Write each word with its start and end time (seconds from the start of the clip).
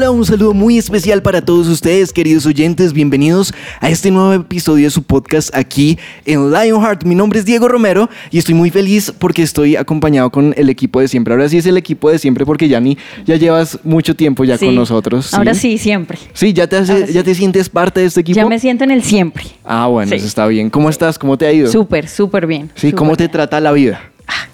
hola, 0.00 0.12
un 0.12 0.24
saludo 0.24 0.54
muy 0.54 0.78
especial 0.78 1.20
para 1.20 1.44
todos 1.44 1.68
ustedes, 1.68 2.10
queridos 2.14 2.46
oyentes. 2.46 2.94
Bienvenidos 2.94 3.52
a 3.80 3.90
este 3.90 4.10
nuevo 4.10 4.32
episodio 4.32 4.84
de 4.86 4.90
su 4.90 5.02
podcast 5.02 5.54
aquí 5.54 5.98
en 6.24 6.50
Lionheart. 6.50 7.04
Mi 7.04 7.14
nombre 7.14 7.38
es 7.38 7.44
Diego 7.44 7.68
Romero 7.68 8.08
y 8.30 8.38
estoy 8.38 8.54
muy 8.54 8.70
feliz 8.70 9.12
porque 9.18 9.42
estoy 9.42 9.76
acompañado 9.76 10.30
con 10.30 10.54
el 10.56 10.70
equipo 10.70 11.00
de 11.02 11.08
siempre. 11.08 11.34
Ahora 11.34 11.50
sí 11.50 11.58
es 11.58 11.66
el 11.66 11.76
equipo 11.76 12.10
de 12.10 12.18
siempre 12.18 12.46
porque 12.46 12.66
Yanni, 12.66 12.96
ya 13.26 13.36
llevas 13.36 13.78
mucho 13.84 14.16
tiempo 14.16 14.42
ya 14.44 14.56
Sí. 14.56 14.64
con 14.64 14.74
nosotros. 14.74 15.34
Ahora 15.34 15.52
sí, 15.52 15.76
siempre. 15.76 16.18
Sí, 16.32 16.54
ya 16.54 16.66
te, 16.66 16.76
hace- 16.78 17.06
sí. 17.08 17.12
ya 17.12 17.22
te 17.22 17.34
sientes 17.34 17.68
parte 17.68 18.00
de 18.00 18.06
este 18.06 18.22
equipo. 18.22 18.36
Ya 18.36 18.46
me 18.46 18.58
siento 18.58 18.84
en 18.84 18.92
el 18.92 19.02
siempre. 19.02 19.44
Ah, 19.64 19.86
bueno, 19.86 20.14
eso 20.14 20.24
está 20.26 20.46
bien. 20.46 20.70
¿Cómo 20.70 20.88
estás? 20.88 21.18
¿Cómo 21.18 21.36
te 21.36 21.44
ha 21.44 21.52
ido? 21.52 21.70
Súper, 21.70 22.08
súper 22.08 22.46
bien. 22.46 22.70
Sí, 22.74 22.92
¿cómo 22.92 23.18
te 23.18 23.28
trata 23.28 23.60
la 23.60 23.72
vida? 23.72 24.00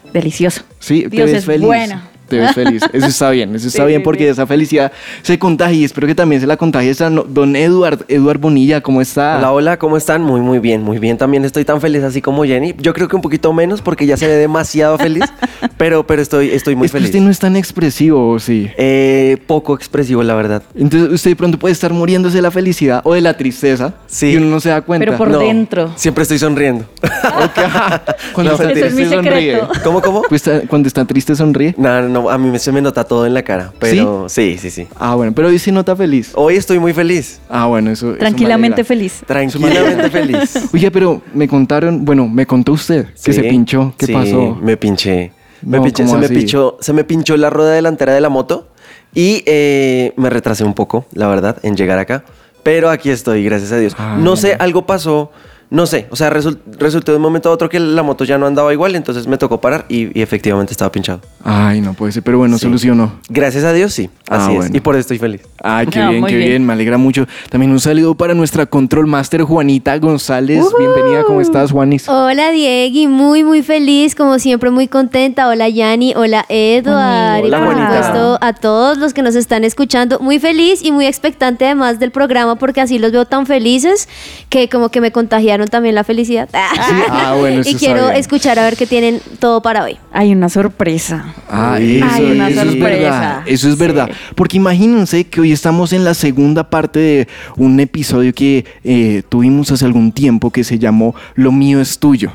bien. 0.02 0.12
Delicioso. 0.12 0.62
Sí, 0.80 1.02
te 1.02 1.08
Dios 1.10 1.26
ves 1.26 1.38
es 1.38 1.44
feliz. 1.44 1.66
bueno. 1.66 2.15
Te 2.28 2.38
ves 2.38 2.52
feliz. 2.54 2.82
Eso 2.92 3.06
está 3.06 3.30
bien, 3.30 3.54
eso 3.54 3.68
está 3.68 3.82
Sí, 3.82 3.88
bien 3.88 4.02
porque 4.02 4.24
sí. 4.24 4.30
esa 4.30 4.46
felicidad 4.46 4.90
se 5.22 5.38
contagia 5.38 5.76
y 5.78 5.84
espero 5.84 6.06
que 6.06 6.14
también 6.14 6.40
se 6.40 6.46
la 6.46 6.56
contagie 6.56 6.92
a 7.04 7.10
no- 7.10 7.22
don 7.24 7.54
Eduard, 7.56 8.00
Eduard 8.08 8.38
Bonilla, 8.38 8.80
¿cómo 8.80 9.00
está? 9.00 9.36
Hola, 9.38 9.52
hola, 9.52 9.78
¿cómo 9.78 9.96
están? 9.96 10.22
Muy, 10.22 10.40
muy 10.40 10.58
bien, 10.58 10.82
muy 10.82 10.98
bien. 10.98 11.18
También 11.18 11.44
estoy 11.44 11.64
tan 11.64 11.80
feliz 11.80 12.02
así 12.02 12.20
como 12.22 12.44
Jenny. 12.44 12.74
Yo 12.78 12.92
creo 12.94 13.06
que 13.08 13.16
un 13.16 13.22
poquito 13.22 13.52
menos 13.52 13.80
porque 13.82 14.06
ya 14.06 14.16
se 14.16 14.26
ve 14.26 14.34
demasiado 14.34 14.98
feliz, 14.98 15.24
pero, 15.76 16.06
pero 16.06 16.20
estoy, 16.22 16.50
estoy 16.50 16.74
muy 16.74 16.86
es 16.86 16.92
que 16.92 16.98
feliz. 16.98 17.10
usted 17.10 17.20
no 17.20 17.30
es 17.30 17.38
tan 17.38 17.56
expresivo, 17.56 18.30
¿o 18.32 18.38
sí? 18.38 18.68
Eh, 18.76 19.36
poco 19.46 19.74
expresivo, 19.74 20.22
la 20.22 20.34
verdad. 20.34 20.62
Entonces 20.76 21.12
usted 21.12 21.30
de 21.30 21.36
pronto 21.36 21.58
puede 21.58 21.72
estar 21.72 21.92
muriéndose 21.92 22.36
de 22.36 22.42
la 22.42 22.50
felicidad 22.50 23.02
o 23.04 23.14
de 23.14 23.20
la 23.20 23.36
tristeza 23.36 23.94
Sí. 24.06 24.32
y 24.32 24.36
uno 24.36 24.46
no 24.46 24.60
se 24.60 24.70
da 24.70 24.80
cuenta. 24.82 25.04
Pero 25.04 25.16
por 25.16 25.28
No, 25.30 25.38
dentro. 25.38 25.92
Siempre 25.96 26.22
estoy 26.22 26.38
sonriendo. 26.38 26.84
Cuando 28.32 28.52
No, 28.52 28.58
está 28.62 28.72
es 28.72 28.94
triste 28.94 29.08
sonríe. 29.14 29.60
¿Cómo, 29.84 30.00
cómo? 30.00 30.22
Pues 30.28 30.46
está- 30.46 30.66
cuando 30.66 30.88
está 30.88 31.04
triste 31.04 31.34
sonríe. 31.34 31.74
No, 31.78 32.02
no, 32.02 32.15
no, 32.22 32.30
a 32.30 32.38
mí 32.38 32.48
me- 32.50 32.58
se 32.58 32.72
me 32.72 32.80
nota 32.80 33.04
todo 33.04 33.26
en 33.26 33.34
la 33.34 33.42
cara, 33.42 33.72
pero 33.78 34.28
sí, 34.28 34.56
sí, 34.58 34.70
sí. 34.70 34.86
Ah, 34.98 35.14
bueno, 35.14 35.32
pero 35.34 35.48
hoy 35.48 35.58
sí 35.58 35.70
nota 35.72 35.94
feliz. 35.94 36.32
Hoy 36.34 36.56
estoy 36.56 36.78
muy 36.78 36.92
feliz, 36.92 37.40
Ah, 37.48 37.66
bueno, 37.66 37.90
eso. 37.90 38.06
eso 38.06 38.12
me 38.14 38.18
Tranquilamente 38.18 38.84
feliz. 38.84 39.22
tranquilamente 39.26 40.10
feliz. 40.10 40.68
Oye, 40.72 40.90
pero 40.90 41.22
me 41.34 41.46
contaron, 41.48 42.04
bueno, 42.04 42.26
me 42.28 42.46
contó 42.46 42.72
usted 42.72 43.06
que 43.06 43.12
Sí, 43.14 43.32
se 43.32 43.42
pinchó. 43.44 43.92
¿Qué 43.98 44.06
sí, 44.06 44.12
pasó? 44.12 44.58
Me 44.62 44.76
pinché. 44.76 45.32
Me 45.62 45.78
No, 45.78 45.84
pinché, 45.84 46.04
¿cómo 46.04 46.14
se, 46.22 46.28
me 46.28 46.34
pinchó, 46.34 46.76
se 46.80 46.92
me 46.92 47.04
pinchó 47.04 47.36
la 47.36 47.50
rueda 47.50 47.72
delantera 47.72 48.12
de 48.14 48.20
la 48.20 48.28
moto 48.28 48.68
y 49.14 49.42
eh, 49.46 50.12
me 50.16 50.28
retrasé 50.30 50.64
un 50.64 50.74
poco, 50.74 51.06
la 51.12 51.28
verdad, 51.28 51.58
en 51.62 51.76
llegar 51.76 51.98
acá. 51.98 52.24
Pero 52.62 52.90
aquí 52.90 53.10
estoy, 53.10 53.44
gracias 53.44 53.72
a 53.72 53.78
Dios. 53.78 53.94
Ah, 53.98 54.16
no 54.18 54.36
sé, 54.36 54.56
algo 54.58 54.86
pasó. 54.86 55.30
No 55.68 55.84
sé, 55.86 56.06
o 56.10 56.16
sea, 56.16 56.30
resul- 56.30 56.58
resultó 56.78 57.10
de 57.10 57.16
un 57.16 57.22
momento 57.22 57.48
a 57.48 57.52
otro 57.52 57.68
que 57.68 57.80
la 57.80 58.04
moto 58.04 58.22
ya 58.24 58.38
no 58.38 58.46
andaba 58.46 58.72
igual, 58.72 58.94
entonces 58.94 59.26
me 59.26 59.36
tocó 59.36 59.60
parar 59.60 59.84
y, 59.88 60.16
y 60.16 60.22
efectivamente 60.22 60.72
estaba 60.72 60.92
pinchado. 60.92 61.20
Ay, 61.42 61.80
no 61.80 61.92
puede 61.94 62.12
ser, 62.12 62.22
pero 62.22 62.38
bueno, 62.38 62.56
Sí. 62.56 62.62
solucionó. 62.66 63.14
Gracias 63.28 63.64
a 63.64 63.72
Dios, 63.72 63.92
sí. 63.92 64.08
Ah, 64.30 64.36
Así 64.44 64.52
es. 64.52 64.56
bueno. 64.58 64.76
Y 64.76 64.80
por 64.80 64.94
eso 64.94 65.00
estoy 65.00 65.18
feliz. 65.18 65.40
Ay, 65.62 65.86
qué 65.88 65.98
Ah, 66.06 66.10
bien, 66.10 66.24
qué 66.26 66.36
bien. 66.36 66.48
bien. 66.50 66.66
me 66.66 66.72
alegra 66.72 66.98
mucho. 66.98 67.26
También 67.50 67.72
un 67.72 67.80
saludo 67.80 68.14
para 68.14 68.32
nuestra 68.34 68.66
control 68.66 69.08
master 69.08 69.42
Juanita 69.42 69.98
González. 69.98 70.64
Bienvenida, 70.78 71.24
¿cómo 71.24 71.40
estás, 71.40 71.72
Juanis? 71.72 72.08
Hola 72.08 72.52
Diegui, 72.52 73.08
muy 73.08 73.42
muy 73.42 73.62
feliz, 73.62 74.14
como 74.14 74.38
siempre 74.38 74.70
muy 74.70 74.86
contenta. 74.86 75.48
Hola 75.48 75.68
Yani, 75.68 76.14
hola 76.16 76.44
Edward 76.48 77.42
Hola, 77.44 77.46
y 77.46 77.50
por 77.50 77.64
Juanita. 77.74 78.02
supuesto 78.04 78.38
a 78.40 78.52
todos 78.52 78.98
los 78.98 79.12
que 79.14 79.22
nos 79.22 79.34
están 79.34 79.64
escuchando. 79.64 80.20
Muy 80.20 80.38
feliz 80.38 80.80
y 80.84 80.92
muy 80.92 81.06
expectante 81.06 81.64
además 81.64 81.98
del 81.98 82.12
programa 82.12 82.54
porque 82.54 82.80
así 82.80 83.00
los 83.00 83.10
veo 83.10 83.24
tan 83.24 83.46
felices 83.46 84.08
que 84.48 84.68
como 84.68 84.90
que 84.90 85.00
me 85.00 85.10
contagiaron 85.10 85.55
también 85.64 85.94
la 85.94 86.04
felicidad. 86.04 86.48
ah, 86.52 87.34
bueno, 87.40 87.62
eso 87.62 87.70
y 87.70 87.74
quiero 87.76 88.04
bien. 88.08 88.16
escuchar 88.16 88.58
a 88.58 88.64
ver 88.64 88.76
qué 88.76 88.86
tienen 88.86 89.20
todo 89.38 89.62
para 89.62 89.82
hoy. 89.84 89.96
Hay 90.12 90.32
una 90.32 90.50
sorpresa. 90.50 91.34
Ah, 91.48 91.78
eso, 91.80 92.04
Ay, 92.10 92.24
una 92.32 92.48
eso 92.50 92.60
es 92.60 92.66
sorpresa. 92.68 92.90
verdad. 93.10 93.42
Eso 93.46 93.68
es 93.68 93.74
Sí. 93.74 93.80
verdad. 93.80 94.10
Porque 94.34 94.58
imagínense 94.58 95.24
que 95.24 95.40
hoy 95.40 95.52
estamos 95.52 95.94
en 95.94 96.04
la 96.04 96.12
segunda 96.12 96.68
parte 96.68 96.98
de 96.98 97.28
un 97.56 97.80
episodio 97.80 98.34
que 98.34 98.66
eh, 98.84 99.22
tuvimos 99.28 99.70
hace 99.72 99.84
algún 99.86 100.12
tiempo 100.12 100.50
que 100.50 100.62
se 100.64 100.78
llamó 100.78 101.14
Lo 101.34 101.50
mío 101.52 101.80
es 101.80 101.98
tuyo. 101.98 102.32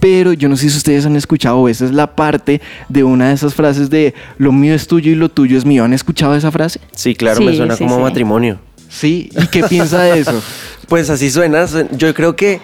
Pero 0.00 0.32
yo 0.32 0.48
no 0.48 0.56
sé 0.56 0.68
si 0.68 0.76
ustedes 0.76 1.06
han 1.06 1.14
escuchado, 1.14 1.68
esa 1.68 1.84
es 1.84 1.92
la 1.92 2.16
parte 2.16 2.60
de 2.88 3.04
una 3.04 3.28
de 3.28 3.34
esas 3.34 3.54
frases 3.54 3.88
de 3.88 4.14
lo 4.36 4.50
mío 4.50 4.74
es 4.74 4.88
tuyo 4.88 5.12
y 5.12 5.14
lo 5.14 5.28
tuyo 5.28 5.56
es 5.56 5.64
mío. 5.64 5.84
¿Han 5.84 5.92
escuchado 5.92 6.34
esa 6.34 6.50
frase? 6.50 6.80
Sí, 6.92 7.14
claro, 7.14 7.40
me 7.40 7.54
suena 7.54 7.76
sí, 7.76 7.84
como 7.84 7.96
sí. 7.98 8.02
matrimonio. 8.02 8.58
Sí. 8.92 9.30
¿Y 9.40 9.46
qué 9.48 9.62
piensa 9.64 10.02
de 10.02 10.18
eso? 10.20 10.40
Pues 10.88 11.08
así 11.08 11.30
suena. 11.30 11.64
suen- 11.64 11.88
Yo 11.96 12.12
creo 12.12 12.36
que, 12.36 12.60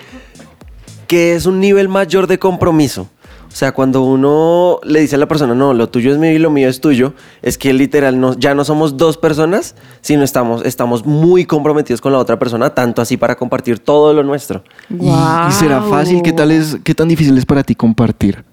que 1.07 1.35
es 1.35 1.47
un 1.47 1.61
nivel 1.61 1.89
mayor 1.89 2.27
de 2.27 2.39
compromiso. 2.39 3.09
O 3.51 3.57
sea, 3.59 3.73
cuando 3.73 4.03
uno 4.03 4.79
le 4.83 5.01
dice 5.01 5.15
a 5.15 5.19
la 5.19 5.27
persona, 5.27 5.55
no, 5.55 5.73
lo 5.73 5.89
tuyo 5.89 6.13
es 6.13 6.19
mío 6.19 6.33
y 6.33 6.39
lo 6.39 6.51
mío 6.51 6.69
es 6.69 6.83
tuyo, 6.83 7.15
es 7.41 7.57
que 7.57 7.73
literal 7.73 8.21
no, 8.21 8.35
ya 8.39 8.55
no 8.55 8.63
somos 8.67 8.99
dos 8.99 9.17
personas, 9.17 9.75
sino 10.03 10.23
estamos, 10.23 10.63
estamos 10.67 11.07
muy 11.07 11.47
comprometidos 11.47 12.03
con 12.03 12.13
la 12.13 12.19
otra 12.19 12.39
persona, 12.39 12.75
tanto 12.75 13.01
así 13.01 13.17
para 13.17 13.37
compartir 13.37 13.79
todo 13.79 14.13
lo 14.13 14.23
nuestro. 14.23 14.63
Y, 14.91 15.09
y 15.09 15.53
será 15.53 15.81
fácil, 15.83 16.21
¿qué 16.21 16.35
tal 16.35 16.51
es, 16.51 16.77
qué 16.85 16.95
tan 16.95 17.09
difícil 17.09 17.39
es 17.39 17.47
para 17.47 17.63
ti 17.63 17.75
compartir? 17.75 18.45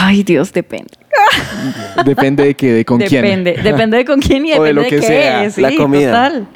Ay, 0.00 0.22
Dios, 0.22 0.52
depende. 0.52 0.92
Depende 2.04 2.44
de 2.44 2.54
qué, 2.54 2.72
de 2.72 2.84
con 2.84 2.98
quién. 3.00 3.22
depende. 3.22 3.52
Depende 3.62 3.96
de 3.96 4.04
con 4.04 4.20
quién 4.20 4.46
y 4.46 4.52
O 4.54 4.62
de 4.62 4.68
depende 4.68 4.72
lo 4.74 4.82
de, 4.82 4.88
que 4.88 5.00
qué. 5.00 5.06
sea, 5.06 5.50
sí, 5.50 5.60
la 5.60 5.74
comida. 5.74 6.06
total. 6.12 6.48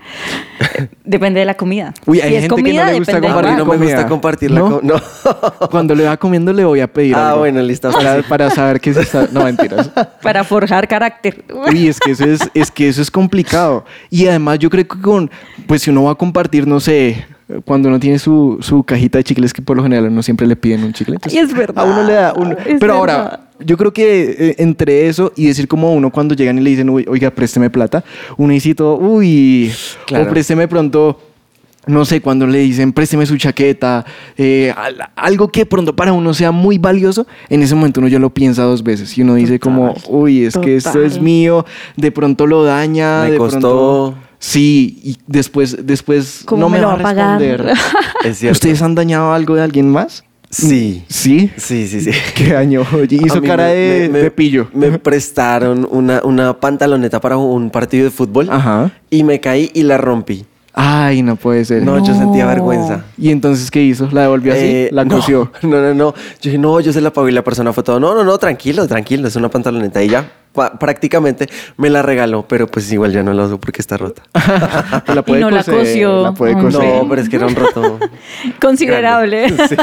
Depende 1.04 1.41
de 1.41 1.47
la 1.47 1.54
comida. 1.54 1.92
Uy, 2.06 2.20
hay 2.20 2.30
si 2.30 2.36
es 2.36 2.42
gente 2.42 2.62
que 2.62 2.72
no 2.72 2.84
le 2.84 2.98
gusta 2.98 3.12
depende 3.16 3.28
compartir 3.34 3.58
no 3.58 3.64
me 3.64 3.72
comida. 3.72 3.94
gusta 3.97 4.08
compartir 4.08 4.50
la 4.53 4.60
¿No? 4.60 5.03
Cuando 5.70 5.94
le 5.97 6.04
va 6.04 6.16
comiendo 6.16 6.53
le 6.53 6.64
voy 6.64 6.80
a 6.80 6.86
pedir 6.92 7.16
Ah, 7.16 7.28
algo. 7.30 7.41
bueno, 7.41 7.60
listo. 7.62 7.91
Para, 7.91 8.22
para 8.22 8.50
saber 8.50 8.80
qué 8.80 8.94
se 8.94 9.00
está... 9.00 9.26
No, 9.32 9.42
mentiras. 9.44 9.91
Para 10.22 10.44
forjar 10.44 10.86
carácter. 10.86 11.44
Uy, 11.69 11.88
es 11.88 11.98
que 11.98 12.12
eso 12.12 12.24
es, 12.24 12.41
es 12.54 12.70
que 12.70 12.88
eso 12.88 13.03
es 13.03 13.10
complicado. 13.10 13.84
Y 14.10 14.28
además 14.28 14.60
yo 14.60 14.70
creo 14.70 14.86
que 14.86 15.00
con, 15.00 15.28
pues 15.66 15.82
si 15.82 15.91
uno 15.91 16.04
va 16.04 16.12
a 16.12 16.14
compartir, 16.16 16.66
no 16.69 16.78
sé, 16.78 17.26
cuando 17.65 17.89
uno 17.89 18.01
tiene 18.01 18.19
su, 18.19 18.59
su 18.61 18.83
cajita 18.85 19.19
de 19.19 19.25
chicles, 19.25 19.53
que 19.53 19.63
por 19.63 19.77
lo 19.77 19.83
general 19.83 20.07
uno 20.11 20.23
siempre 20.23 20.47
le 20.47 20.57
piden 20.57 20.85
un 20.85 20.93
chicle. 20.93 21.15
entonces 21.17 21.39
Ay, 21.39 21.47
es 21.47 21.55
verdad. 21.57 21.85
A 21.85 21.91
uno 21.91 22.03
le 22.05 22.13
da 22.13 22.33
uno. 22.37 22.53
Es 22.53 22.79
Pero 22.81 23.01
verdad. 23.01 23.21
ahora, 23.21 23.41
yo 23.61 23.77
creo 23.77 23.93
que 23.93 24.37
eh, 24.39 24.55
entre 24.59 25.07
eso 25.09 25.33
y 25.37 25.47
decir 25.47 25.69
como 25.69 25.93
uno 25.95 26.11
cuando 26.11 26.35
llegan 26.35 26.59
y 26.59 26.61
le 26.63 26.71
dicen, 26.71 26.89
"Uy, 26.91 27.05
oiga, 27.09 27.31
présteme 27.31 27.71
plata, 27.71 28.03
uno 28.37 28.53
dice 28.53 28.75
todo, 28.75 28.97
uy, 28.99 29.71
Claro. 30.07 30.25
o 30.25 30.29
présteme 30.29 30.67
pronto. 30.69 31.21
No 31.85 32.05
sé, 32.05 32.21
cuando 32.21 32.47
le 32.47 32.59
dicen 32.61 32.93
présteme 32.93 33.27
su 33.27 33.37
chaqueta, 33.37 34.05
eh, 34.39 34.73
al- 34.77 34.99
algo 35.17 35.49
que 35.49 35.67
pronto 35.67 35.97
para 35.97 36.13
uno 36.13 36.33
sea 36.33 36.53
muy 36.53 36.79
valioso, 36.79 37.27
en 37.49 37.61
ese 37.61 37.75
momento 37.75 37.99
uno 37.99 38.07
ya 38.09 38.21
lo 38.21 38.31
piensa 38.31 38.63
dos 38.63 38.84
veces 38.84 39.19
y 39.19 39.23
uno 39.23 39.34
dice 39.34 39.59
como, 39.59 39.93
uy, 40.09 40.45
es 40.45 40.57
que 40.57 40.77
esto 40.77 41.03
es 41.03 41.21
mío, 41.21 41.67
de 41.97 42.13
pronto 42.13 42.47
lo 42.47 42.63
daña, 42.63 43.25
Me 43.25 43.33
de 43.33 43.37
costó. 43.37 43.59
pronto... 43.59 44.15
Sí, 44.44 44.98
y 45.04 45.16
después, 45.28 45.86
después 45.86 46.42
¿Cómo 46.44 46.62
no 46.62 46.69
me 46.69 46.78
me, 46.78 46.82
lo 46.82 46.88
va 46.88 46.94
a 46.94 46.97
va 46.97 47.00
a 47.00 47.04
pagar? 47.04 47.41
responder. 47.41 47.76
Es 48.25 48.38
cierto. 48.38 48.53
¿Ustedes 48.56 48.82
han 48.82 48.97
dañado 48.97 49.32
algo 49.32 49.54
de 49.54 49.62
alguien 49.62 49.88
más? 49.88 50.25
Sí. 50.50 51.04
¿Sí? 51.08 51.50
Sí, 51.56 51.86
sí, 51.86 52.00
sí. 52.00 52.10
¿Qué 52.34 52.53
daño? 52.53 52.84
Oye, 52.92 53.20
A 53.22 53.27
hizo 53.27 53.41
cara 53.41 53.66
me- 53.68 53.74
de, 53.74 54.09
me- 54.09 54.18
de 54.18 54.30
pillo. 54.33 54.68
Me 54.74 54.98
prestaron 54.98 55.86
una, 55.89 56.21
una 56.24 56.59
pantaloneta 56.59 57.21
para 57.21 57.36
un 57.36 57.71
partido 57.71 58.04
de 58.04 58.10
fútbol 58.10 58.48
Ajá. 58.50 58.91
y 59.10 59.22
me 59.22 59.39
caí 59.39 59.71
y 59.74 59.84
la 59.84 59.97
rompí. 59.97 60.45
Ay, 60.74 61.22
no 61.22 61.36
puede 61.36 61.65
ser. 61.66 61.83
No, 61.83 62.03
yo 62.04 62.15
sentía 62.15 62.47
vergüenza. 62.47 63.04
¿Y 63.19 63.30
entonces 63.30 63.71
qué 63.71 63.83
hizo? 63.83 64.09
¿La 64.10 64.22
devolvió 64.22 64.53
así? 64.54 64.63
Eh, 64.65 64.89
¿La 64.92 65.04
no, 65.04 65.16
cosió? 65.16 65.53
No, 65.63 65.80
no, 65.83 65.92
no. 65.95 66.15
Yo 66.15 66.16
dije, 66.45 66.59
no, 66.59 66.80
yo 66.80 66.92
se 66.92 67.01
la 67.03 67.13
pago 67.13 67.28
y 67.28 67.33
la 67.33 67.42
persona 67.45 67.72
fue 67.72 67.83
todo. 67.83 68.01
No, 68.01 68.15
no, 68.15 68.24
no, 68.24 68.39
tranquilo, 68.39 68.86
tranquilo, 68.89 69.28
es 69.28 69.36
una 69.36 69.51
pantaloneta. 69.51 70.03
Y 70.03 70.09
ya 70.09 70.30
pa- 70.53 70.78
prácticamente 70.78 71.47
me 71.77 71.91
la 71.91 72.01
regaló, 72.01 72.47
pero 72.48 72.66
pues 72.66 72.91
igual 72.91 73.13
ya 73.13 73.22
no 73.22 73.34
la 73.34 73.45
uso 73.45 73.60
porque 73.60 73.83
está 73.83 73.98
rota. 73.98 74.22
La 75.07 75.22
Y 75.27 75.33
no 75.33 75.51
la 75.51 75.59
coser, 75.59 75.74
cosió. 75.78 76.22
La 76.22 76.33
puede 76.33 76.54
coser. 76.54 77.03
No, 77.03 77.09
pero 77.09 77.21
es 77.21 77.28
que 77.28 77.36
era 77.36 77.47
un 77.47 77.54
roto. 77.54 77.98
Considerable. 78.60 79.48
Sí. 79.69 79.77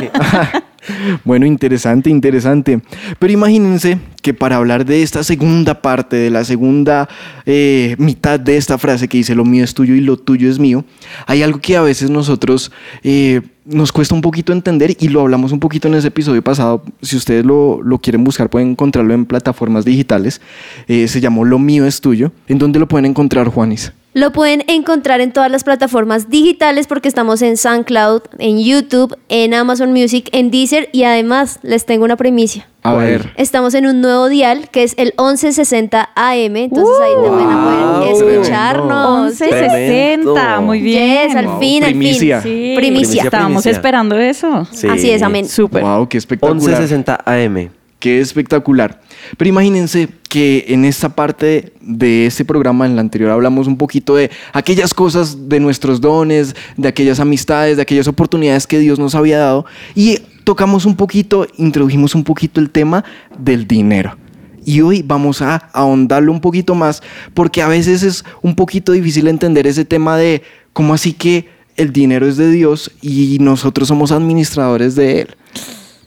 Bueno, 1.23 1.45
interesante, 1.45 2.09
interesante. 2.09 2.81
Pero 3.19 3.33
imagínense 3.33 3.99
que 4.21 4.33
para 4.33 4.57
hablar 4.57 4.85
de 4.85 5.01
esta 5.01 5.23
segunda 5.23 5.81
parte, 5.81 6.15
de 6.15 6.29
la 6.29 6.43
segunda 6.43 7.07
eh, 7.45 7.95
mitad 7.97 8.39
de 8.39 8.57
esta 8.57 8.77
frase 8.77 9.07
que 9.07 9.17
dice 9.17 9.35
lo 9.35 9.45
mío 9.45 9.63
es 9.63 9.73
tuyo 9.73 9.95
y 9.95 10.01
lo 10.01 10.17
tuyo 10.17 10.49
es 10.49 10.59
mío, 10.59 10.83
hay 11.25 11.43
algo 11.43 11.59
que 11.59 11.77
a 11.77 11.81
veces 11.81 12.09
nosotros 12.09 12.71
eh, 13.03 13.41
nos 13.65 13.91
cuesta 13.91 14.15
un 14.15 14.21
poquito 14.21 14.51
entender 14.51 14.97
y 14.99 15.09
lo 15.09 15.21
hablamos 15.21 15.51
un 15.51 15.59
poquito 15.59 15.87
en 15.87 15.93
ese 15.93 16.07
episodio 16.07 16.41
pasado. 16.41 16.83
Si 17.01 17.15
ustedes 17.15 17.45
lo, 17.45 17.81
lo 17.83 17.99
quieren 17.99 18.23
buscar, 18.23 18.49
pueden 18.49 18.71
encontrarlo 18.71 19.13
en 19.13 19.25
plataformas 19.25 19.85
digitales. 19.85 20.41
Eh, 20.87 21.07
se 21.07 21.21
llamó 21.21 21.45
Lo 21.45 21.59
mío 21.59 21.85
es 21.85 22.01
tuyo. 22.01 22.31
¿En 22.47 22.57
dónde 22.57 22.79
lo 22.79 22.87
pueden 22.87 23.05
encontrar, 23.05 23.47
Juanis? 23.47 23.93
Lo 24.19 24.33
pueden 24.33 24.65
encontrar 24.67 25.21
en 25.21 25.31
todas 25.31 25.49
las 25.49 25.63
plataformas 25.63 26.29
digitales 26.29 26.87
porque 26.87 27.07
estamos 27.07 27.41
en 27.41 27.55
SoundCloud, 27.55 28.23
en 28.37 28.61
YouTube, 28.61 29.15
en 29.29 29.53
Amazon 29.53 29.93
Music, 29.93 30.27
en 30.33 30.51
Deezer 30.51 30.89
y 30.91 31.03
además 31.03 31.59
les 31.63 31.85
tengo 31.85 32.03
una 32.03 32.17
primicia. 32.17 32.67
A 32.83 32.95
ver. 32.95 33.31
Estamos 33.37 33.73
en 33.75 33.85
un 33.85 34.01
nuevo 34.01 34.27
dial 34.27 34.67
que 34.71 34.83
es 34.83 34.93
el 34.97 35.13
1160 35.17 36.09
AM, 36.15 36.55
entonces 36.57 36.95
ahí 37.01 37.13
también 37.13 37.47
van 37.47 37.49
a 37.49 37.63
poder 37.63 38.13
Wow. 38.13 38.29
escucharnos. 38.33 39.39
1160, 39.39 40.59
muy 40.59 40.81
bien. 40.81 41.27
Yes, 41.29 41.35
al 41.37 41.45
Wow, 41.47 41.59
fin, 41.61 41.83
al 41.85 41.89
fin. 41.91 41.99
primicia. 41.99 42.41
Sí, 42.41 42.73
Primicia. 42.75 43.23
Estábamos 43.23 43.63
Primicia. 43.63 43.71
esperando 43.71 44.17
eso. 44.17 44.67
Sí. 44.71 44.87
Así 44.89 45.11
es, 45.11 45.21
amén. 45.21 45.47
Súper. 45.47 45.81
Wow, 45.81 46.09
qué 46.09 46.17
espectacular. 46.17 46.57
1160 46.61 47.23
AM. 47.25 47.69
Qué 47.99 48.21
espectacular. 48.21 49.01
Pero 49.37 49.49
imagínense 49.49 50.07
que 50.29 50.65
en 50.69 50.85
esta 50.85 51.09
parte 51.09 51.73
de 51.81 52.27
este 52.27 52.45
programa, 52.45 52.85
en 52.85 52.95
la 52.95 53.01
anterior, 53.01 53.29
hablamos 53.29 53.67
un 53.67 53.77
poquito 53.77 54.15
de 54.15 54.31
aquellas 54.53 54.93
cosas, 54.93 55.49
de 55.49 55.59
nuestros 55.59 55.99
dones, 55.99 56.55
de 56.77 56.87
aquellas 56.87 57.19
amistades, 57.19 57.75
de 57.75 57.81
aquellas 57.81 58.07
oportunidades 58.07 58.67
que 58.67 58.79
Dios 58.79 58.99
nos 58.99 59.15
había 59.15 59.39
dado. 59.39 59.65
Y 59.95 60.19
tocamos 60.45 60.85
un 60.85 60.95
poquito, 60.95 61.45
introdujimos 61.57 62.15
un 62.15 62.23
poquito 62.23 62.61
el 62.61 62.69
tema 62.69 63.03
del 63.37 63.67
dinero. 63.67 64.15
Y 64.63 64.79
hoy 64.79 65.01
vamos 65.01 65.41
a 65.41 65.57
ahondarlo 65.73 66.31
un 66.31 66.39
poquito 66.39 66.75
más, 66.75 67.03
porque 67.33 67.61
a 67.61 67.67
veces 67.67 68.03
es 68.03 68.23
un 68.41 68.55
poquito 68.55 68.93
difícil 68.93 69.27
entender 69.27 69.67
ese 69.67 69.83
tema 69.83 70.15
de 70.15 70.41
cómo 70.71 70.93
así 70.93 71.11
que 71.11 71.49
el 71.75 71.91
dinero 71.91 72.27
es 72.27 72.37
de 72.37 72.49
Dios 72.51 72.91
y 73.01 73.37
nosotros 73.41 73.87
somos 73.87 74.11
administradores 74.11 74.95
de 74.95 75.21
él. 75.21 75.35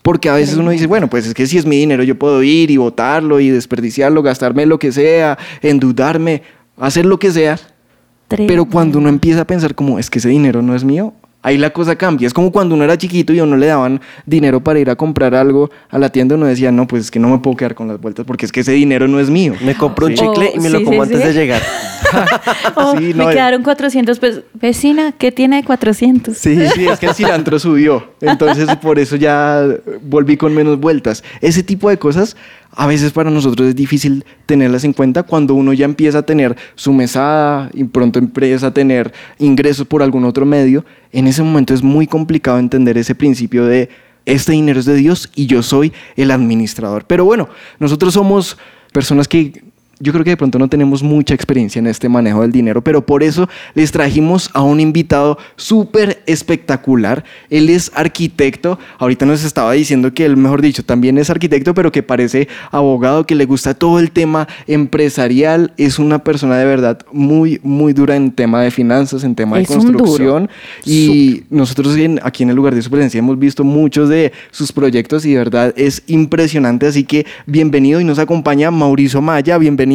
Porque 0.02 0.28
a 0.28 0.34
veces 0.34 0.56
uno 0.56 0.70
dice, 0.70 0.86
bueno, 0.86 1.08
pues 1.08 1.26
es 1.26 1.34
que 1.34 1.46
si 1.46 1.58
es 1.58 1.64
mi 1.64 1.76
dinero, 1.76 2.02
yo 2.02 2.18
puedo 2.18 2.42
ir 2.42 2.70
y 2.70 2.76
botarlo 2.76 3.38
y 3.38 3.50
desperdiciarlo, 3.50 4.22
gastarme 4.22 4.66
lo 4.66 4.78
que 4.78 4.90
sea, 4.90 5.38
endeudarme, 5.62 6.42
hacer 6.76 7.06
lo 7.06 7.18
que 7.18 7.30
sea. 7.30 7.58
Pero 8.28 8.64
cuando 8.64 8.98
uno 8.98 9.08
empieza 9.08 9.42
a 9.42 9.46
pensar 9.46 9.74
como, 9.74 9.98
es 9.98 10.10
que 10.10 10.18
ese 10.18 10.28
dinero 10.30 10.62
no 10.62 10.74
es 10.74 10.84
mío, 10.84 11.14
ahí 11.42 11.58
la 11.58 11.70
cosa 11.70 11.96
cambia. 11.96 12.26
Es 12.26 12.34
como 12.34 12.50
cuando 12.52 12.74
uno 12.74 12.84
era 12.84 12.96
chiquito 12.96 13.32
y 13.32 13.38
a 13.38 13.44
uno 13.44 13.56
le 13.56 13.66
daban 13.66 14.00
dinero 14.26 14.62
para 14.62 14.78
ir 14.78 14.90
a 14.90 14.96
comprar 14.96 15.34
algo 15.34 15.70
a 15.90 15.98
la 15.98 16.10
tienda, 16.10 16.36
uno 16.36 16.46
decía, 16.46 16.72
no, 16.72 16.86
pues 16.86 17.04
es 17.04 17.10
que 17.10 17.18
no 17.18 17.28
me 17.28 17.38
puedo 17.38 17.56
quedar 17.56 17.74
con 17.74 17.88
las 17.88 18.00
vueltas 18.00 18.24
porque 18.26 18.46
es 18.46 18.52
que 18.52 18.60
ese 18.60 18.72
dinero 18.72 19.08
no 19.08 19.20
es 19.20 19.30
mío. 19.30 19.54
Me 19.64 19.74
compro 19.74 20.06
un 20.06 20.14
chicle 20.14 20.52
y 20.54 20.60
me 20.60 20.70
lo 20.70 20.82
como 20.84 21.04
sí, 21.04 21.12
antes 21.12 21.20
sí. 21.20 21.26
de 21.28 21.34
llegar. 21.34 21.62
Oh, 22.74 22.96
Sí, 22.96 23.12
no, 23.14 23.24
me 23.24 23.32
eh. 23.32 23.34
quedaron 23.34 23.62
400 23.62 24.18
pesos. 24.18 24.44
Vecina, 24.54 25.12
¿qué 25.12 25.32
tiene 25.32 25.56
de 25.56 25.64
400? 25.64 26.36
Sí, 26.36 26.56
sí, 26.74 26.86
es 26.86 26.98
que 26.98 27.06
el 27.06 27.14
cilantro 27.14 27.58
subió. 27.58 28.12
Entonces, 28.20 28.68
por 28.76 28.98
eso 28.98 29.16
ya 29.16 29.66
volví 30.02 30.36
con 30.36 30.54
menos 30.54 30.78
vueltas. 30.78 31.22
Ese 31.40 31.62
tipo 31.62 31.90
de 31.90 31.98
cosas, 31.98 32.36
a 32.74 32.86
veces 32.86 33.12
para 33.12 33.30
nosotros 33.30 33.68
es 33.68 33.76
difícil 33.76 34.24
tenerlas 34.46 34.84
en 34.84 34.92
cuenta 34.92 35.22
cuando 35.22 35.54
uno 35.54 35.72
ya 35.72 35.84
empieza 35.84 36.18
a 36.18 36.22
tener 36.22 36.56
su 36.74 36.92
mesada 36.92 37.70
y 37.74 37.84
pronto 37.84 38.18
empieza 38.18 38.68
a 38.68 38.74
tener 38.74 39.12
ingresos 39.38 39.86
por 39.86 40.02
algún 40.02 40.24
otro 40.24 40.46
medio. 40.46 40.84
En 41.12 41.26
ese 41.26 41.42
momento 41.42 41.74
es 41.74 41.82
muy 41.82 42.06
complicado 42.06 42.58
entender 42.58 42.96
ese 42.96 43.14
principio 43.14 43.66
de 43.66 43.90
este 44.24 44.52
dinero 44.52 44.80
es 44.80 44.86
de 44.86 44.94
Dios 44.94 45.30
y 45.34 45.46
yo 45.46 45.62
soy 45.62 45.92
el 46.16 46.30
administrador. 46.30 47.04
Pero 47.06 47.24
bueno, 47.24 47.48
nosotros 47.78 48.14
somos 48.14 48.56
personas 48.92 49.28
que 49.28 49.64
yo 50.02 50.12
creo 50.12 50.24
que 50.24 50.30
de 50.30 50.36
pronto 50.36 50.58
no 50.58 50.68
tenemos 50.68 51.02
mucha 51.02 51.32
experiencia 51.32 51.78
en 51.78 51.86
este 51.86 52.08
manejo 52.08 52.42
del 52.42 52.50
dinero, 52.50 52.82
pero 52.82 53.06
por 53.06 53.22
eso 53.22 53.48
les 53.74 53.92
trajimos 53.92 54.50
a 54.52 54.62
un 54.62 54.80
invitado 54.80 55.38
súper 55.54 56.22
espectacular. 56.26 57.22
Él 57.50 57.68
es 57.70 57.92
arquitecto. 57.94 58.80
Ahorita 58.98 59.26
nos 59.26 59.44
estaba 59.44 59.72
diciendo 59.72 60.12
que 60.12 60.24
él, 60.24 60.36
mejor 60.36 60.60
dicho, 60.60 60.84
también 60.84 61.18
es 61.18 61.30
arquitecto, 61.30 61.72
pero 61.72 61.92
que 61.92 62.02
parece 62.02 62.48
abogado, 62.72 63.26
que 63.26 63.36
le 63.36 63.44
gusta 63.44 63.74
todo 63.74 64.00
el 64.00 64.10
tema 64.10 64.48
empresarial. 64.66 65.72
Es 65.76 66.00
una 66.00 66.24
persona 66.24 66.56
de 66.58 66.64
verdad 66.64 66.98
muy, 67.12 67.60
muy 67.62 67.92
dura 67.92 68.16
en 68.16 68.32
tema 68.32 68.60
de 68.60 68.72
finanzas, 68.72 69.22
en 69.22 69.36
tema 69.36 69.58
de 69.58 69.62
construcción. 69.92 70.50
Y 70.84 71.44
nosotros 71.50 71.96
en- 71.96 72.18
aquí 72.24 72.42
en 72.42 72.50
el 72.50 72.56
lugar 72.56 72.74
de 72.74 72.82
su 72.82 72.90
presencia 72.90 73.18
hemos 73.20 73.38
visto 73.38 73.62
muchos 73.62 74.08
de 74.08 74.32
sus 74.50 74.72
proyectos 74.72 75.24
y 75.24 75.30
de 75.32 75.38
verdad 75.38 75.72
es 75.76 76.02
impresionante. 76.08 76.86
Así 76.86 77.04
que 77.04 77.24
bienvenido 77.46 78.00
y 78.00 78.04
nos 78.04 78.18
acompaña 78.18 78.70
Mauricio 78.72 79.22
Maya. 79.22 79.58
Bienvenido. 79.58 79.91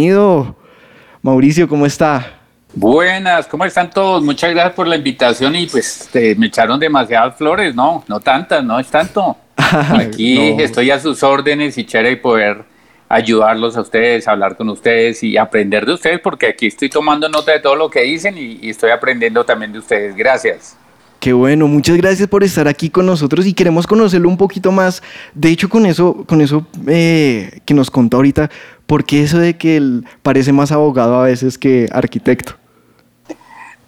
Mauricio, 1.22 1.68
¿cómo 1.68 1.86
está? 1.86 2.34
Buenas, 2.74 3.48
¿cómo 3.48 3.66
están 3.66 3.90
todos? 3.90 4.22
Muchas 4.24 4.52
gracias 4.52 4.74
por 4.76 4.88
la 4.88 4.96
invitación 4.96 5.56
y 5.56 5.66
pues 5.68 6.08
te- 6.12 6.36
me 6.36 6.48
echaron 6.48 6.80
demasiadas 6.80 7.36
flores, 7.36 7.74
no, 7.74 8.04
no 8.08 8.20
tantas, 8.20 8.64
no 8.64 8.80
es 8.80 8.88
tanto. 8.88 9.36
Aquí 9.58 10.54
No. 10.56 10.64
estoy 10.64 10.92
a 10.92 11.00
sus 11.00 11.24
órdenes 11.24 11.78
y 11.78 11.86
chévere 11.86 12.18
poder 12.18 12.66
ayudarlos 13.10 13.76
a 13.78 13.82
ustedes, 13.82 14.28
hablar 14.28 14.56
con 14.58 14.70
ustedes 14.70 15.24
y 15.24 15.38
aprender 15.38 15.86
de 15.86 15.94
ustedes 15.94 16.20
porque 16.20 16.48
aquí 16.48 16.68
estoy 16.68 16.90
tomando 16.90 17.30
nota 17.30 17.54
de 17.54 17.60
todo 17.62 17.76
lo 17.76 17.90
que 17.90 18.02
dicen 18.02 18.38
y, 18.38 18.60
y 18.62 18.70
estoy 18.70 18.92
aprendiendo 18.92 19.44
también 19.46 19.72
de 19.72 19.80
ustedes. 19.80 20.16
Gracias. 20.16 20.78
Qué 21.20 21.34
bueno, 21.34 21.68
muchas 21.68 21.98
gracias 21.98 22.28
por 22.28 22.44
estar 22.44 22.68
aquí 22.68 22.92
con 22.92 23.08
nosotros 23.08 23.48
y 23.48 23.54
queremos 23.54 23.88
conocerlo 23.88 24.30
un 24.30 24.38
poquito 24.38 24.72
más. 24.72 25.02
De 25.34 25.50
hecho, 25.50 25.68
con 25.68 25.88
eso, 25.88 26.24
con 26.28 26.42
eso 26.42 26.68
eh, 26.86 27.60
que 27.66 27.74
nos 27.74 27.90
contó 27.90 28.18
ahorita, 28.18 28.52
¿por 28.88 29.06
qué 29.06 29.22
eso 29.22 29.38
de 29.38 29.56
que 29.58 29.78
él 29.78 30.06
parece 30.24 30.52
más 30.52 30.72
abogado 30.72 31.20
a 31.20 31.26
veces 31.26 31.58
que 31.60 31.88
arquitecto? 31.92 32.56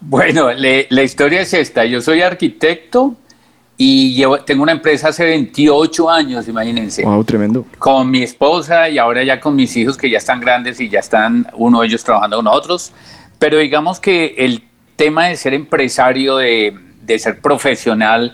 Bueno, 0.00 0.52
le- 0.52 0.86
la 0.90 1.02
historia 1.02 1.42
es 1.42 1.52
esta. 1.52 1.84
Yo 1.84 2.00
soy 2.00 2.22
arquitecto 2.22 3.16
y 3.76 4.14
llevo, 4.14 4.38
tengo 4.40 4.62
una 4.62 4.72
empresa 4.72 5.08
hace 5.08 5.24
28 5.24 6.08
años, 6.10 6.48
imagínense. 6.48 7.02
Wow, 7.02 7.24
tremendo. 7.24 7.66
con 7.78 8.10
mi 8.10 8.22
esposa 8.22 8.88
y 8.88 8.98
ahora 8.98 9.22
ya 9.24 9.40
con 9.40 9.54
mis 9.56 9.76
hijos 9.76 9.96
que 9.96 10.08
ya 10.08 10.18
están 10.18 10.40
grandes 10.40 10.80
y 10.80 10.88
ya 10.88 11.00
están 11.00 11.46
uno 11.54 11.80
de 11.80 11.86
ellos 11.88 12.02
trabajando 12.04 12.36
con 12.36 12.46
otros. 12.46 12.92
Pero 13.38 13.58
digamos 13.58 14.00
que 14.00 14.34
el 14.38 14.62
tema 14.96 15.26
de 15.26 15.36
ser 15.36 15.54
empresario, 15.54 16.36
de, 16.36 16.74
de 17.02 17.18
ser 17.18 17.40
profesional, 17.40 18.32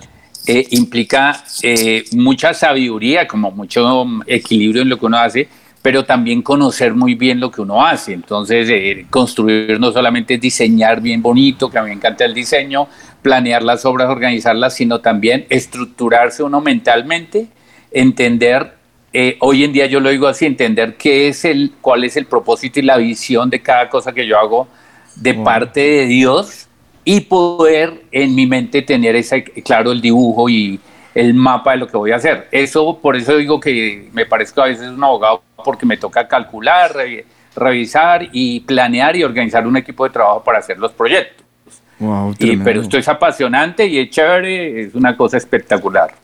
eh, 0.49 0.67
implica 0.71 1.43
eh, 1.63 2.05
mucha 2.13 2.55
sabiduría, 2.55 3.27
como 3.27 3.51
mucho 3.51 4.05
equilibrio 4.27 4.83
en 4.83 4.89
lo 4.89 4.99
que 4.99 5.07
uno 5.07 5.19
hace, 5.19 5.49
pero 5.87 6.05
también 6.05 6.43
conocer 6.43 6.95
muy 6.95 7.15
bien 7.15 7.39
lo 7.39 7.53
que 7.53 7.61
uno 7.61 7.87
hace. 7.87 8.13
Entonces, 8.13 8.69
eh, 8.69 9.07
construir 9.09 9.79
no 9.79 9.93
solamente 9.93 10.35
es 10.35 10.41
diseñar 10.41 11.01
bien 11.01 11.23
bonito, 11.23 11.71
que 11.71 11.79
a 11.79 11.83
mí 11.83 11.91
me 11.91 11.95
encanta 11.95 12.25
el 12.25 12.35
diseño, 12.35 12.89
planear 13.23 13.63
las 13.63 13.85
obras, 13.85 14.09
organizarlas, 14.09 14.75
sino 14.75 15.01
también 15.01 15.47
estructurarse 15.49 16.43
uno 16.43 16.61
mentalmente, 16.61 17.47
entender, 17.93 18.73
eh, 19.13 19.37
hoy 19.39 19.63
en 19.63 19.73
día 19.73 19.87
yo 19.87 20.01
lo 20.01 20.11
digo 20.11 20.27
así, 20.27 20.45
entender 20.45 20.97
qué 20.97 21.29
es 21.29 21.45
el, 21.45 21.75
cuál 21.81 22.03
es 22.03 22.17
el 22.17 22.27
propósito 22.27 22.81
y 22.81 22.83
la 22.83 22.97
visión 22.97 23.49
de 23.49 23.63
cada 23.63 23.89
cosa 23.89 24.13
que 24.13 24.27
yo 24.27 24.41
hago 24.41 24.67
de 25.15 25.35
Wow. 25.35 25.45
parte 25.45 25.81
de 25.81 26.07
Dios 26.07 26.67
y 27.05 27.21
poder 27.21 28.03
en 28.11 28.35
mi 28.35 28.49
mente 28.49 28.83
tener 28.83 29.15
ese, 29.15 29.45
claro, 29.45 29.93
el 29.93 30.01
dibujo 30.01 30.49
y 30.49 30.81
el 31.17 31.33
mapa 31.33 31.73
de 31.73 31.79
lo 31.79 31.87
que 31.89 31.97
voy 31.97 32.13
a 32.13 32.17
hacer. 32.17 32.47
Eso, 32.53 32.99
por 33.01 33.17
eso 33.17 33.37
digo 33.39 33.59
que 33.59 34.09
me 34.13 34.27
parezco 34.27 34.61
a 34.61 34.67
veces 34.67 34.89
un 34.89 35.03
abogado 35.03 35.43
porque 35.65 35.87
me 35.87 35.97
toca 35.97 36.29
calcular, 36.29 36.95
re- 36.95 37.25
revisar 37.57 38.29
y 38.33 38.61
planear 38.61 39.17
y 39.17 39.25
organizar 39.25 39.67
un 39.67 39.79
equipo 39.79 40.05
de 40.05 40.11
trabajo 40.11 40.45
para 40.45 40.59
hacer 40.59 40.79
los 40.79 40.93
proyectos. 40.93 41.45
Wow, 41.99 42.35
Y, 42.39 42.59
pero 42.59 42.83
esto 42.83 42.99
es 42.99 43.09
apasionante 43.09 43.87
y 43.87 43.99
es 43.99 44.11
chévere, 44.11 44.83
es 44.83 44.95
una 44.95 45.17
cosa 45.17 45.39
espectacular. 45.39 46.15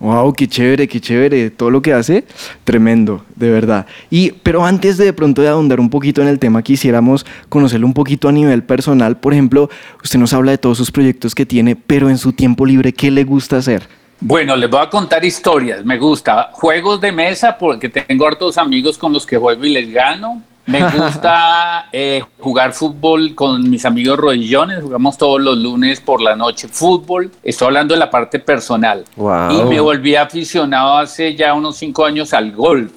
Wow, 0.00 0.32
qué 0.32 0.48
chévere, 0.48 0.88
qué 0.88 1.00
chévere. 1.00 1.50
Todo 1.50 1.70
lo 1.70 1.80
que 1.80 1.92
hace, 1.92 2.24
tremendo, 2.64 3.24
de 3.36 3.48
verdad. 3.48 3.86
Y, 4.10 4.32
pero 4.32 4.64
antes 4.64 4.96
de, 4.96 5.04
de 5.04 5.12
pronto 5.12 5.40
de 5.42 5.48
ahondar 5.48 5.78
un 5.78 5.88
poquito 5.88 6.20
en 6.20 6.26
el 6.26 6.40
tema, 6.40 6.60
quisiéramos 6.62 7.24
conocerlo 7.48 7.86
un 7.86 7.94
poquito 7.94 8.28
a 8.28 8.32
nivel 8.32 8.64
personal. 8.64 9.16
Por 9.18 9.32
ejemplo, 9.32 9.70
usted 10.02 10.18
nos 10.18 10.32
habla 10.32 10.50
de 10.50 10.58
todos 10.58 10.76
sus 10.78 10.90
proyectos 10.90 11.36
que 11.36 11.46
tiene, 11.46 11.76
pero 11.76 12.10
en 12.10 12.18
su 12.18 12.32
tiempo 12.32 12.66
libre, 12.66 12.92
¿qué 12.92 13.12
le 13.12 13.22
gusta 13.22 13.58
hacer? 13.58 13.84
Bueno, 14.24 14.54
les 14.54 14.70
voy 14.70 14.80
a 14.80 14.88
contar 14.88 15.24
historias. 15.24 15.84
Me 15.84 15.98
gusta 15.98 16.50
juegos 16.52 17.00
de 17.00 17.10
mesa 17.10 17.58
porque 17.58 17.88
tengo 17.88 18.24
hartos 18.24 18.56
amigos 18.56 18.96
con 18.96 19.12
los 19.12 19.26
que 19.26 19.36
juego 19.36 19.64
y 19.64 19.70
les 19.70 19.92
gano. 19.92 20.40
Me 20.64 20.80
gusta 20.96 21.88
eh, 21.90 22.22
jugar 22.38 22.72
fútbol 22.72 23.34
con 23.34 23.68
mis 23.68 23.84
amigos 23.84 24.16
rodillones. 24.16 24.80
Jugamos 24.80 25.18
todos 25.18 25.40
los 25.40 25.58
lunes 25.58 26.00
por 26.00 26.22
la 26.22 26.36
noche 26.36 26.68
fútbol. 26.68 27.32
Estoy 27.42 27.66
hablando 27.66 27.94
de 27.94 27.98
la 27.98 28.10
parte 28.10 28.38
personal. 28.38 29.04
Wow. 29.16 29.50
Y 29.50 29.64
me 29.64 29.80
volví 29.80 30.14
aficionado 30.14 30.98
hace 30.98 31.34
ya 31.34 31.52
unos 31.52 31.76
cinco 31.76 32.04
años 32.04 32.32
al 32.32 32.52
golf. 32.52 32.92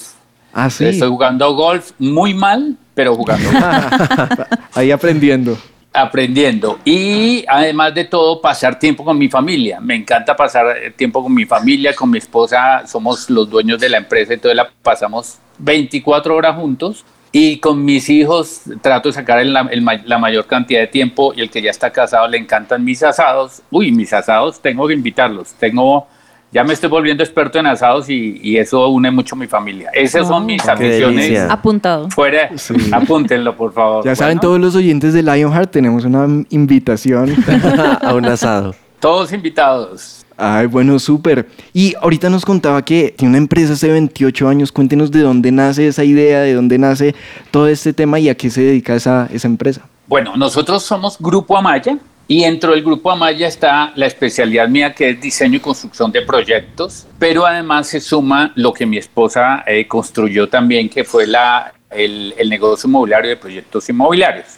Ah, 0.53 0.69
sí. 0.69 0.85
Estoy 0.85 1.09
jugando 1.09 1.55
golf 1.55 1.89
muy 1.97 2.35
mal, 2.35 2.77
pero 2.93 3.15
jugando. 3.15 3.49
Ahí 4.75 4.91
aprendiendo. 4.91 5.57
Aprendiendo 5.95 6.79
y 6.85 7.45
además 7.47 7.93
de 7.95 8.05
todo 8.05 8.41
pasar 8.41 8.77
tiempo 8.77 9.03
con 9.03 9.17
mi 9.17 9.29
familia. 9.29 9.79
Me 9.79 9.95
encanta 9.95 10.35
pasar 10.35 10.77
eh, 10.77 10.91
tiempo 10.91 11.23
con 11.23 11.33
mi 11.33 11.45
familia, 11.45 11.93
con 11.95 12.09
mi 12.09 12.17
esposa, 12.17 12.85
somos 12.87 13.29
los 13.29 13.49
dueños 13.49 13.79
de 13.79 13.89
la 13.89 13.97
empresa, 13.97 14.33
entonces 14.33 14.55
la 14.55 14.69
pasamos 14.83 15.37
24 15.59 16.35
horas 16.35 16.55
juntos 16.55 17.05
Y 17.31 17.57
con 17.59 17.83
mis 17.83 18.09
hijos 18.09 18.61
trato 18.81 19.09
de 19.09 19.13
sacar 19.13 19.39
el- 19.39 19.51
la 19.53 20.17
mayor 20.17 20.45
cantidad 20.47 20.79
de 20.79 20.87
tiempo 20.87 21.33
y 21.35 21.41
el 21.41 21.49
que 21.49 21.61
ya 21.61 21.69
está 21.69 21.91
casado 21.91 22.27
le 22.29 22.37
encantan 22.37 22.81
mis 22.85 23.03
asados. 23.03 23.61
Uy, 23.71 23.91
mis 23.91 24.13
asados, 24.13 24.61
tengo 24.61 24.87
que 24.87 24.93
invitarlos. 24.93 25.53
Tengo, 25.59 26.07
ya 26.55 26.63
me 26.63 26.71
estoy 26.71 26.89
volviendo 26.89 27.21
experto 27.21 27.59
en 27.59 27.67
asados 27.67 28.09
y, 28.09 28.39
y 28.41 28.55
eso 28.55 28.87
une 28.87 29.11
mucho 29.11 29.35
mi 29.35 29.45
familia. 29.45 29.89
Esas 29.93 30.25
son 30.25 30.45
mis 30.45 30.63
Qué 30.63 30.71
aficiones. 30.71 31.23
delicia. 31.23 31.51
Apuntado. 31.51 32.09
Fuera, 32.11 32.49
apúntenlo 32.93 33.57
por 33.57 33.73
favor. 33.73 34.05
Ya 34.05 34.15
saben 34.15 34.39
todos 34.39 34.57
los 34.57 34.73
oyentes 34.73 35.13
de 35.13 35.21
Lionheart, 35.21 35.69
tenemos 35.69 36.05
una 36.05 36.45
invitación. 36.51 37.35
a 38.01 38.13
un 38.13 38.23
asado. 38.23 38.73
Todos 39.01 39.33
invitados. 39.33 40.25
Ay, 40.37 40.67
bueno, 40.67 40.97
súper. 40.97 41.45
Y 41.73 41.93
ahorita 42.01 42.29
nos 42.29 42.45
contaba 42.45 42.85
que 42.85 43.13
tiene 43.17 43.31
una 43.31 43.37
empresa 43.39 43.73
hace 43.73 43.91
28 43.91 44.47
años. 44.47 44.71
Cuéntenos 44.71 45.11
de 45.11 45.19
dónde 45.19 45.51
nace 45.51 45.87
esa 45.87 46.05
idea, 46.05 46.39
de 46.39 46.53
dónde 46.53 46.77
nace 46.77 47.15
todo 47.51 47.67
este 47.67 47.91
tema 47.91 48.17
y 48.17 48.29
a 48.29 48.35
qué 48.35 48.49
se 48.49 48.61
dedica 48.61 48.95
esa, 48.95 49.27
esa 49.29 49.49
empresa. 49.49 49.81
Bueno, 50.07 50.37
nosotros 50.37 50.83
somos 50.83 51.17
Grupo 51.19 51.57
Amaya 51.57 51.97
y 52.27 52.43
dentro 52.43 52.71
del 52.71 52.83
Grupo 52.83 53.11
Amaya 53.11 53.47
está 53.47 53.91
la 53.95 54.07
especialidad 54.07 54.67
mía 54.67 54.93
que 54.93 55.11
es 55.11 55.21
diseño 55.21 55.57
y 55.57 55.59
construcción 55.59 56.11
de 56.11 56.21
proyectos, 56.23 57.07
pero 57.19 57.45
además 57.45 57.87
se 57.87 57.99
suma 57.99 58.51
lo 58.55 58.73
que 58.73 58.85
mi 58.85 58.97
esposa 58.97 59.63
eh, 59.67 59.87
construyó 59.87 60.49
también, 60.49 60.89
que 60.89 61.03
fue 61.03 61.27
la, 61.27 61.73
el, 61.91 62.33
el 62.37 62.49
negocio 62.49 62.87
inmobiliario 62.87 63.29
de 63.29 63.37
proyectos 63.37 63.87
inmobiliarios. 63.89 64.57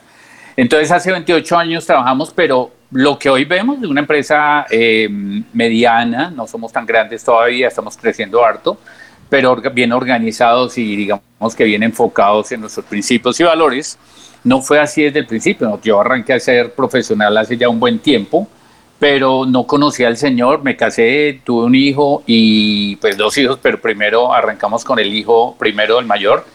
Entonces 0.55 0.91
hace 0.91 1.11
28 1.11 1.57
años 1.57 1.85
trabajamos, 1.85 2.31
pero 2.33 2.71
lo 2.91 3.19
que 3.19 3.29
hoy 3.29 3.43
vemos 3.43 3.79
es 3.79 3.85
una 3.85 3.99
empresa 3.99 4.65
eh, 4.69 5.09
mediana, 5.51 6.31
no 6.31 6.47
somos 6.47 6.71
tan 6.71 6.85
grandes 6.85 7.23
todavía, 7.23 7.67
estamos 7.67 7.97
creciendo 7.97 8.43
harto, 8.43 8.79
pero 9.29 9.55
bien 9.73 9.91
organizados 9.91 10.77
y 10.77 10.95
digamos 10.95 11.55
que 11.55 11.65
bien 11.65 11.83
enfocados 11.83 12.51
en 12.53 12.61
nuestros 12.61 12.85
principios 12.85 13.39
y 13.39 13.43
valores. 13.43 13.97
No 14.43 14.61
fue 14.61 14.79
así 14.79 15.03
desde 15.03 15.19
el 15.19 15.27
principio, 15.27 15.79
yo 15.81 15.99
arranqué 15.99 16.33
a 16.33 16.39
ser 16.39 16.73
profesional 16.73 17.35
hace 17.37 17.57
ya 17.57 17.69
un 17.69 17.79
buen 17.79 17.99
tiempo, 17.99 18.47
pero 18.99 19.45
no 19.45 19.65
conocía 19.65 20.07
al 20.07 20.17
Señor, 20.17 20.63
me 20.63 20.75
casé, 20.75 21.41
tuve 21.43 21.65
un 21.65 21.75
hijo 21.75 22.23
y 22.25 22.95
pues 22.97 23.17
dos 23.17 23.37
hijos, 23.37 23.59
pero 23.61 23.79
primero 23.79 24.33
arrancamos 24.33 24.83
con 24.83 24.99
el 24.99 25.13
hijo 25.13 25.55
primero, 25.57 25.99
el 25.99 26.05
mayor, 26.05 26.45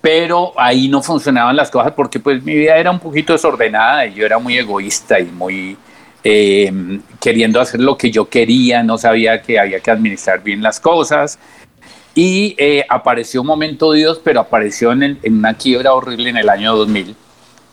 pero 0.00 0.52
ahí 0.56 0.88
no 0.88 1.02
funcionaban 1.02 1.56
las 1.56 1.70
cosas 1.70 1.92
porque 1.92 2.20
pues 2.20 2.42
mi 2.42 2.54
vida 2.54 2.76
era 2.76 2.90
un 2.90 3.00
poquito 3.00 3.32
desordenada 3.32 4.06
y 4.06 4.14
yo 4.14 4.24
era 4.24 4.38
muy 4.38 4.56
egoísta 4.56 5.20
y 5.20 5.24
muy 5.26 5.76
eh, 6.24 6.72
queriendo 7.20 7.60
hacer 7.60 7.80
lo 7.80 7.96
que 7.96 8.10
yo 8.10 8.28
quería, 8.28 8.82
no 8.82 8.98
sabía 8.98 9.42
que 9.42 9.58
había 9.58 9.80
que 9.80 9.90
administrar 9.90 10.42
bien 10.42 10.62
las 10.62 10.80
cosas 10.80 11.38
y 12.16 12.54
eh, 12.58 12.84
apareció 12.88 13.42
un 13.42 13.46
momento 13.46 13.92
Dios, 13.92 14.20
pero 14.24 14.40
apareció 14.40 14.90
en, 14.90 15.02
el- 15.04 15.18
en 15.22 15.36
una 15.38 15.54
quiebra 15.54 15.92
horrible 15.92 16.30
en 16.30 16.38
el 16.38 16.48
año 16.48 16.74
2000 16.74 17.14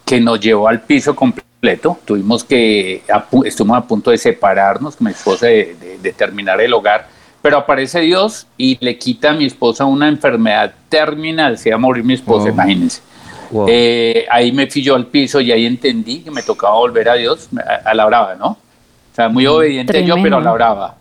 que 0.05 0.19
nos 0.19 0.39
llevó 0.39 0.67
al 0.67 0.81
piso 0.81 1.15
completo. 1.15 1.97
Tuvimos 2.05 2.43
que, 2.43 3.01
a 3.12 3.25
estuvimos 3.45 3.77
a 3.77 3.81
punto 3.88 4.12
de 4.12 4.17
separarnos 4.17 4.97
con 4.97 5.05
mi 5.07 5.12
esposa 5.13 5.47
de, 5.47 5.75
de- 5.79 5.97
de 5.97 6.12
terminar 6.13 6.59
el 6.59 6.73
hogar, 6.73 7.07
pero 7.41 7.57
aparece 7.57 8.01
Dios 8.01 8.45
y 8.57 8.77
le 8.83 8.97
quita 8.97 9.31
a 9.31 9.33
mi 9.33 9.45
esposa 9.45 9.85
una 9.85 10.07
enfermedad 10.09 10.73
terminal, 10.89 11.57
se 11.57 11.69
iba 11.69 11.77
a 11.77 11.79
morir 11.79 12.03
mi 12.03 12.13
esposa, 12.13 12.45
Wow. 12.45 12.53
imagínense. 12.53 13.01
Wow. 13.50 13.65
Eh, 13.69 14.25
ahí 14.29 14.51
me 14.51 14.67
fui 14.67 14.81
yo 14.81 14.95
al 14.95 15.05
piso 15.07 15.39
y 15.39 15.51
ahí 15.53 15.65
entendí 15.65 16.19
que 16.19 16.31
me 16.31 16.41
tocaba 16.43 16.75
volver 16.75 17.07
a 17.07 17.13
Dios 17.13 17.47
a, 17.57 17.89
a 17.89 17.93
la 17.93 18.05
brava, 18.07 18.35
¿no? 18.35 18.47
O 18.47 19.15
sea, 19.15 19.29
muy 19.29 19.45
obediente 19.47 20.03
yo, 20.03 20.15
pero 20.21 20.38
a 20.38 20.41
la 20.41 20.51
brava. 20.51 20.95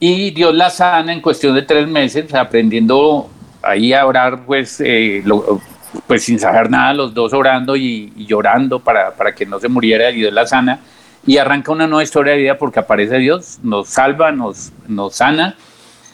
Y 0.00 0.30
Dios 0.30 0.54
la 0.54 0.70
sana 0.70 1.12
en 1.12 1.20
cuestión 1.20 1.54
de 1.54 1.62
tres 1.62 1.88
meses, 1.88 2.32
aprendiendo 2.34 3.28
ahí 3.62 3.92
a 3.92 4.06
orar, 4.06 4.44
pues, 4.46 4.80
eh, 4.80 5.22
lo- 5.24 5.60
pues 6.06 6.22
sin 6.24 6.38
saber 6.38 6.70
nada, 6.70 6.92
los 6.94 7.14
dos 7.14 7.32
orando 7.32 7.74
y, 7.74 8.12
y 8.16 8.26
llorando 8.26 8.78
para, 8.78 9.10
para 9.12 9.34
que 9.34 9.44
no 9.46 9.58
se 9.58 9.68
muriera 9.68 10.10
y 10.10 10.16
Dios 10.16 10.32
la 10.32 10.46
sana. 10.46 10.80
Y 11.26 11.38
arranca 11.38 11.72
una 11.72 11.86
nueva 11.86 12.02
historia 12.04 12.32
de 12.34 12.38
vida 12.38 12.58
porque 12.58 12.78
aparece 12.78 13.18
Dios, 13.18 13.58
nos 13.62 13.88
salva, 13.88 14.30
nos, 14.30 14.70
nos 14.86 15.16
sana. 15.16 15.56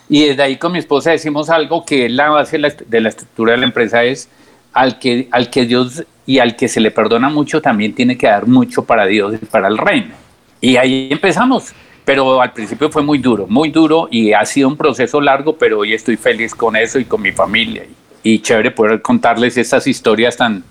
Y 0.09 0.27
desde 0.27 0.43
ahí 0.43 0.57
con 0.57 0.73
mi 0.73 0.79
esposa 0.79 1.11
decimos 1.11 1.51
algo 1.51 1.85
que 1.85 2.07
es 2.07 2.13
la 2.13 2.31
base 2.31 2.53
de 2.57 2.63
la, 2.63 2.75
de 2.87 3.01
la 3.01 3.09
estructura 3.11 3.53
de 3.53 3.59
la 3.59 3.65
empresa 3.67 4.03
es 4.05 4.29
al 4.73 4.99
que, 4.99 5.29
al 5.31 5.51
que 5.51 5.67
Dios 5.67 6.05
y 6.27 6.39
al 6.39 6.57
que 6.57 6.69
se 6.69 6.81
le 6.81 6.91
perdona 6.91 7.29
mucho 7.29 7.61
también 7.61 7.95
tiene 7.95 8.17
que 8.17 8.27
dar 8.27 8.47
mucho 8.47 8.85
para 8.85 9.07
Dios 9.07 9.35
y 9.41 9.45
para 9.45 9.69
el 9.69 9.77
reino. 9.79 10.15
Y 10.61 10.77
ahí 10.77 11.09
empezamos. 11.11 11.73
Pero 12.05 12.41
al 12.41 12.53
principio 12.53 12.91
fue 12.91 13.03
muy 13.03 13.19
duro, 13.19 13.47
muy 13.49 13.71
duro 13.71 14.09
y 14.11 14.33
ha 14.33 14.45
sido 14.45 14.69
un 14.69 14.77
proceso 14.77 15.21
largo, 15.21 15.57
pero 15.57 15.79
hoy 15.81 15.95
estoy 15.95 16.17
feliz 16.17 16.55
con 16.55 16.77
eso 16.77 16.99
y 16.99 17.05
con 17.07 17.23
mi 17.23 17.33
familia. 17.33 17.85
Y, 18.23 18.39
chévere 18.41 18.71
poder 18.71 19.01
contarles 19.03 19.57
estas 19.57 19.87
historias 19.87 20.37
tan, 20.37 20.65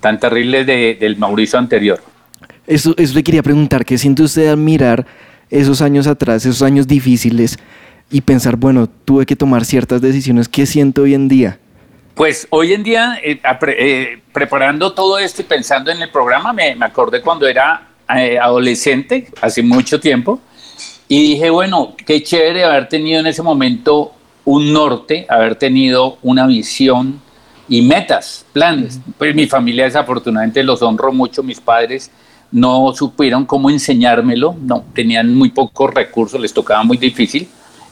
tan 0.00 0.18
terribles 0.20 0.66
de- 0.66 0.96
del 0.98 1.16
Mauricio 1.16 1.58
anterior. 1.58 2.00
Eso, 2.66 2.94
eso 2.96 3.14
le 3.14 3.22
quería 3.22 3.42
preguntar, 3.42 3.84
¿qué 3.84 3.96
siente 3.98 4.22
usted 4.22 4.48
al 4.48 4.56
mirar 4.56 5.06
esos 5.50 5.82
años 5.82 6.06
atrás, 6.06 6.44
esos 6.44 6.62
años 6.62 6.86
difíciles 6.86 7.58
y 8.10 8.20
pensar, 8.20 8.56
bueno, 8.56 8.88
tuve 8.88 9.26
que 9.26 9.36
tomar 9.36 9.64
ciertas 9.64 10.00
decisiones? 10.00 10.48
¿Qué 10.48 10.66
siento 10.66 11.02
hoy 11.02 11.14
en 11.14 11.28
día? 11.28 11.58
Pues 12.14 12.46
hoy 12.50 12.72
en 12.72 12.82
día, 12.82 13.18
eh, 13.22 13.40
eh, 13.68 14.18
preparando 14.32 14.92
todo 14.94 15.18
esto 15.18 15.42
y 15.42 15.44
pensando 15.44 15.90
en 15.90 16.00
el 16.00 16.10
programa, 16.10 16.52
me, 16.52 16.74
me 16.74 16.86
acordé 16.86 17.20
cuando 17.20 17.46
era 17.46 17.88
eh, 18.16 18.38
adolescente, 18.38 19.28
hace 19.42 19.62
mucho 19.62 20.00
tiempo, 20.00 20.40
y 21.08 21.22
dije, 21.22 21.50
bueno, 21.50 21.94
qué 22.04 22.22
chévere 22.22 22.64
haber 22.64 22.88
tenido 22.88 23.20
en 23.20 23.26
ese 23.26 23.42
momento 23.42 24.12
un 24.44 24.72
norte, 24.72 25.26
haber 25.28 25.56
tenido 25.56 26.18
una 26.22 26.46
visión 26.46 27.20
y 27.68 27.82
metas, 27.82 28.44
planes. 28.52 29.00
Pues 29.18 29.34
mi 29.34 29.46
familia 29.46 29.84
desafortunadamente 29.84 30.62
los 30.62 30.82
honro 30.82 31.12
mucho, 31.12 31.42
mis 31.42 31.60
padres 31.60 32.10
no 32.50 32.92
supieron 32.94 33.44
cómo 33.44 33.70
enseñármelo, 33.70 34.56
no, 34.60 34.84
tenían 34.94 35.34
muy 35.34 35.50
pocos 35.50 35.92
recursos, 35.92 36.40
les 36.40 36.54
tocaba 36.54 36.82
muy 36.84 36.96
difícil. 36.96 37.48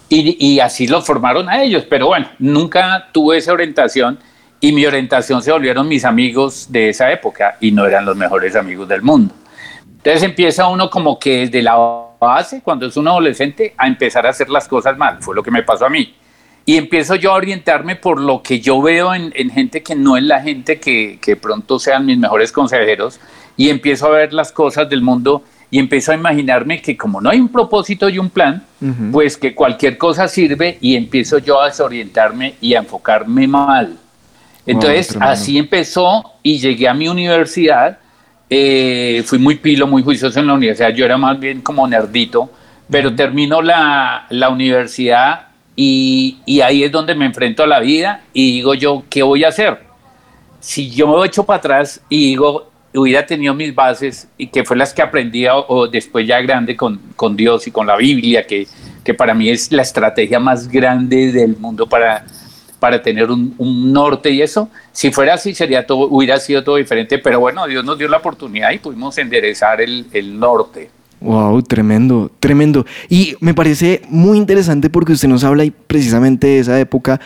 Y, 0.08 0.36
y 0.38 0.60
así 0.60 0.86
los 0.86 1.04
formaron 1.04 1.48
a 1.48 1.62
ellos, 1.62 1.84
pero 1.88 2.08
bueno, 2.08 2.28
nunca 2.38 3.08
tuve 3.10 3.38
esa 3.38 3.52
orientación 3.52 4.18
y 4.60 4.72
mi 4.72 4.86
orientación 4.86 5.42
se 5.42 5.50
volvieron 5.50 5.88
mis 5.88 6.04
amigos 6.04 6.66
de 6.70 6.90
esa 6.90 7.10
época 7.10 7.56
y 7.60 7.70
no 7.70 7.86
eran 7.86 8.04
los 8.04 8.16
mejores 8.16 8.54
amigos 8.54 8.88
del 8.88 9.02
mundo. 9.02 9.34
Entonces 9.86 10.22
empieza 10.22 10.68
uno 10.68 10.90
como 10.90 11.18
que 11.18 11.40
desde 11.40 11.62
la 11.62 11.76
base, 12.24 12.62
cuando 12.62 12.86
es 12.86 12.96
un 12.96 13.08
adolescente, 13.08 13.74
a 13.76 13.86
empezar 13.86 14.26
a 14.26 14.30
hacer 14.30 14.48
las 14.50 14.68
cosas 14.68 14.96
mal. 14.96 15.18
Fue 15.20 15.34
lo 15.34 15.42
que 15.42 15.50
me 15.50 15.62
pasó 15.62 15.86
a 15.86 15.90
mí. 15.90 16.14
Y 16.66 16.76
empiezo 16.76 17.14
yo 17.16 17.32
a 17.32 17.34
orientarme 17.34 17.96
por 17.96 18.20
lo 18.20 18.42
que 18.42 18.60
yo 18.60 18.80
veo 18.80 19.14
en, 19.14 19.32
en 19.36 19.50
gente 19.50 19.82
que 19.82 19.94
no 19.94 20.16
es 20.16 20.22
la 20.24 20.40
gente 20.40 20.80
que, 20.80 21.18
que 21.20 21.36
pronto 21.36 21.78
sean 21.78 22.06
mis 22.06 22.18
mejores 22.18 22.52
consejeros. 22.52 23.20
Y 23.56 23.68
empiezo 23.68 24.06
a 24.06 24.10
ver 24.10 24.32
las 24.32 24.50
cosas 24.50 24.88
del 24.88 25.02
mundo 25.02 25.44
y 25.74 25.80
empiezo 25.80 26.12
a 26.12 26.14
imaginarme 26.14 26.80
que 26.80 26.96
como 26.96 27.20
no 27.20 27.30
hay 27.30 27.40
un 27.40 27.48
propósito 27.48 28.08
y 28.08 28.18
un 28.20 28.30
plan, 28.30 28.64
pues 29.10 29.36
que 29.36 29.56
cualquier 29.56 29.98
cosa 29.98 30.28
sirve 30.28 30.78
y 30.80 30.94
empiezo 30.94 31.38
yo 31.38 31.60
a 31.60 31.66
desorientarme 31.66 32.54
y 32.60 32.74
a 32.74 32.78
enfocarme 32.78 33.48
mal. 33.48 33.96
Entonces, 34.66 35.16
así 35.18 35.58
empezó 35.58 36.32
y 36.44 36.60
llegué 36.60 36.88
a 36.88 36.94
mi 36.94 37.08
universidad. 37.08 37.98
Eh, 38.56 39.24
fui 39.24 39.40
muy 39.40 39.56
pilo, 39.56 39.88
muy 39.88 40.00
juicioso 40.04 40.38
en 40.38 40.46
la 40.46 40.54
universidad. 40.54 40.90
Yo 40.90 41.04
era 41.04 41.18
más 41.18 41.40
bien 41.40 41.60
como 41.60 41.88
nerdito, 41.88 42.48
pero 42.88 43.12
termino 43.12 43.60
la, 43.60 44.26
la 44.30 44.48
universidad 44.48 45.48
y, 45.74 46.38
y 46.46 46.60
ahí 46.60 46.84
es 46.84 46.92
donde 46.92 47.16
me 47.16 47.26
enfrento 47.26 47.64
a 47.64 47.66
la 47.66 47.80
vida 47.80 48.22
y 48.32 48.52
digo 48.52 48.74
yo, 48.74 49.02
¿qué 49.10 49.24
voy 49.24 49.42
a 49.42 49.48
hacer? 49.48 49.80
Si 50.60 50.88
yo 50.88 51.08
me 51.08 51.26
echo 51.26 51.44
para 51.44 51.58
atrás 51.58 52.00
y 52.08 52.28
digo, 52.28 52.70
hubiera 52.94 53.26
tenido 53.26 53.54
mis 53.54 53.74
bases 53.74 54.28
y 54.38 54.46
que 54.46 54.62
fue 54.62 54.76
las 54.76 54.94
que 54.94 55.02
aprendí 55.02 55.48
o, 55.48 55.66
o 55.66 55.88
después 55.88 56.24
ya 56.24 56.40
grande 56.40 56.76
con, 56.76 57.00
con 57.16 57.36
Dios 57.36 57.66
y 57.66 57.72
con 57.72 57.88
la 57.88 57.96
Biblia, 57.96 58.46
que, 58.46 58.68
que 59.02 59.14
para 59.14 59.34
mí 59.34 59.48
es 59.48 59.72
la 59.72 59.82
estrategia 59.82 60.38
más 60.38 60.68
grande 60.68 61.32
del 61.32 61.56
mundo 61.56 61.88
para, 61.88 62.24
para 62.78 63.02
tener 63.02 63.30
un, 63.30 63.54
un 63.58 63.92
norte 63.92 64.30
y 64.30 64.42
eso. 64.42 64.68
Si 64.92 65.10
fuera 65.10 65.34
así, 65.34 65.54
sería 65.54 65.86
todo, 65.86 66.08
hubiera 66.08 66.38
sido 66.38 66.62
todo 66.62 66.76
diferente, 66.76 67.18
pero 67.18 67.40
bueno, 67.40 67.66
Dios 67.66 67.84
nos 67.84 67.98
dio 67.98 68.08
la 68.08 68.18
oportunidad 68.18 68.70
y 68.72 68.78
pudimos 68.78 69.16
enderezar 69.18 69.80
el, 69.80 70.06
el 70.12 70.38
norte. 70.38 70.90
Wow, 71.20 71.62
tremendo, 71.62 72.30
tremendo. 72.38 72.84
Y 73.08 73.34
me 73.40 73.54
parece 73.54 74.02
muy 74.10 74.36
interesante 74.36 74.90
porque 74.90 75.12
usted 75.12 75.28
nos 75.28 75.42
habla 75.42 75.64
precisamente 75.86 76.48
de 76.48 76.58
esa 76.58 76.78
época 76.78 77.20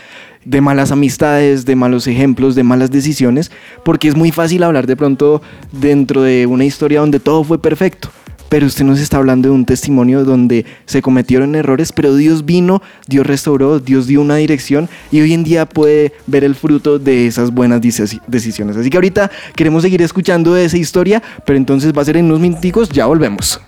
de 0.45 0.61
malas 0.61 0.93
amistades, 0.93 1.67
de 1.67 1.75
malos 1.75 2.07
ejemplos, 2.07 2.55
de 2.55 2.62
malas 2.62 2.90
decisiones, 2.90 3.50
porque 3.85 4.09
es 4.09 4.14
muy 4.14 4.31
fácil 4.31 4.62
hablar 4.62 4.87
de 4.87 4.97
pronto 4.97 5.43
dentro 5.73 6.23
de 6.23 6.47
una 6.47 6.64
historia 6.64 7.00
donde 7.00 7.21
todo 7.21 7.43
fue 7.45 7.61
perfecto. 7.61 8.09
Pero 8.49 8.67
usted 8.67 8.85
nos 8.85 8.99
está 8.99 9.19
hablando 9.19 9.49
de 9.49 9.55
un 9.55 9.64
testimonio 9.64 10.25
donde 10.25 10.64
se 10.87 11.02
cometieron 11.02 11.55
errores, 11.55 11.93
pero 11.93 12.14
Dios 12.14 12.45
vino, 12.45 12.83
Dios 13.07 13.26
restauró, 13.26 13.78
Dios 13.78 14.07
dio 14.07 14.21
una 14.21 14.37
dirección 14.37 14.88
y 15.11 15.21
hoy 15.21 15.35
en 15.35 15.45
día 15.45 15.67
puede 15.67 16.12
ver 16.26 16.45
el 16.45 16.55
fruto 16.55 16.99
de 16.99 17.26
esas 17.26 17.52
buenas 17.52 17.81
deci- 17.81 18.21
decisiones. 18.26 18.76
Así 18.76 18.88
que 18.90 18.97
ahorita 18.97 19.31
queremos 19.55 19.83
seguir 19.83 20.00
escuchando 20.02 20.55
de 20.55 20.64
esa 20.64 20.78
historia, 20.78 21.23
pero 21.45 21.57
entonces 21.59 21.93
va 21.97 22.02
a 22.02 22.05
ser 22.05 22.17
en 22.17 22.26
unos 22.26 22.40
minuticos, 22.40 22.88
ya 22.88 23.07
volvemos. 23.07 23.61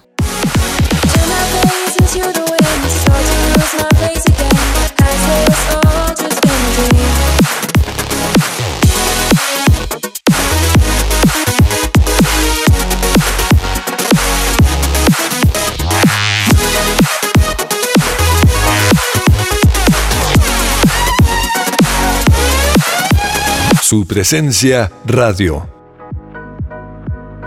Su 23.90 24.06
presencia 24.06 24.88
radio. 25.04 25.66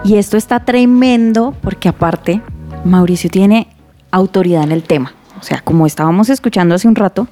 Y 0.03 0.17
esto 0.17 0.35
está 0.35 0.65
tremendo 0.65 1.55
porque 1.61 1.87
aparte 1.87 2.41
Mauricio 2.83 3.29
tiene 3.29 3.69
autoridad 4.11 4.63
en 4.63 4.73
el 4.73 4.83
tema. 4.83 5.13
O 5.39 5.43
sea, 5.43 5.61
como 5.61 5.87
estábamos 5.87 6.27
escuchando 6.27 6.75
hace 6.75 6.89
un 6.89 6.95
rato, 6.95 7.29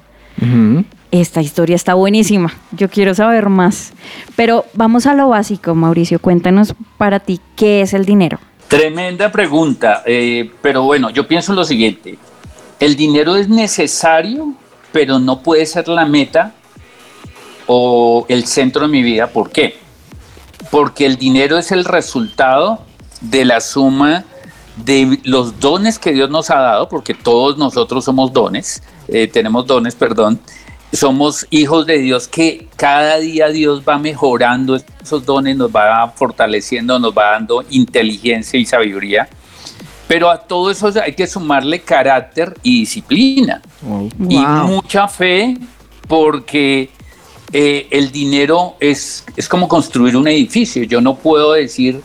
esta 1.12 1.42
historia 1.42 1.76
está 1.76 1.94
buenísima. 1.94 2.54
Yo 2.72 2.90
quiero 2.90 3.14
saber 3.14 3.50
más. 3.50 3.92
Pero 4.38 4.64
vamos 4.76 5.06
a 5.06 5.14
lo 5.14 5.28
básico, 5.28 5.76
Mauricio. 5.76 6.20
Cuéntanos 6.20 6.74
para 6.98 7.20
ti 7.20 7.42
qué 7.58 7.82
es 7.82 7.94
el 7.94 8.06
dinero. 8.06 8.40
Tremenda 8.70 9.30
pregunta, 9.30 10.04
eh, 10.06 10.50
pero 10.62 10.84
bueno, 10.84 11.10
yo 11.10 11.28
pienso 11.28 11.54
lo 11.54 11.66
siguiente. 11.66 12.18
El 12.80 12.96
dinero 12.96 13.36
es 13.36 13.50
necesario, 13.50 14.54
pero 14.94 15.20
no 15.20 15.44
puede 15.44 15.66
ser 15.66 15.90
la 15.90 16.06
meta 16.06 16.54
o 17.68 18.26
el 18.30 18.46
centro 18.46 18.84
de 18.84 18.88
mi 18.88 19.02
vida. 19.04 19.28
¿Por 19.28 19.52
qué? 19.52 19.78
Porque 20.70 21.06
el 21.06 21.18
dinero 21.18 21.58
es 21.58 21.72
el 21.72 21.86
resultado 21.86 22.84
de 23.22 23.46
la 23.46 23.62
suma 23.62 24.26
de 24.78 25.20
los 25.24 25.60
dones 25.60 26.00
que 26.00 26.12
Dios 26.14 26.30
nos 26.30 26.50
ha 26.50 26.60
dado, 26.60 26.90
porque 26.90 27.14
todos 27.14 27.58
nosotros 27.58 28.06
somos 28.06 28.32
dones, 28.34 28.82
eh, 29.08 29.28
tenemos 29.28 29.68
dones, 29.68 29.96
perdón, 29.96 30.40
somos 30.94 31.46
hijos 31.50 31.86
de 31.86 32.00
Dios 32.00 32.28
que 32.28 32.68
cada 32.76 33.18
día 33.20 33.50
Dios 33.50 33.84
va 33.88 33.98
mejorando 33.98 34.78
esos 35.02 35.26
dones, 35.26 35.56
nos 35.56 35.70
va 35.72 36.12
fortaleciendo, 36.16 37.00
nos 37.00 37.14
va 37.14 37.32
dando 37.32 37.64
inteligencia 37.70 38.60
y 38.60 38.66
sabiduría. 38.66 39.30
Pero 40.08 40.30
a 40.30 40.38
todo 40.38 40.70
eso 40.72 40.92
hay 41.02 41.14
que 41.14 41.26
sumarle 41.28 41.80
carácter 41.82 42.54
y 42.64 42.82
disciplina. 42.82 43.62
Y 44.28 44.36
Wow. 44.36 44.68
mucha 44.68 45.08
fe 45.08 45.58
porque 46.08 46.90
eh, 47.54 47.88
el 47.92 48.12
dinero 48.12 48.76
es, 48.80 49.26
es 49.36 49.48
como 49.48 49.68
construir 49.68 50.16
un 50.16 50.28
edificio. 50.28 50.84
Yo 50.84 51.02
no 51.02 51.16
puedo 51.16 51.54
decir, 51.54 52.02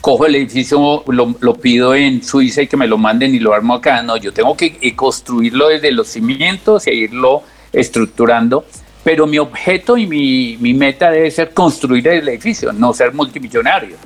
cojo 0.00 0.26
el 0.26 0.36
edificio, 0.36 1.02
lo, 1.06 1.34
lo 1.40 1.54
pido 1.54 1.94
en 1.94 2.22
Suiza 2.22 2.62
y 2.62 2.66
que 2.66 2.76
me 2.76 2.86
lo 2.86 2.98
manden 2.98 3.34
y 3.34 3.38
lo 3.38 3.52
armo 3.52 3.74
acá. 3.74 4.02
No, 4.02 4.16
yo 4.16 4.32
tengo 4.32 4.56
que 4.56 4.78
eh, 4.80 4.94
construirlo 4.94 5.68
desde 5.68 5.90
los 5.90 6.08
cimientos 6.08 6.86
e 6.86 6.94
irlo 6.94 7.42
estructurando. 7.72 8.64
Pero 9.02 9.26
mi 9.26 9.38
objeto 9.38 9.96
y 9.96 10.06
mi, 10.06 10.56
mi 10.58 10.74
meta 10.74 11.10
debe 11.10 11.30
ser 11.30 11.52
construir 11.52 12.08
el 12.08 12.28
edificio, 12.28 12.72
no 12.72 12.92
ser 12.92 13.14
multimillonario. 13.14 13.96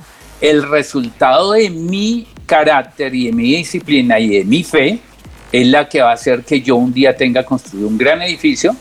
El 0.41 0.69
resultado 0.69 1.53
de 1.53 1.71
mi 1.71 2.27
carácter 2.45 3.15
y 3.15 3.27
de 3.27 3.33
mi 3.33 3.57
disciplina 3.57 4.19
y 4.19 4.29
de 4.29 4.45
mi 4.45 4.63
fe 4.63 4.99
es 5.53 5.67
la 5.67 5.89
que 5.89 6.03
va 6.03 6.11
a 6.11 6.15
hacer 6.15 6.43
que 6.43 6.61
yo 6.61 6.77
un 6.77 6.93
día 6.93 7.17
tenga 7.17 7.45
construido 7.45 7.89
un 7.89 7.97
gran 7.97 8.21
edificio, 8.23 8.77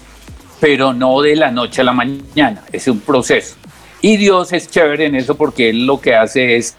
pero 0.59 0.93
no 0.93 1.21
de 1.21 1.35
la 1.35 1.51
noche 1.51 1.81
a 1.81 1.83
la 1.85 1.93
mañana, 1.93 2.63
es 2.71 2.87
un 2.87 2.99
proceso. 2.99 3.55
Y 4.01 4.17
Dios 4.17 4.53
es 4.53 4.69
chévere 4.69 5.05
en 5.05 5.15
eso 5.15 5.35
porque 5.35 5.69
Él 5.69 5.85
lo 5.85 5.99
que 5.99 6.15
hace 6.15 6.55
es 6.55 6.77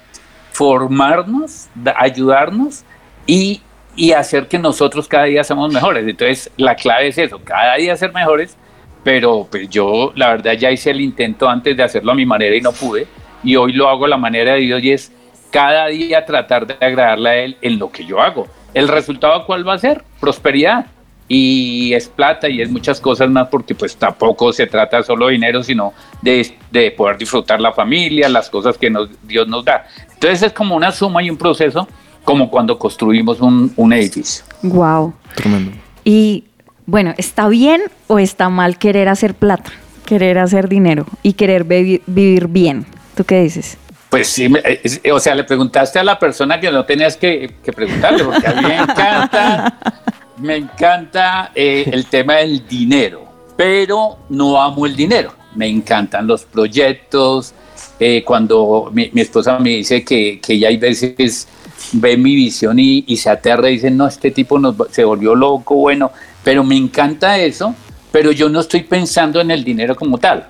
formarnos, 0.53 1.69
da- 1.75 1.95
ayudarnos 1.99 2.83
y, 3.27 3.63
y 3.97 4.13
hacer 4.13 4.47
que 4.49 4.59
nosotros 4.59 5.09
cada 5.09 5.25
día 5.25 5.45
seamos 5.45 5.73
mejores. 5.73 6.07
Entonces 6.07 6.51
la 6.57 6.75
clave 6.75 7.09
es 7.09 7.19
eso, 7.19 7.41
cada 7.43 7.77
día 7.77 7.97
ser 7.97 8.13
mejores, 8.13 8.57
pero 9.05 9.47
pues 9.51 9.69
yo 9.69 10.13
la 10.15 10.29
verdad 10.29 10.53
ya 10.53 10.71
hice 10.71 10.91
el 10.91 11.01
intento 11.01 11.49
antes 11.49 11.77
de 11.77 11.83
hacerlo 11.83 12.13
a 12.13 12.15
mi 12.15 12.27
manera 12.27 12.55
y 12.57 12.61
no 12.61 12.73
pude, 12.73 13.07
y 13.43 13.57
hoy 13.57 13.73
lo 13.73 13.89
hago 13.89 14.05
a 14.05 14.09
la 14.09 14.17
manera 14.19 14.53
de 14.55 14.61
Dios 14.61 14.83
y 14.83 14.93
es 14.93 15.13
cada 15.51 15.87
día 15.87 16.25
tratar 16.27 16.67
de 16.67 16.75
agradarle 16.75 17.29
a 17.31 17.37
Él 17.37 17.57
en 17.63 17.79
lo 17.79 17.91
que 17.91 18.05
yo 18.05 18.21
hago. 18.21 18.47
¿El 18.75 18.87
resultado 18.89 19.47
cuál 19.47 19.67
va 19.67 19.75
a 19.75 19.79
ser? 19.79 20.05
Prosperidad. 20.21 20.87
Y 21.33 21.95
es 21.95 22.09
plata 22.09 22.49
y 22.49 22.61
es 22.61 22.69
muchas 22.69 22.99
cosas 23.01 23.31
más 23.31 23.47
porque 23.49 23.73
pues 23.77 23.95
tampoco 23.95 24.53
se 24.53 24.67
trata 24.67 25.01
solo 25.05 25.27
de 25.29 25.35
dinero, 25.35 25.63
sino 25.63 25.93
de, 26.21 26.57
de 26.73 26.91
poder 26.91 27.17
disfrutar 27.19 27.61
la 27.61 27.73
familia, 27.73 28.29
las 28.29 28.51
cosas 28.51 28.77
que 28.77 28.91
nos, 28.91 29.09
Dios 29.23 29.47
nos 29.47 29.64
da. 29.64 29.87
Entonces 30.12 30.43
es 30.43 30.53
como 30.53 30.75
una 30.75 30.90
suma 30.90 31.23
y 31.23 31.31
un 31.31 31.37
proceso 31.37 31.87
como 32.25 32.51
cuando 32.51 32.77
construimos 32.81 33.40
un, 33.40 33.73
un 33.77 33.93
edificio. 33.93 34.45
Wow. 34.62 35.14
Tremendo. 35.37 35.71
Y 36.03 36.45
bueno, 36.85 37.14
¿está 37.16 37.47
bien 37.49 37.83
o 38.09 38.19
está 38.19 38.49
mal 38.49 38.77
querer 38.77 39.09
hacer 39.09 39.35
plata, 39.35 39.71
querer 40.07 40.37
hacer 40.38 40.69
dinero 40.69 41.07
y 41.23 41.35
querer 41.35 41.62
vivir 41.62 42.49
bien? 42.49 42.87
¿Tú 43.14 43.23
qué 43.23 43.40
dices? 43.43 43.79
Pues 44.09 44.27
sí, 44.27 44.49
me- 44.49 44.61
es- 44.83 45.01
o 45.12 45.21
sea, 45.21 45.37
le 45.37 45.45
preguntaste 45.45 46.01
a 46.01 46.03
la 46.03 46.19
persona 46.19 46.59
que 46.59 46.73
no 46.73 46.85
tenías 46.85 47.16
que, 47.16 47.55
que 47.62 47.73
preguntarle, 47.73 48.25
porque 48.25 48.49
a 48.49 48.55
mí 48.55 48.62
me 48.66 48.77
encanta, 48.79 49.79
me 50.40 50.57
encanta 50.57 51.53
eh, 51.55 51.85
el 51.92 52.07
tema 52.07 52.37
del 52.37 52.66
dinero, 52.66 53.24
pero 53.57 54.18
no 54.31 54.61
amo 54.61 54.87
el 54.87 54.96
dinero. 54.96 55.33
Me 55.55 55.68
encantan 55.68 56.26
los 56.26 56.44
proyectos. 56.44 57.55
eh, 57.98 58.22
cuando 58.24 58.90
mi, 58.92 59.11
esposa 59.16 59.59
me 59.59 59.70
dice 59.70 60.05
que, 60.05 60.40
que 60.40 60.55
ella 60.55 60.68
hay 60.68 60.76
veces 60.76 61.46
ve 61.92 62.16
mi 62.16 62.35
visión 62.35 62.79
y, 62.79 63.16
se 63.16 63.31
aterra 63.31 63.68
y 63.70 63.74
dice, 63.74 63.90
no, 63.90 64.07
este 64.07 64.31
tipo 64.31 64.59
nos 64.59 64.76
se 64.90 65.05
volvió 65.05 65.35
loco, 65.35 65.74
bueno, 65.76 66.11
pero 66.44 66.62
me 66.64 66.76
encanta 66.76 67.38
eso, 67.38 67.74
pero 68.12 68.33
yo 68.33 68.48
no 68.48 68.61
estoy 68.61 68.83
pensando 68.83 69.40
en 69.40 69.50
el 69.50 69.64
dinero 69.64 69.96
como 69.96 70.18
tal, 70.18 70.48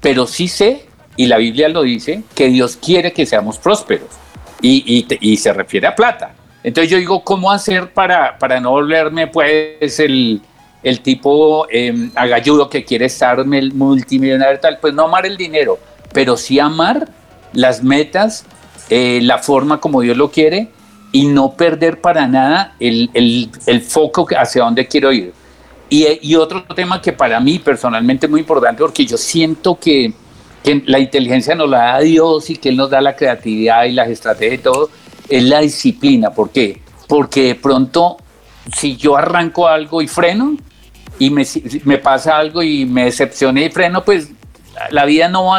pero 0.00 0.26
sí 0.26 0.48
sé, 0.48 0.86
y 1.16 1.26
la 1.26 1.38
Biblia 1.38 1.68
lo 1.68 1.82
dice, 1.82 2.24
que 2.34 2.48
Dios 2.48 2.76
quiere 2.76 3.12
que 3.12 3.26
seamos 3.26 3.58
prósperos 3.58 4.08
y, 4.60 5.06
y 5.20 5.36
se 5.36 5.52
refiere 5.52 5.86
a 5.86 5.94
plata. 5.94 6.34
Entonces 6.64 6.90
yo 6.90 6.98
digo, 6.98 7.24
¿cómo 7.24 7.50
hacer 7.50 7.92
para, 7.92 8.38
para 8.38 8.60
no 8.60 8.70
volverme 8.70 9.26
pues 9.26 9.98
el, 9.98 10.40
el 10.82 11.00
tipo 11.00 11.66
eh, 11.70 12.10
agalludo 12.14 12.70
que 12.70 12.84
quiere 12.84 13.06
estar 13.06 13.44
multimillonario 13.44 14.60
tal? 14.60 14.78
Pues 14.80 14.94
no 14.94 15.04
amar 15.04 15.26
el 15.26 15.36
dinero, 15.36 15.78
pero 16.12 16.36
sí 16.36 16.60
amar 16.60 17.08
las 17.52 17.82
metas, 17.82 18.44
eh, 18.90 19.20
la 19.22 19.38
forma 19.38 19.80
como 19.80 20.00
Dios 20.00 20.16
lo 20.16 20.30
quiere 20.30 20.68
y 21.10 21.26
no 21.26 21.52
perder 21.52 22.00
para 22.00 22.26
nada 22.26 22.74
el, 22.80 23.10
el, 23.12 23.50
el 23.66 23.82
foco 23.82 24.26
hacia 24.36 24.64
dónde 24.64 24.86
quiero 24.86 25.12
ir. 25.12 25.32
Y, 25.90 26.06
y, 26.22 26.36
otro 26.36 26.64
tema 26.74 27.02
que 27.02 27.12
para 27.12 27.38
mí 27.38 27.58
personalmente 27.58 28.24
es 28.24 28.30
muy 28.30 28.40
importante 28.40 28.82
porque 28.82 29.04
yo 29.04 29.18
siento 29.18 29.78
que, 29.78 30.14
que, 30.64 30.82
la 30.86 30.98
inteligencia 30.98 31.54
nos 31.54 31.68
la 31.68 31.78
da 31.78 32.00
Dios 32.00 32.48
y 32.48 32.56
que 32.56 32.70
Él 32.70 32.78
nos 32.78 32.88
da 32.88 33.02
la 33.02 33.14
creatividad 33.14 33.84
y 33.84 33.92
las 33.92 34.08
estrategias 34.08 34.60
y 34.60 34.62
todo, 34.62 34.88
es 35.32 35.44
la 35.44 35.60
disciplina. 35.60 36.30
¿Por 36.30 36.50
qué? 36.50 36.82
Porque 37.08 37.44
de 37.44 37.54
pronto, 37.54 38.18
si 38.76 38.96
yo 38.98 39.16
arranco 39.16 39.66
algo 39.66 40.02
y 40.02 40.06
freno 40.06 40.58
y 41.18 41.30
me, 41.30 41.98
pasa 41.98 42.36
algo 42.36 42.62
y 42.62 42.84
me 42.84 43.04
decepcioné 43.04 43.64
y 43.64 43.70
freno, 43.70 44.04
pues 44.04 44.28
la 44.90 45.06
vida, 45.06 45.28
no, 45.28 45.50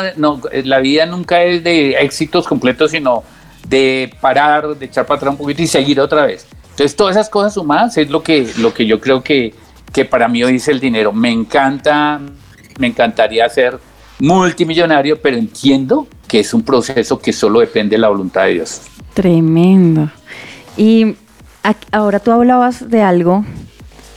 la 0.64 0.80
vida 0.80 1.08
nunca 1.08 1.42
es 1.42 1.64
de 1.64 1.94
éxitos 1.94 2.48
completos, 2.48 2.92
sino 2.92 3.24
de 3.68 4.14
parar, 4.22 4.78
de 4.78 4.86
echar 4.86 5.08
para 5.08 5.18
atrás 5.18 5.32
un 5.32 5.38
poquito 5.38 5.64
y 5.64 5.68
seguir 5.68 6.00
otra 6.00 6.28
vez. 6.28 6.46
Entonces, 6.70 6.96
todas 6.96 7.16
esas 7.16 7.30
cosas 7.30 7.56
sumadas 7.56 7.98
es 7.98 8.12
lo 8.12 8.22
que, 8.22 8.48
lo 8.58 8.76
que 8.76 8.86
yo 8.86 9.00
creo 9.00 9.24
que, 9.24 9.56
que 9.92 10.06
para 10.06 10.28
mí 10.28 10.44
hoy 10.44 10.58
es 10.58 10.68
el 10.68 10.80
dinero. 10.80 11.12
Me 11.12 11.32
encanta, 11.32 12.22
me 12.78 12.88
encantaría 12.88 13.50
ser 13.50 13.80
multimillonario, 14.20 15.20
pero 15.20 15.36
entiendo 15.38 16.08
que 16.34 16.40
es 16.40 16.52
un 16.56 16.64
proceso 16.64 17.20
que 17.20 17.32
solo 17.32 17.60
depende 17.60 17.96
de 17.96 18.00
la 18.00 18.10
voluntad 18.10 18.46
de 18.46 18.54
Dios. 18.56 18.82
Tremendo. 19.14 20.10
Y 20.76 21.14
ahora 21.92 22.18
tú 22.18 22.32
hablabas 22.32 22.90
de 22.90 23.04
algo 23.04 23.46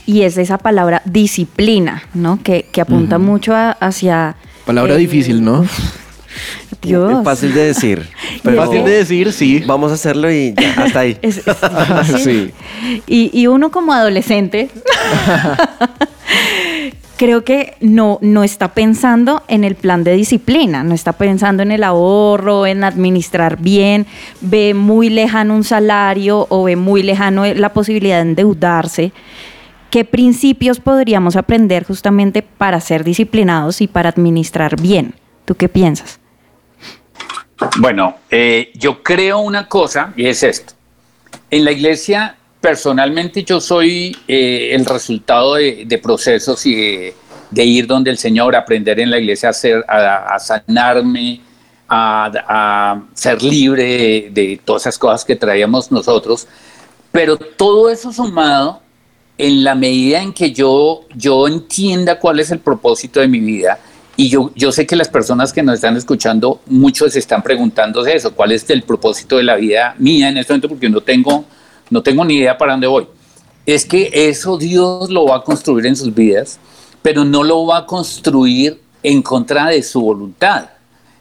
y 0.07 0.23
es 0.23 0.35
esa 0.39 0.57
palabra 0.57 1.03
disciplina, 1.05 2.01
¿no? 2.15 2.39
Que, 2.41 2.65
que 2.71 2.81
apunta 2.81 3.17
uh 3.17 3.21
-huh. 3.21 3.23
mucho 3.23 3.53
a, 3.53 3.69
hacia... 3.69 4.35
Palabra 4.65 4.95
eh, 4.95 4.97
difícil, 4.97 5.43
¿no? 5.43 5.63
Dios. 6.81 7.19
Es 7.19 7.23
fácil 7.23 7.53
de 7.53 7.65
decir. 7.65 8.09
Pero 8.43 8.65
fácil 8.65 8.83
de 8.83 8.91
decir, 8.91 9.31
sí. 9.31 9.63
Vamos 9.67 9.91
a 9.91 9.93
hacerlo 9.93 10.31
y 10.31 10.55
ya, 10.57 10.73
hasta 10.73 11.01
ahí. 11.01 11.19
Es, 11.21 11.43
es 11.45 12.23
sí. 12.23 12.51
Y, 13.05 13.29
y, 13.31 13.45
uno 13.45 13.69
como 13.69 13.93
adolescente, 13.93 14.71
creo 17.17 17.43
que 17.43 17.75
no, 17.81 18.19
no 18.21 18.43
está 18.43 18.69
pensando 18.69 19.43
en 19.47 19.63
el 19.63 19.75
plan 19.75 20.03
de 20.03 20.13
disciplina, 20.13 20.83
no 20.83 20.93
está 20.93 21.13
pensando 21.13 21.63
en 21.63 21.71
el 21.71 21.83
ahorro, 21.83 22.65
en 22.65 22.83
administrar 22.83 23.57
bien, 23.59 24.05
ve 24.39 24.73
muy 24.73 25.09
lejano 25.09 25.55
un 25.55 25.63
salario 25.63 26.45
o 26.49 26.63
ve 26.63 26.75
muy 26.75 27.03
lejano 27.03 27.45
la 27.45 27.73
posibilidad 27.73 28.17
de 28.17 28.29
endeudarse. 28.29 29.11
¿Qué 29.89 30.05
principios 30.05 30.79
podríamos 30.79 31.35
aprender 31.35 31.85
justamente 31.85 32.41
para 32.43 32.79
ser 32.79 33.03
disciplinados 33.03 33.81
y 33.81 33.87
para 33.87 34.09
administrar 34.09 34.79
bien? 34.79 35.15
¿Tú 35.45 35.55
qué 35.55 35.69
piensas? 35.69 36.19
Bueno, 37.79 38.15
eh, 38.29 38.71
yo 38.75 39.01
creo 39.01 39.39
una 39.39 39.67
cosa 39.67 40.13
y 40.15 40.27
es 40.27 40.43
esto. 40.43 40.73
En 41.49 41.65
la 41.65 41.71
iglesia, 41.71 42.36
personalmente, 42.61 43.43
yo 43.43 43.59
soy 43.59 44.15
eh, 44.27 44.69
el 44.71 44.85
resultado 44.85 45.55
de, 45.55 45.99
procesos 46.01 46.65
y 46.65 47.13
de, 47.51 47.65
ir 47.65 47.87
donde 47.87 48.11
el 48.11 48.17
Señor, 48.17 48.55
aprender 48.55 48.99
en 48.99 49.09
la 49.09 49.19
iglesia 49.19 49.49
a, 49.49 49.53
ser, 49.53 49.85
a, 49.87 50.37
sanarme, 50.39 51.41
a, 51.87 53.01
ser 53.13 53.41
libre 53.41 53.83
de, 53.83 54.29
de 54.31 54.61
todas 54.63 54.83
esas 54.83 54.97
cosas 54.97 55.23
que 55.23 55.35
traíamos 55.35 55.91
nosotros. 55.91 56.47
Pero 57.11 57.37
todo 57.37 57.89
eso 57.89 58.11
sumado, 58.11 58.81
en 59.37 59.63
la 59.63 59.75
medida 59.75 60.21
en 60.21 60.33
que 60.33 60.51
yo, 60.51 61.01
yo 61.15 61.47
entienda 61.47 62.19
cuál 62.19 62.39
es 62.39 62.51
el 62.51 62.59
propósito 62.59 63.19
de 63.19 63.27
mi 63.27 63.39
vida 63.39 63.79
Y 64.15 64.29
yo, 64.29 64.51
yo 64.55 64.71
sé 64.71 64.87
que 64.87 64.95
las 64.95 65.09
personas 65.09 65.53
que 65.53 65.61
nos 65.61 65.75
están 65.75 65.95
escuchando, 65.95 66.59
muchos 66.65 67.15
están 67.15 67.43
preguntándose 67.43 68.15
eso, 68.15 68.33
¿cuál 68.33 68.51
es 68.51 68.67
el 68.69 68.81
propósito 68.81 69.37
de 69.37 69.43
la 69.43 69.55
vida 69.55 69.95
mía 69.99 70.29
en 70.29 70.37
este 70.37 70.53
momento? 70.53 70.69
Porque 70.69 70.89
no 70.89 71.01
tengo, 71.01 71.45
no 71.89 72.01
tengo 72.03 72.25
ni 72.25 72.35
idea 72.35 72.57
para 72.57 72.73
dónde 72.73 72.87
voy. 72.87 73.07
Es 73.65 73.85
que 73.85 74.09
eso 74.13 74.57
Dios 74.57 75.09
lo 75.09 75.25
va 75.25 75.37
a 75.37 75.43
construir 75.43 75.85
en 75.85 75.95
sus 75.95 76.13
vidas, 76.13 76.59
pero 77.01 77.25
no 77.25 77.43
lo 77.43 77.65
va 77.65 77.79
a 77.79 77.85
construir 77.85 78.81
en 79.03 79.21
contra 79.21 79.67
de 79.67 79.83
su 79.83 80.01
voluntad. 80.01 80.69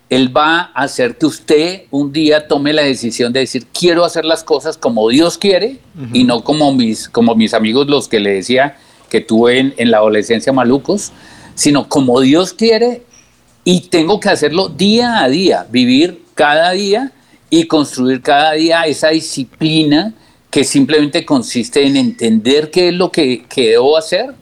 Él 0.08 0.36
va 0.36 0.70
a 0.72 0.82
hacer 0.82 1.18
que 1.18 1.26
usted 1.26 1.82
un 1.90 2.12
día 2.12 2.46
tome 2.46 2.72
la 2.72 2.82
decisión 2.82 3.32
de 3.32 3.40
decir, 3.40 3.66
quiero 3.72 4.04
hacer 4.04 4.24
las 4.24 4.44
cosas 4.44 4.76
como 4.78 5.08
Dios 5.08 5.36
quiere 5.36 5.80
y 6.12 6.22
no 6.22 6.44
como 6.44 6.72
mis, 6.72 7.08
como 7.08 7.34
mis 7.34 7.54
amigos 7.54 7.88
los 7.88 8.06
que 8.06 8.20
le 8.20 8.34
decía 8.34 8.76
que 9.10 9.20
tuve 9.20 9.58
en, 9.58 9.74
en 9.76 9.90
la 9.90 9.98
adolescencia 9.98 10.52
malucos, 10.52 11.10
sino 11.56 11.88
como 11.88 12.20
Dios 12.20 12.52
quiere 12.52 13.02
y 13.64 13.80
tengo 13.88 14.20
que 14.20 14.28
hacerlo 14.28 14.68
día 14.68 15.24
a 15.24 15.28
día, 15.28 15.66
vivir 15.68 16.22
cada 16.34 16.70
día 16.70 17.10
y 17.50 17.64
construir 17.64 18.22
cada 18.22 18.52
día 18.52 18.82
esa 18.82 19.08
disciplina 19.08 20.14
que 20.56 20.64
simplemente 20.64 21.22
consiste 21.26 21.86
en 21.86 21.98
entender 21.98 22.70
qué 22.70 22.88
es 22.88 22.94
lo 22.94 23.12
que, 23.12 23.44
que 23.44 23.72
debo 23.72 23.94
hacer 23.94 24.32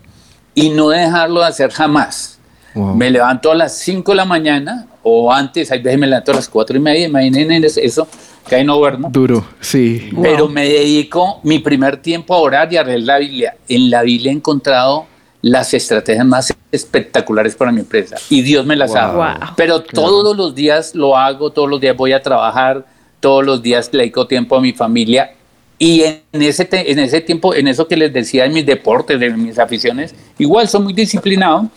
y 0.54 0.68
no 0.68 0.90
dejarlo 0.90 1.40
de 1.40 1.46
hacer 1.46 1.72
jamás. 1.72 2.38
Wow. 2.72 2.94
Me 2.94 3.10
levanto 3.10 3.50
a 3.50 3.54
las 3.56 3.76
5 3.78 4.12
de 4.12 4.16
la 4.18 4.24
mañana 4.24 4.86
o 5.02 5.32
antes, 5.32 5.72
hay 5.72 5.82
veces 5.82 5.98
me 5.98 6.06
levanto 6.06 6.30
a 6.30 6.36
las 6.36 6.48
4 6.48 6.76
y 6.76 6.78
media, 6.78 7.06
imaginen 7.08 7.64
eso, 7.64 8.06
que 8.48 8.54
ahí 8.54 8.64
no 8.64 8.76
duermo. 8.76 9.08
Duro, 9.10 9.44
sí. 9.58 10.08
Pero 10.22 10.48
me 10.48 10.68
dedico 10.68 11.40
mi 11.42 11.58
primer 11.58 11.96
tiempo 11.96 12.32
a 12.32 12.38
orar 12.38 12.72
y 12.72 12.76
a 12.76 12.84
leer 12.84 13.00
la 13.00 13.18
Biblia. 13.18 13.56
En 13.68 13.90
la 13.90 14.02
Biblia 14.02 14.30
he 14.30 14.36
encontrado 14.36 15.06
las 15.42 15.74
estrategias 15.74 16.24
más 16.24 16.54
espectaculares 16.70 17.56
para 17.56 17.72
mi 17.72 17.80
empresa 17.80 18.14
y 18.30 18.40
Dios 18.42 18.64
me 18.64 18.76
las 18.76 18.94
ha 18.94 19.08
dado. 19.08 19.16
Wow. 19.16 19.48
Pero 19.56 19.82
todos 19.82 20.36
los 20.36 20.54
días 20.54 20.94
lo 20.94 21.16
hago, 21.16 21.50
todos 21.50 21.68
los 21.68 21.80
días 21.80 21.96
voy 21.96 22.12
a 22.12 22.22
trabajar, 22.22 22.86
todos 23.18 23.44
los 23.44 23.60
días 23.60 23.90
le 23.90 24.02
dedico 24.02 24.28
tiempo 24.28 24.54
a 24.54 24.60
mi 24.60 24.72
familia 24.72 25.32
y 25.78 26.02
en 26.02 26.42
ese, 26.42 26.68
en 26.70 26.98
ese 26.98 27.20
tiempo, 27.20 27.54
en 27.54 27.68
eso 27.68 27.88
que 27.88 27.96
les 27.96 28.12
decía 28.12 28.44
de 28.44 28.50
mis 28.50 28.64
deportes, 28.64 29.18
de 29.18 29.30
mis 29.30 29.58
aficiones, 29.58 30.14
igual 30.38 30.68
soy 30.68 30.82
muy 30.82 30.92
disciplinado 30.92 31.68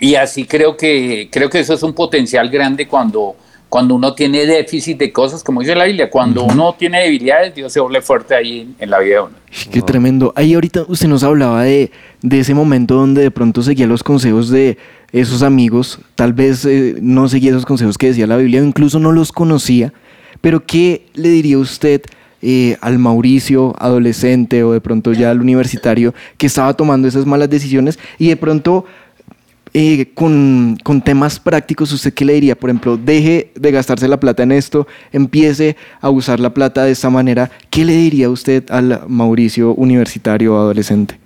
y 0.00 0.14
así 0.14 0.44
creo 0.44 0.76
que, 0.76 1.28
creo 1.30 1.50
que 1.50 1.60
eso 1.60 1.74
es 1.74 1.82
un 1.82 1.92
potencial 1.92 2.48
grande 2.48 2.86
cuando, 2.88 3.36
cuando 3.68 3.96
uno 3.96 4.14
tiene 4.14 4.46
déficit 4.46 4.98
de 4.98 5.12
cosas, 5.12 5.44
como 5.44 5.60
dice 5.60 5.74
la 5.74 5.84
Biblia, 5.84 6.08
cuando 6.08 6.44
uno 6.44 6.74
tiene 6.78 7.02
debilidades, 7.02 7.54
Dios 7.54 7.72
se 7.72 7.80
vuelve 7.80 8.00
fuerte 8.00 8.34
ahí 8.34 8.60
en, 8.60 8.76
en 8.78 8.90
la 8.90 8.98
vida 9.00 9.14
de 9.16 9.20
uno. 9.20 9.36
Qué 9.70 9.82
tremendo. 9.82 10.32
Ahí 10.34 10.54
ahorita 10.54 10.84
usted 10.88 11.08
nos 11.08 11.22
hablaba 11.22 11.64
de, 11.64 11.90
de 12.22 12.40
ese 12.40 12.54
momento 12.54 12.94
donde 12.94 13.22
de 13.22 13.30
pronto 13.30 13.62
seguía 13.62 13.86
los 13.86 14.02
consejos 14.02 14.48
de 14.48 14.78
esos 15.12 15.42
amigos, 15.42 15.98
tal 16.14 16.32
vez 16.32 16.64
eh, 16.64 16.96
no 17.00 17.28
seguía 17.28 17.50
esos 17.50 17.66
consejos 17.66 17.98
que 17.98 18.08
decía 18.08 18.26
la 18.26 18.36
Biblia 18.36 18.60
o 18.60 18.64
incluso 18.64 18.98
no 18.98 19.12
los 19.12 19.32
conocía, 19.32 19.92
pero 20.40 20.64
¿qué 20.64 21.06
le 21.14 21.28
diría 21.28 21.58
usted 21.58 22.02
eh, 22.42 22.76
al 22.80 22.98
Mauricio 22.98 23.74
adolescente 23.78 24.62
o 24.62 24.72
de 24.72 24.80
pronto 24.80 25.12
ya 25.12 25.30
al 25.30 25.40
universitario 25.40 26.14
que 26.36 26.46
estaba 26.46 26.74
tomando 26.74 27.08
esas 27.08 27.26
malas 27.26 27.50
decisiones 27.50 27.98
y 28.18 28.28
de 28.28 28.36
pronto 28.36 28.84
eh, 29.74 30.10
con, 30.14 30.78
con 30.82 31.02
temas 31.02 31.38
prácticos, 31.38 31.92
¿usted 31.92 32.14
qué 32.14 32.24
le 32.24 32.34
diría? 32.34 32.58
Por 32.58 32.70
ejemplo, 32.70 32.96
deje 32.96 33.52
de 33.54 33.70
gastarse 33.70 34.08
la 34.08 34.18
plata 34.18 34.42
en 34.42 34.52
esto, 34.52 34.86
empiece 35.12 35.76
a 36.00 36.10
usar 36.10 36.40
la 36.40 36.54
plata 36.54 36.84
de 36.84 36.92
esta 36.92 37.10
manera. 37.10 37.50
¿Qué 37.70 37.84
le 37.84 37.92
diría 37.92 38.30
usted 38.30 38.70
al 38.70 39.02
Mauricio 39.08 39.74
universitario 39.74 40.54
o 40.54 40.58
adolescente? 40.58 41.18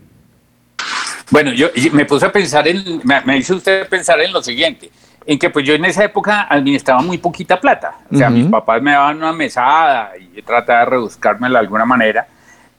Bueno, 1.31 1.53
yo 1.53 1.69
me 1.93 2.05
puse 2.05 2.27
a 2.27 2.33
pensar 2.33 2.69
en, 2.69 3.01
me, 3.05 3.21
me 3.25 3.39
hizo 3.39 3.57
usted 3.57 3.89
pensar 3.89 4.21
en 4.21 4.33
lo 4.33 4.43
siguiente, 4.43 4.91
en 5.27 5.39
que 5.39 5.51
pues 5.51 5.65
yo 5.67 5.75
en 5.75 5.85
esa 5.85 6.05
época 6.05 6.43
administraba 6.49 7.03
muy 7.03 7.19
poquita 7.19 7.61
plata. 7.61 7.97
O 8.11 8.17
sea, 8.17 8.29
Ujú. 8.29 8.37
mis 8.39 8.47
papás 8.47 8.83
me 8.83 8.93
daban 8.93 9.17
una 9.19 9.33
mesada 9.33 10.13
y 10.19 10.37
yo 10.37 10.45
trataba 10.45 10.81
de 10.81 10.87
rebuscármela 10.87 11.59
de 11.61 11.65
alguna 11.65 11.85
manera, 11.85 12.27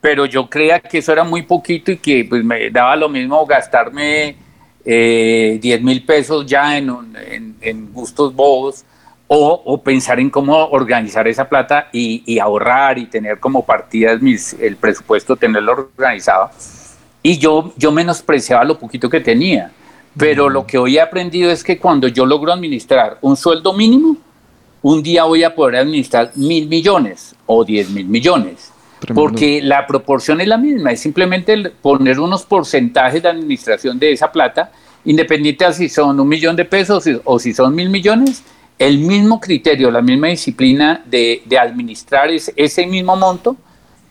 pero 0.02 0.26
yo 0.26 0.50
creía 0.50 0.80
que 0.80 0.98
eso 1.00 1.12
era 1.14 1.24
muy 1.24 1.44
poquito 1.44 1.92
y 1.92 1.98
que 1.98 2.26
pues 2.30 2.44
me 2.44 2.70
daba 2.70 2.96
lo 2.96 3.10
mismo 3.10 3.46
gastarme 3.46 4.36
eh, 4.86 5.60
10 5.62 5.82
mil 5.82 6.04
pesos 6.06 6.46
ya 6.46 6.78
en, 6.78 6.90
un- 6.90 7.16
en, 7.16 7.56
en 7.62 7.94
gustos 7.94 8.36
bobos 8.36 8.84
o, 9.28 9.62
o 9.66 9.82
pensar 9.82 10.20
en 10.20 10.30
cómo 10.30 10.66
organizar 10.68 11.28
esa 11.28 11.48
plata 11.48 11.88
y, 11.94 12.22
y 12.26 12.40
ahorrar 12.40 12.98
y 13.00 13.06
tener 13.06 13.40
como 13.40 13.66
partidas 13.66 14.22
mis, 14.22 14.54
el 14.54 14.76
presupuesto, 14.76 15.38
tenerlo 15.38 15.72
organizado. 15.96 16.52
Y 17.24 17.38
yo, 17.38 17.74
yo 17.78 17.92
menospreciaba 17.94 18.66
lo 18.66 18.78
poquito 18.78 19.10
que 19.10 19.22
tenía. 19.22 19.72
Pero 20.18 20.50
lo 20.50 20.66
que 20.68 20.78
hoy 20.78 20.98
he 20.98 21.02
aprendido 21.02 21.50
es 21.50 21.64
que 21.64 21.78
cuando 21.80 22.08
yo 22.08 22.26
logro 22.26 22.54
administrar 22.54 23.18
un 23.22 23.36
sueldo 23.36 23.74
mínimo, 23.74 24.18
un 24.82 25.02
día 25.02 25.24
voy 25.24 25.44
a 25.44 25.56
poder 25.56 25.78
administrar 25.78 26.32
mil 26.36 26.68
millones 26.68 27.36
o 27.46 27.64
diez 27.64 27.90
mil 27.90 28.06
millones. 28.06 28.72
Tremendo. 29.00 29.22
Porque 29.30 29.62
la 29.62 29.86
proporción 29.88 30.40
es 30.40 30.48
la 30.48 30.58
misma, 30.58 30.92
es 30.92 31.00
simplemente 31.02 31.58
poner 31.82 32.20
unos 32.20 32.44
porcentajes 32.44 33.22
de 33.22 33.30
administración 33.30 33.98
de 34.00 34.12
esa 34.14 34.32
plata, 34.32 34.72
independiente 35.04 35.66
de 35.66 35.74
si 35.74 35.90
son 35.90 36.20
un 36.20 36.28
millón 36.28 36.56
de 36.56 36.66
pesos 36.66 37.04
o 37.24 37.40
si 37.40 37.54
son 37.54 37.74
mil 37.76 37.90
millones, 37.90 38.44
el 38.80 39.00
mismo 39.00 39.40
criterio, 39.40 39.92
la 39.92 40.02
misma 40.02 40.28
disciplina 40.28 41.02
de, 41.06 41.42
de 41.46 41.58
administrar 41.60 42.30
ese, 42.32 42.54
ese 42.56 42.86
mismo 42.86 43.16
monto, 43.16 43.58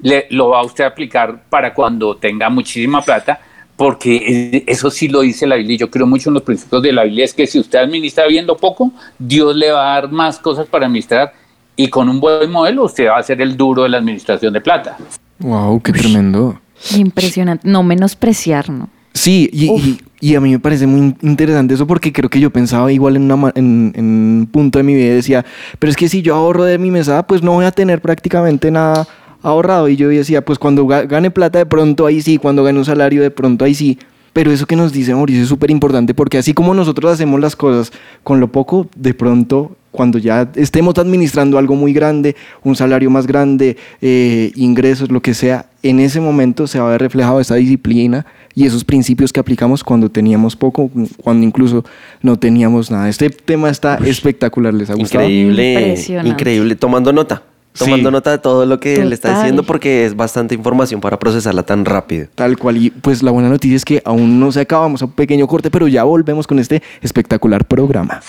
le- 0.01 0.27
lo 0.31 0.51
va 0.51 0.61
a 0.61 0.65
usted 0.65 0.85
a 0.85 0.89
aplicar 0.89 1.45
para 1.49 1.73
cuando 1.73 2.17
tenga 2.17 2.51
muchísima 2.51 3.01
plata, 3.03 3.41
porque 3.83 4.17
eh, 4.53 4.65
eso 4.69 4.93
sí 4.93 5.09
lo 5.09 5.23
dice 5.23 5.45
la 5.45 5.57
Biblia. 5.57 5.75
y 5.75 5.79
Yo 5.79 5.91
creo 5.91 6.07
mucho 6.07 6.31
en 6.31 6.35
los 6.35 6.45
principios 6.45 6.81
de 6.83 6.93
la 6.93 7.03
Biblia, 7.03 7.25
es 7.25 7.35
que 7.35 7.49
si 7.49 7.59
usted 7.59 7.81
administra 7.81 8.29
bien 8.29 8.47
lo 8.47 8.57
poco, 8.57 8.93
Dios 9.19 9.57
le 9.57 9.73
va 9.73 9.91
a 9.97 10.01
dar 10.01 10.13
más 10.13 10.39
cosas 10.39 10.67
para 10.67 10.87
administrar 10.87 11.33
y 11.75 11.89
con 11.89 12.09
un 12.09 12.21
buen 12.21 12.49
modelo 12.49 12.85
usted 12.85 13.09
va 13.09 13.19
a 13.19 13.23
ser 13.25 13.41
el 13.41 13.57
duro 13.57 13.83
de 13.83 13.89
la 13.89 13.99
administración 13.99 14.53
de 14.53 14.61
plata. 14.61 14.97
Wow, 15.41 15.81
qué 15.83 15.91
tremendo. 15.93 16.61
Impresionante. 16.97 17.69
No 17.69 17.83
menospreciar, 17.83 18.71
¿no? 18.71 18.89
Sí, 19.15 19.51
y, 19.53 19.67
y- 19.73 19.99
y 20.21 20.37
a 20.37 20.41
mí 20.41 20.51
me 20.53 20.61
parece 20.61 20.87
muy 20.87 21.17
interesante 21.21 21.75
eso 21.75 21.85
porque 21.85 22.13
creo 22.13 22.31
que 22.31 22.39
yo 22.39 22.51
pensaba 22.51 22.93
igual 22.93 23.17
en, 23.17 23.31
una, 23.33 23.51
en, 23.57 23.93
en 23.97 24.05
un 24.05 24.49
punto 24.53 24.79
de 24.79 24.85
mi 24.85 24.95
vida 24.95 25.07
y 25.07 25.17
decía, 25.17 25.45
pero 25.81 25.91
es 25.91 25.97
que 25.97 26.09
si 26.09 26.23
yo 26.23 26.37
ahorro 26.37 26.63
de 26.63 26.79
mi 26.79 26.93
mesada, 26.93 27.27
pues 27.27 27.43
no 27.43 27.51
voy 27.51 27.65
a 27.65 27.73
tener 27.73 28.01
prácticamente 28.01 28.71
nada 28.71 29.09
ahorrado. 29.43 29.89
Y 29.89 29.97
yo 29.97 30.09
decía, 30.09 30.45
pues 30.45 30.59
cuando 30.59 30.85
ga- 30.87 31.07
gane 31.09 31.31
plata 31.31 31.59
de 31.59 31.67
pronto 31.67 32.07
ahí 32.07 32.23
sí, 32.23 32.39
cuando 32.39 32.65
gane 32.65 32.79
un 32.79 32.85
salario 32.85 33.23
de 33.23 33.31
pronto 33.31 33.65
ahí 33.65 33.75
sí. 33.75 33.99
Pero 34.33 34.51
eso 34.51 34.65
que 34.67 34.77
nos 34.77 34.93
dice 34.95 35.15
Mauricio 35.15 35.43
es 35.43 35.49
súper 35.49 35.71
importante 35.71 36.15
porque 36.15 36.39
así 36.39 36.55
como 36.55 36.73
nosotros 36.73 37.13
hacemos 37.13 37.39
las 37.39 37.55
cosas 37.55 37.93
con 38.23 38.41
lo 38.41 38.49
poco, 38.49 38.87
de 38.97 39.13
pronto 39.13 39.77
cuando 39.91 40.17
ya 40.17 40.51
estemos 40.55 40.97
administrando 40.97 41.59
algo 41.59 41.75
muy 41.77 41.93
grande, 41.93 42.35
un 42.65 42.75
salario 42.75 43.11
más 43.11 43.27
grande, 43.27 43.77
eh, 44.01 44.51
ingresos, 44.57 45.11
lo 45.13 45.21
que 45.21 45.35
sea, 45.35 45.67
en 45.83 46.01
ese 46.01 46.19
momento 46.19 46.67
se 46.67 46.79
va 46.81 46.89
a 46.89 46.93
ver 46.93 47.03
reflejado 47.03 47.41
esa 47.41 47.57
disciplina 47.57 48.25
y 48.55 48.65
esos 48.65 48.85
principios 48.85 49.35
que 49.35 49.41
aplicamos 49.41 49.85
cuando 49.85 50.09
teníamos 50.09 50.57
poco, 50.57 50.91
cuando 51.23 51.45
incluso 51.45 51.85
no 52.23 52.39
teníamos 52.39 52.91
nada. 52.91 53.11
Este 53.11 53.29
tema 53.29 53.69
está 53.69 53.97
espectacular, 53.97 54.73
¿les 54.73 54.89
ha 54.89 54.95
gustado? 54.95 55.25
Increíble, 55.25 55.73
Impresionante. 55.75 56.31
increíble. 56.31 56.75
Tomando 56.77 57.13
nota, 57.13 57.43
tomando 57.77 58.09
Sí. 58.11 58.13
nota 58.13 58.31
de 58.31 58.39
todo 58.39 58.67
lo 58.67 58.79
que 58.81 59.05
le 59.05 59.15
está 59.15 59.29
Total. 59.29 59.43
diciendo 59.43 59.63
porque 59.63 60.05
es 60.07 60.15
bastante 60.17 60.55
información 60.55 61.01
para 61.01 61.19
procesarla 61.19 61.63
tan 61.63 61.85
rápido. 61.85 62.29
Tal 62.35 62.57
cual, 62.59 62.77
y 62.77 62.91
pues 62.91 63.23
la 63.23 63.31
buena 63.31 63.49
noticia 63.49 63.77
es 63.77 63.85
que 63.85 64.03
aún 64.05 64.39
no 64.41 64.53
se 64.53 64.61
acabamos 64.61 65.03
a 65.03 65.07
un 65.07 65.13
pequeño 65.13 65.47
corte, 65.47 65.71
pero 65.71 65.89
ya 65.89 66.05
volvemos 66.05 66.47
con 66.47 66.59
este 66.59 66.83
espectacular 67.01 67.65
programa. 67.65 68.21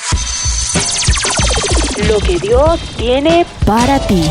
Lo 2.09 2.17
que 2.19 2.37
Dios 2.39 2.79
tiene 2.97 3.45
para 3.65 3.99
ti. 3.99 4.23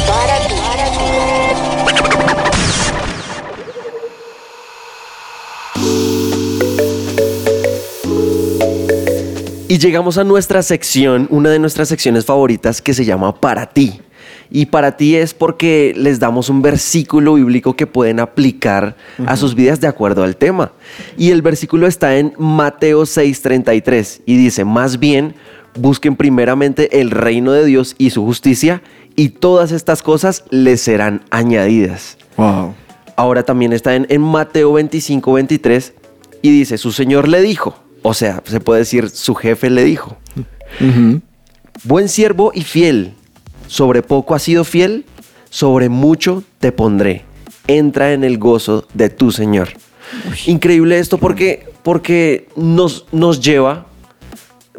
Y 9.69 9.79
llegamos 9.79 10.19
a 10.19 10.25
nuestra 10.25 10.63
sección, 10.63 11.27
una 11.31 11.49
de 11.51 11.59
nuestras 11.59 11.89
secciones 11.89 12.27
favoritas 12.27 12.83
que 12.83 12.93
se 12.93 13.05
llama 13.07 13.35
Para 13.41 13.67
ti. 13.67 14.01
Y 14.51 14.67
para 14.67 14.97
ti 14.97 15.17
es 15.17 15.35
porque 15.35 15.95
les 15.97 16.19
damos 16.19 16.49
un 16.49 16.63
versículo 16.63 17.35
bíblico 17.35 17.75
que 17.75 17.87
pueden 17.87 18.21
aplicar 18.21 18.97
a 19.27 19.37
sus 19.37 19.55
vidas 19.55 19.81
de 19.81 19.87
acuerdo 19.87 20.25
al 20.25 20.37
tema. 20.37 20.73
Y 21.17 21.31
el 21.31 21.43
versículo 21.43 21.87
está 21.87 22.17
en 22.17 22.35
Mateo 22.39 23.03
6:33 23.03 24.23
y 24.27 24.37
dice, 24.37 24.65
más 24.65 24.99
bien, 24.99 25.35
busquen 25.79 26.17
primeramente 26.17 27.01
el 27.01 27.11
reino 27.11 27.53
de 27.53 27.65
Dios 27.65 27.95
y 27.99 28.11
su 28.11 28.25
justicia 28.25 28.83
y 29.17 29.31
todas 29.31 29.73
estas 29.73 30.03
cosas 30.03 30.45
les 30.51 30.81
serán 30.81 31.23
añadidas. 31.31 32.19
Wow. 32.37 32.75
Ahora 33.17 33.43
también 33.43 33.73
está 33.73 33.95
en, 33.95 34.07
en 34.09 34.21
Mateo 34.21 34.73
25, 34.73 35.33
23 35.33 35.95
y 36.43 36.51
dice, 36.51 36.79
su 36.79 36.93
Señor 36.93 37.29
le 37.29 37.41
dijo, 37.41 37.77
o 38.03 38.15
sea, 38.15 38.43
se 38.45 38.61
puede 38.61 38.81
decir, 38.81 39.09
su 39.11 39.35
jefe 39.35 39.71
le 39.71 39.85
dijo, 39.85 40.17
buen 41.85 42.09
siervo 42.09 42.51
y 42.55 42.63
fiel, 42.63 43.15
sobre 43.73 44.03
poco 44.03 44.35
has 44.35 44.43
sido 44.43 44.65
fiel, 44.65 45.07
sobre 45.49 45.89
mucho 45.89 46.45
te 46.61 46.73
pondré, 46.73 47.25
entra 47.67 48.13
en 48.13 48.23
el 48.23 48.37
gozo 48.37 48.87
de 48.93 49.09
tu 49.09 49.33
Señor. 49.33 49.71
Increíble 50.47 50.99
esto 50.99 51.17
porque, 51.17 51.65
porque 51.83 52.49
nos, 52.55 53.07
nos 53.13 53.41
lleva 53.41 53.87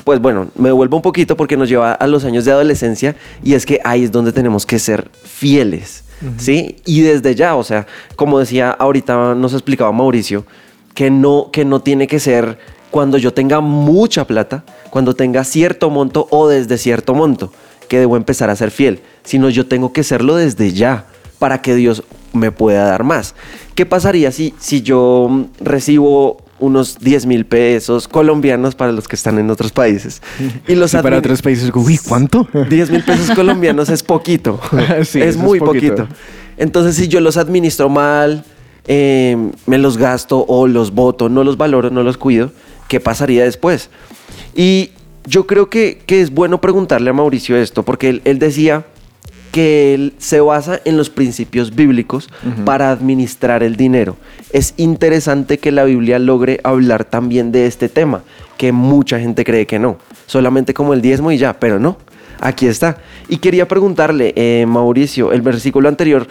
pues 0.03 0.19
bueno, 0.19 0.49
me 0.56 0.71
vuelvo 0.71 0.97
un 0.97 1.01
poquito 1.01 1.36
porque 1.36 1.58
nos 1.58 1.69
lleva 1.69 1.93
a 1.93 2.06
los 2.06 2.23
años 2.23 2.45
de 2.45 2.51
adolescencia 2.51 3.15
y 3.43 3.56
es 3.56 3.65
que 3.65 3.79
ahí 3.84 4.03
es 4.03 4.12
donde 4.12 4.32
tenemos 4.32 4.65
que 4.67 4.77
ser 4.77 5.10
fieles, 5.23 6.03
¿sí? 6.38 6.75
Y 6.86 7.01
desde 7.01 7.34
ya, 7.34 7.56
o 7.56 7.63
sea, 7.63 7.88
como 8.15 8.39
decía 8.39 8.71
ahorita 8.71 9.34
nos 9.34 9.53
explicaba 9.53 9.91
Mauricio, 9.91 10.45
que 10.93 11.10
no, 11.10 11.49
que 11.51 11.65
no 11.65 11.82
tiene 11.82 12.06
que 12.06 12.19
ser 12.19 12.60
cuando 12.91 13.17
yo 13.17 13.34
tenga 13.34 13.60
mucha 13.60 14.27
plata, 14.27 14.63
cuando 14.91 15.15
tenga 15.15 15.43
cierto 15.43 15.89
monto 15.89 16.27
o 16.29 16.47
desde 16.47 16.77
cierto 16.77 17.15
monto, 17.15 17.51
que 17.93 17.99
debo 17.99 18.17
empezar 18.17 18.49
a 18.49 18.56
ser 18.56 18.71
fiel, 18.71 19.01
sino 19.23 19.51
yo 19.51 19.67
tengo 19.67 19.93
que 19.93 20.03
serlo 20.03 20.36
desde 20.36 20.73
ya 20.73 21.06
para 21.38 21.62
que 21.62 21.75
Dios 21.75 22.01
me 22.34 22.51
pueda 22.51 22.86
dar 22.86 23.03
más. 23.03 23.36
¿Qué 23.75 23.86
pasaría 23.86 24.32
si, 24.32 24.56
si 24.58 24.82
yo 24.82 25.27
mm, 25.29 25.43
recibo 25.63 26.38
unos 26.58 26.97
10 26.97 27.27
mil 27.27 27.45
pesos 27.45 28.08
colombianos 28.08 28.73
para 28.73 28.91
los 28.91 29.08
que 29.08 29.15
están 29.15 29.38
en 29.38 29.51
otros 29.51 29.71
países? 29.71 30.23
Y 30.67 30.73
los 30.73 30.91
Y 30.91 30.97
para 30.97 31.19
otros 31.19 31.43
países, 31.43 31.69
uy, 31.71 31.99
¿cuánto? 31.99 32.47
10 32.67 32.89
mil 32.89 33.03
pesos 33.03 33.29
colombianos 33.36 33.89
es 33.89 34.01
poquito. 34.01 34.60
Sí, 35.06 35.21
es 35.21 35.38
muy 35.38 35.60
es 35.60 35.63
poquito. 35.63 35.95
poquito. 35.97 36.15
Entonces, 36.58 36.95
si 36.95 37.08
yo 37.08 37.19
los 37.19 37.38
administro 37.38 37.89
mal, 37.89 38.43
eh, 38.88 39.38
me 39.67 39.77
los 39.77 39.99
gasto 39.99 40.43
o 40.47 40.65
los 40.65 40.95
voto, 40.95 41.29
no 41.29 41.43
los 41.43 41.58
valoro, 41.58 41.91
no 41.91 42.01
los 42.01 42.17
cuido, 42.17 42.53
¿qué 42.88 42.99
pasaría 42.99 43.43
después? 43.43 43.91
Y 44.56 44.89
yo 45.25 45.47
creo 45.47 45.69
que, 45.69 46.01
que 46.05 46.21
es 46.21 46.31
bueno 46.31 46.62
preguntarle 46.62 47.09
a 47.09 47.13
Mauricio 47.13 47.57
esto, 47.57 47.83
porque 47.83 48.09
él, 48.09 48.21
él 48.25 48.39
decía 48.39 48.86
que 49.53 49.93
él 49.93 50.13
se 50.17 50.41
basa 50.41 50.81
en 50.83 50.97
los 50.97 51.12
principios 51.12 51.75
bíblicos 51.75 52.27
para 52.65 52.89
administrar 52.89 53.62
el 53.62 53.75
dinero. 53.75 54.17
Es 54.51 54.73
interesante 54.77 55.59
que 55.59 55.71
la 55.71 55.83
Biblia 55.83 56.17
logre 56.17 56.59
hablar 56.63 57.05
también 57.05 57.51
de 57.51 57.67
este 57.67 57.88
tema, 57.88 58.23
que 58.57 58.71
mucha 58.71 59.19
gente 59.19 59.45
cree 59.45 59.67
que 59.67 59.77
no, 59.77 59.97
solamente 60.25 60.73
como 60.73 60.95
el 60.95 61.03
diezmo 61.03 61.31
y 61.31 61.38
ya, 61.38 61.59
pero 61.59 61.79
no, 61.79 61.99
aquí 62.39 62.65
está. 62.65 62.97
Y 63.29 63.38
quería 63.38 63.67
preguntarle, 63.67 64.33
eh, 64.36 64.65
Mauricio, 64.67 65.31
el 65.31 65.43
versículo 65.43 65.88
anterior 65.88 66.27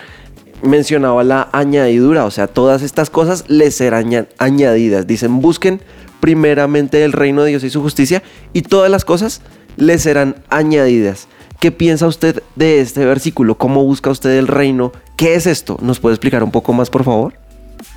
mencionaba 0.63 1.25
la 1.25 1.49
añadidura, 1.53 2.25
o 2.25 2.31
sea, 2.31 2.47
todas 2.47 2.83
estas 2.83 3.11
cosas 3.11 3.45
les 3.49 3.75
serán 3.75 4.07
aña- 4.07 4.27
añadidas. 4.39 5.07
Dicen, 5.07 5.41
busquen 5.41 5.81
primeramente 6.21 7.05
el 7.05 7.13
reino 7.13 7.43
de 7.43 7.51
Dios 7.51 7.65
y 7.65 7.71
su 7.71 7.83
justicia 7.83 8.23
y 8.53 8.63
todas 8.63 8.91
las 8.91 9.05
cosas 9.05 9.43
les 9.77 10.03
serán 10.03 10.37
añadidas. 10.51 11.27
¿Qué 11.61 11.71
piensa 11.73 12.07
usted 12.07 12.43
de 12.57 12.81
este 12.81 13.05
versículo? 13.05 13.57
¿Cómo 13.57 13.85
busca 13.85 14.11
usted 14.11 14.31
el 14.39 14.49
reino? 14.49 14.93
¿Qué 15.17 15.35
es 15.35 15.47
esto? 15.47 15.79
¿Nos 15.81 16.01
puede 16.01 16.15
explicar 16.15 16.43
un 16.43 16.51
poco 16.51 16.73
más, 16.73 16.91
por 16.91 17.05
favor? 17.05 17.35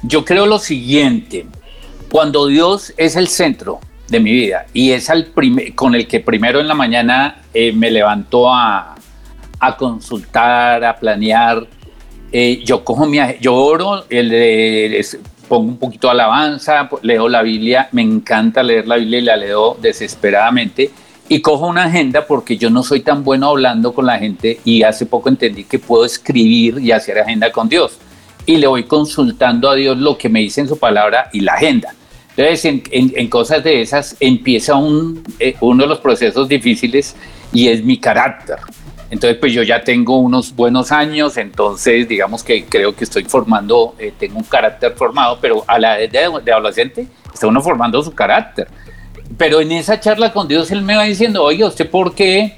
Yo 0.04 0.24
creo 0.26 0.46
lo 0.46 0.60
siguiente, 0.60 1.46
cuando 2.12 2.48
Dios 2.48 2.94
es 2.98 3.16
el 3.16 3.28
centro 3.28 3.80
de 4.08 4.20
mi 4.20 4.32
vida 4.32 4.68
y 4.74 4.92
es 4.92 5.10
al 5.10 5.32
con 5.74 5.96
el 5.96 6.08
que 6.08 6.20
primero 6.20 6.60
en 6.60 6.68
la 6.68 6.76
mañana 6.76 7.42
eh, 7.54 7.72
me 7.74 7.90
levanto 7.90 8.52
a 8.52 8.96
consultar, 9.80 10.84
a 10.84 10.96
planear, 11.00 11.66
eh, 12.32 12.62
yo 12.66 12.84
cojo 12.84 13.06
mi, 13.06 13.18
yo 13.42 13.56
oro, 13.56 14.06
el 14.10 14.30
les 14.30 15.18
pongo 15.48 15.70
un 15.70 15.78
poquito 15.78 16.08
de 16.08 16.12
alabanza, 16.12 16.90
leo 17.04 17.30
la 17.30 17.42
Biblia, 17.44 17.88
me 17.92 18.02
encanta 18.02 18.64
leer 18.64 18.88
la 18.88 18.96
Biblia 18.98 19.20
y 19.20 19.22
la 19.24 19.38
leo 19.38 19.78
desesperadamente 19.82 20.90
y 21.30 21.40
cojo 21.42 21.68
una 21.68 21.86
agenda 21.86 22.26
porque 22.26 22.58
yo 22.58 22.70
no 22.70 22.84
soy 22.84 23.02
tan 23.02 23.24
bueno 23.24 23.50
hablando 23.50 23.94
con 23.94 24.06
la 24.06 24.18
gente 24.20 24.60
y 24.66 24.84
hace 24.84 25.06
poco 25.06 25.30
entendí 25.30 25.64
que 25.64 25.80
puedo 25.80 26.04
escribir 26.06 26.80
y 26.80 26.92
hacer 26.92 27.20
agenda 27.20 27.52
con 27.52 27.70
Dios 27.70 27.98
y 28.46 28.58
le 28.58 28.68
voy 28.68 28.84
consultando 28.84 29.70
a 29.70 29.76
Dios 29.76 29.98
lo 29.98 30.18
que 30.18 30.30
me 30.30 30.40
dice 30.40 30.62
en 30.62 30.68
su 30.68 30.78
palabra 30.78 31.30
y 31.34 31.40
la 31.42 31.54
agenda. 31.54 31.94
Entonces, 32.38 32.66
en, 32.66 32.84
en- 32.92 33.14
en 33.16 33.28
cosas 33.30 33.64
de 33.64 33.82
esas 33.82 34.16
empieza 34.20 34.76
un, 34.76 35.24
eh, 35.40 35.56
uno 35.62 35.84
de 35.84 35.90
los 35.90 36.00
procesos 36.00 36.48
difíciles 36.50 37.16
y 37.54 37.70
es 37.70 37.84
mi 37.84 37.98
carácter. 37.98 38.58
Entonces, 39.16 39.38
pues 39.40 39.54
yo 39.54 39.64
ya 39.64 39.82
tengo 39.82 40.18
unos 40.18 40.54
buenos 40.54 40.92
años, 40.92 41.38
entonces 41.38 42.06
digamos 42.06 42.44
que 42.44 42.66
creo 42.66 42.94
que 42.94 43.06
estoy 43.06 43.24
formando, 43.24 43.96
eh, 43.98 44.12
tengo 44.20 44.38
un 44.38 44.44
carácter 44.44 44.92
formado, 44.92 45.38
pero 45.40 45.64
a 45.68 45.80
la 45.80 46.02
edad 46.02 46.34
de, 46.34 46.42
de 46.42 46.52
adolescente 46.52 47.08
está 47.34 47.48
uno 47.48 47.62
formando 47.62 48.04
su 48.04 48.14
carácter. 48.14 48.68
Pero 49.38 49.62
en 49.62 49.72
esa 49.72 50.02
charla 50.02 50.34
con 50.34 50.50
Dios, 50.50 50.70
Él 50.70 50.82
me 50.82 50.98
va 50.98 51.04
diciendo, 51.04 51.42
oye, 51.42 51.64
¿usted 51.64 51.90
por 51.90 52.14
qué, 52.14 52.58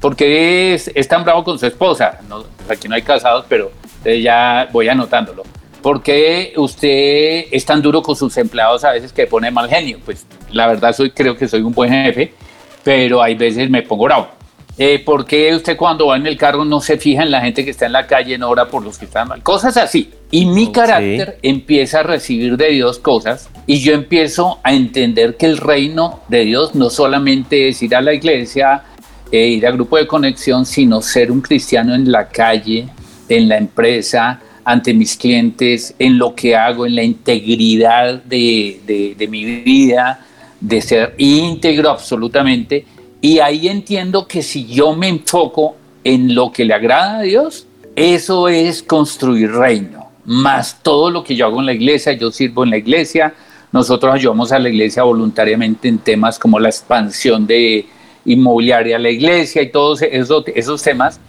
por 0.00 0.16
qué 0.16 0.74
es, 0.74 0.90
es 0.92 1.06
tan 1.06 1.22
bravo 1.22 1.44
con 1.44 1.56
su 1.56 1.66
esposa? 1.66 2.18
No, 2.28 2.42
pues 2.56 2.76
aquí 2.76 2.88
no 2.88 2.96
hay 2.96 3.02
casados, 3.02 3.46
pero 3.48 3.70
eh, 4.04 4.20
ya 4.20 4.68
voy 4.72 4.88
anotándolo. 4.88 5.44
¿Por 5.82 6.02
qué 6.02 6.52
usted 6.56 7.44
es 7.52 7.64
tan 7.64 7.80
duro 7.80 8.02
con 8.02 8.16
sus 8.16 8.36
empleados 8.38 8.82
a 8.82 8.90
veces 8.90 9.12
que 9.12 9.28
pone 9.28 9.52
mal 9.52 9.68
genio? 9.68 10.00
Pues 10.04 10.26
la 10.50 10.66
verdad 10.66 10.92
soy, 10.94 11.12
creo 11.12 11.36
que 11.36 11.46
soy 11.46 11.60
un 11.60 11.72
buen 11.72 11.92
jefe, 11.92 12.34
pero 12.82 13.22
hay 13.22 13.36
veces 13.36 13.70
me 13.70 13.82
pongo 13.82 14.06
bravo. 14.06 14.41
Eh, 14.78 15.00
¿Por 15.04 15.26
qué 15.26 15.54
usted 15.54 15.76
cuando 15.76 16.06
va 16.06 16.16
en 16.16 16.26
el 16.26 16.36
carro 16.36 16.64
no 16.64 16.80
se 16.80 16.96
fija 16.96 17.22
en 17.22 17.30
la 17.30 17.42
gente 17.42 17.64
que 17.64 17.70
está 17.70 17.86
en 17.86 17.92
la 17.92 18.06
calle, 18.06 18.38
no 18.38 18.48
ora 18.48 18.68
por 18.68 18.82
los 18.82 18.96
que 18.98 19.04
están 19.04 19.28
mal? 19.28 19.42
Cosas 19.42 19.76
así. 19.76 20.10
Y 20.30 20.46
mi 20.46 20.72
carácter 20.72 21.38
empieza 21.42 22.00
a 22.00 22.02
recibir 22.02 22.56
de 22.56 22.68
Dios 22.70 22.98
cosas 22.98 23.50
y 23.66 23.80
yo 23.80 23.92
empiezo 23.92 24.60
a 24.62 24.72
entender 24.72 25.36
que 25.36 25.44
el 25.46 25.58
reino 25.58 26.20
de 26.28 26.46
Dios 26.46 26.74
no 26.74 26.88
solamente 26.88 27.68
es 27.68 27.82
ir 27.82 27.94
a 27.94 28.00
la 28.00 28.14
iglesia, 28.14 28.82
eh, 29.30 29.46
ir 29.48 29.66
a 29.66 29.70
grupo 29.72 29.98
de 29.98 30.06
conexión, 30.06 30.64
sino 30.64 31.02
ser 31.02 31.30
un 31.30 31.42
cristiano 31.42 31.94
en 31.94 32.10
la 32.10 32.28
calle, 32.28 32.86
en 33.28 33.48
la 33.50 33.58
empresa, 33.58 34.40
ante 34.64 34.94
mis 34.94 35.16
clientes, 35.18 35.94
en 35.98 36.16
lo 36.16 36.34
que 36.34 36.56
hago, 36.56 36.86
en 36.86 36.94
la 36.96 37.02
integridad 37.02 38.22
de, 38.22 38.80
de- 38.86 39.14
de 39.18 39.28
mi 39.28 39.44
vida, 39.44 40.24
de 40.60 40.80
ser 40.80 41.14
íntegro 41.18 41.90
absolutamente. 41.90 42.86
Y 43.24 43.38
ahí 43.38 43.68
entiendo 43.68 44.26
que 44.26 44.42
si 44.42 44.66
yo 44.66 44.96
me 44.96 45.06
enfoco 45.06 45.76
en 46.02 46.34
lo 46.34 46.50
que 46.50 46.64
le 46.64 46.74
agrada 46.74 47.18
a 47.18 47.22
Dios, 47.22 47.68
eso 47.94 48.48
es 48.48 48.82
construir 48.82 49.52
reino. 49.52 50.08
Más 50.24 50.82
todo 50.82 51.08
lo 51.08 51.22
que 51.22 51.36
yo 51.36 51.46
hago 51.46 51.60
en 51.60 51.66
la 51.66 51.72
iglesia, 51.72 52.14
yo 52.14 52.32
sirvo 52.32 52.64
en 52.64 52.70
la 52.70 52.78
iglesia, 52.78 53.32
nosotros 53.70 54.12
ayudamos 54.12 54.50
a 54.50 54.58
la 54.58 54.68
iglesia 54.68 55.04
voluntariamente 55.04 55.86
en 55.86 55.98
temas 55.98 56.36
como 56.36 56.58
la 56.58 56.68
expansión 56.68 57.46
de 57.46 57.86
inmobiliaria 58.24 58.96
a 58.96 58.98
la 58.98 59.10
iglesia 59.10 59.62
y 59.62 59.70
todos 59.70 60.02
esos, 60.02 60.44
esos 60.48 60.82
temas. 60.82 61.20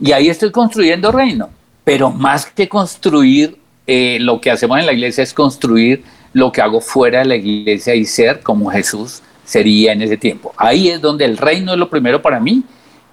Y 0.00 0.12
ahí 0.12 0.30
estoy 0.30 0.50
construyendo 0.50 1.12
reino. 1.12 1.50
Pero 1.84 2.10
más 2.10 2.46
que 2.46 2.66
construir 2.66 3.58
eh, 3.86 4.16
lo 4.20 4.40
que 4.40 4.50
hacemos 4.50 4.78
en 4.78 4.86
la 4.86 4.94
iglesia 4.94 5.22
es 5.22 5.34
construir 5.34 6.02
lo 6.32 6.50
que 6.50 6.62
hago 6.62 6.80
fuera 6.80 7.18
de 7.18 7.24
la 7.26 7.36
iglesia 7.36 7.94
y 7.94 8.06
ser 8.06 8.40
como 8.40 8.70
Jesús 8.70 9.20
sería 9.44 9.92
en 9.92 10.02
ese 10.02 10.16
tiempo. 10.16 10.52
Ahí 10.56 10.88
es 10.88 11.00
donde 11.00 11.24
el 11.24 11.36
reino 11.36 11.72
es 11.72 11.78
lo 11.78 11.88
primero 11.88 12.20
para 12.20 12.40
mí. 12.40 12.62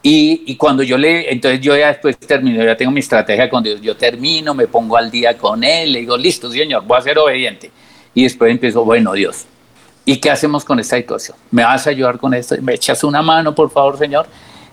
Y, 0.02 0.44
y 0.46 0.56
cuando 0.56 0.82
yo 0.82 0.98
le, 0.98 1.32
entonces 1.32 1.60
yo 1.60 1.76
ya 1.76 1.88
después 1.88 2.18
termino, 2.18 2.64
ya 2.64 2.78
tengo 2.78 2.92
mi 2.92 3.02
estrategia 3.02 3.50
con 3.50 3.62
Dios, 3.62 3.82
yo 3.82 3.98
termino, 3.98 4.54
me 4.54 4.66
pongo 4.66 4.96
al 4.96 5.12
día 5.12 5.38
con 5.38 5.62
Él, 5.62 5.92
le 5.92 6.00
digo, 6.00 6.16
listo, 6.16 6.50
Señor, 6.50 6.86
voy 6.86 6.98
a 6.98 7.02
ser 7.02 7.18
obediente. 7.20 7.70
Y 8.14 8.24
después 8.24 8.50
empiezo, 8.50 8.86
bueno, 8.86 9.12
Dios, 9.12 9.46
¿y 10.06 10.16
qué 10.18 10.32
hacemos 10.32 10.64
con 10.64 10.80
esta 10.80 10.96
situación? 10.96 11.38
¿Me 11.52 11.64
vas 11.64 11.86
a 11.86 11.90
ayudar 11.90 12.18
con 12.18 12.34
esto? 12.34 12.56
¿Me 12.62 12.76
echas 12.76 13.04
una 13.04 13.22
mano, 13.22 13.54
por 13.54 13.70
favor, 13.70 13.98
Señor? 13.98 14.26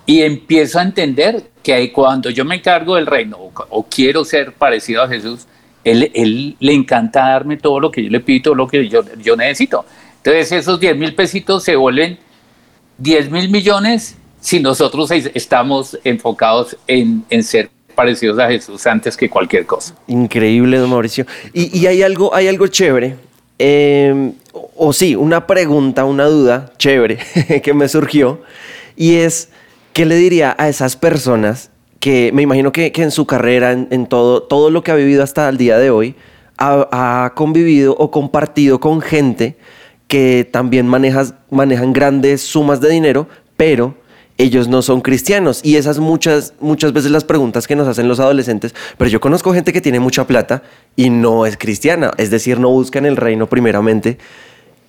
Y 0.06 0.22
empiezo 0.22 0.78
a 0.78 0.82
entender 0.82 1.50
que 1.60 1.92
cuando 1.92 2.30
yo 2.30 2.44
me 2.44 2.54
encargo 2.54 2.94
del 2.94 3.06
reino 3.06 3.36
o, 3.36 3.52
o 3.70 3.82
quiero 3.82 4.24
ser 4.24 4.52
parecido 4.52 5.02
a 5.02 5.08
Jesús, 5.08 5.48
él, 5.82 6.10
él 6.14 6.56
le 6.60 6.72
encanta 6.72 7.28
darme 7.28 7.56
todo 7.56 7.80
lo 7.80 7.90
que 7.90 8.04
yo 8.04 8.10
le 8.10 8.20
pido, 8.20 8.42
todo 8.42 8.54
lo 8.54 8.68
que 8.68 8.88
yo, 8.88 9.02
yo 9.18 9.36
necesito. 9.36 9.84
Entonces 10.26 10.50
esos 10.50 10.80
10 10.80 10.96
mil 10.96 11.14
pesitos 11.14 11.62
se 11.62 11.76
vuelven 11.76 12.18
10 12.98 13.30
mil 13.30 13.48
millones 13.48 14.16
si 14.40 14.58
nosotros 14.58 15.10
es- 15.12 15.30
estamos 15.34 15.96
enfocados 16.02 16.76
en, 16.88 17.24
ser 17.44 17.70
parecidos 17.94 18.36
a 18.40 18.48
Jesús 18.48 18.84
antes 18.88 19.16
que 19.16 19.30
cualquier 19.30 19.66
cosa. 19.66 19.94
Increíble, 20.08 20.78
don 20.78 20.90
Mauricio. 20.90 21.26
Y, 21.52 21.86
hay 21.86 22.02
algo, 22.02 22.34
hay 22.34 22.48
algo 22.48 22.66
chévere. 22.66 23.14
eh, 23.58 24.32
o, 24.52 24.92
sí, 24.92 25.14
una 25.14 25.46
pregunta, 25.46 26.04
una 26.04 26.24
duda 26.26 26.72
chévere 26.76 27.18
que 27.62 27.72
me 27.72 27.88
surgió. 27.88 28.40
Y 28.96 29.16
es, 29.16 29.50
¿qué 29.92 30.06
le 30.06 30.16
diría 30.16 30.56
a 30.58 30.68
esas 30.68 30.96
personas 30.96 31.70
que 32.00 32.30
me 32.34 32.42
imagino 32.42 32.72
que, 32.72 32.92
en 32.96 33.10
su 33.12 33.26
carrera, 33.26 33.70
en, 33.72 34.06
todo, 34.06 34.42
todo 34.42 34.70
lo 34.70 34.82
que 34.82 34.90
ha 34.90 34.96
vivido 34.96 35.22
hasta 35.22 35.48
el 35.48 35.56
día 35.56 35.78
de 35.78 35.90
hoy, 35.90 36.16
ha 36.58 37.32
convivido 37.36 37.94
o 37.96 38.10
compartido 38.10 38.80
con 38.80 39.00
gente 39.00 39.56
que 40.08 40.48
también 40.50 40.86
manejan 40.86 41.92
grandes 41.92 42.42
sumas 42.42 42.80
de 42.80 42.88
dinero, 42.90 43.28
pero 43.56 43.94
ellos 44.38 44.68
no 44.68 44.82
son 44.82 45.00
cristianos. 45.00 45.60
Y 45.62 45.76
esas 45.76 45.98
muchas, 45.98 46.54
muchas 46.60 46.92
veces 46.92 47.10
las 47.10 47.24
preguntas 47.24 47.66
que 47.66 47.76
nos 47.76 47.88
hacen 47.88 48.08
los 48.08 48.20
adolescentes, 48.20 48.74
pero 48.98 49.10
yo 49.10 49.20
conozco 49.20 49.52
gente 49.52 49.72
que 49.72 49.80
tiene 49.80 50.00
mucha 50.00 50.26
plata 50.26 50.62
y 50.94 51.10
no 51.10 51.46
es 51.46 51.56
cristiana, 51.56 52.12
es 52.18 52.30
decir, 52.30 52.60
no 52.60 52.70
buscan 52.70 53.06
el 53.06 53.16
reino 53.16 53.48
primeramente. 53.48 54.18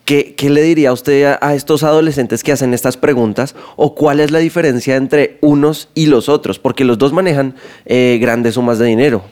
¿Qué, 0.05 0.35
qué 0.35 0.49
le 0.49 0.61
diría 0.61 0.93
usted 0.93 1.25
a, 1.25 1.39
a 1.41 1.53
estos 1.53 1.83
adolescentes 1.83 2.41
que 2.41 2.53
hacen 2.53 2.73
estas 2.73 2.95
preguntas? 2.95 3.55
¿O 3.75 3.93
cuál 3.93 4.21
es 4.21 4.31
la 4.31 4.39
diferencia 4.39 4.95
entre 4.95 5.37
unos 5.41 5.89
y 5.95 6.05
los 6.05 6.29
otros? 6.29 6.59
Porque 6.59 6.85
los 6.85 6.97
dos 6.97 7.11
manejan 7.11 7.55
eh, 7.85 8.17
grandes 8.21 8.53
sumas 8.53 8.79
de 8.79 8.85
dinero, 8.85 9.23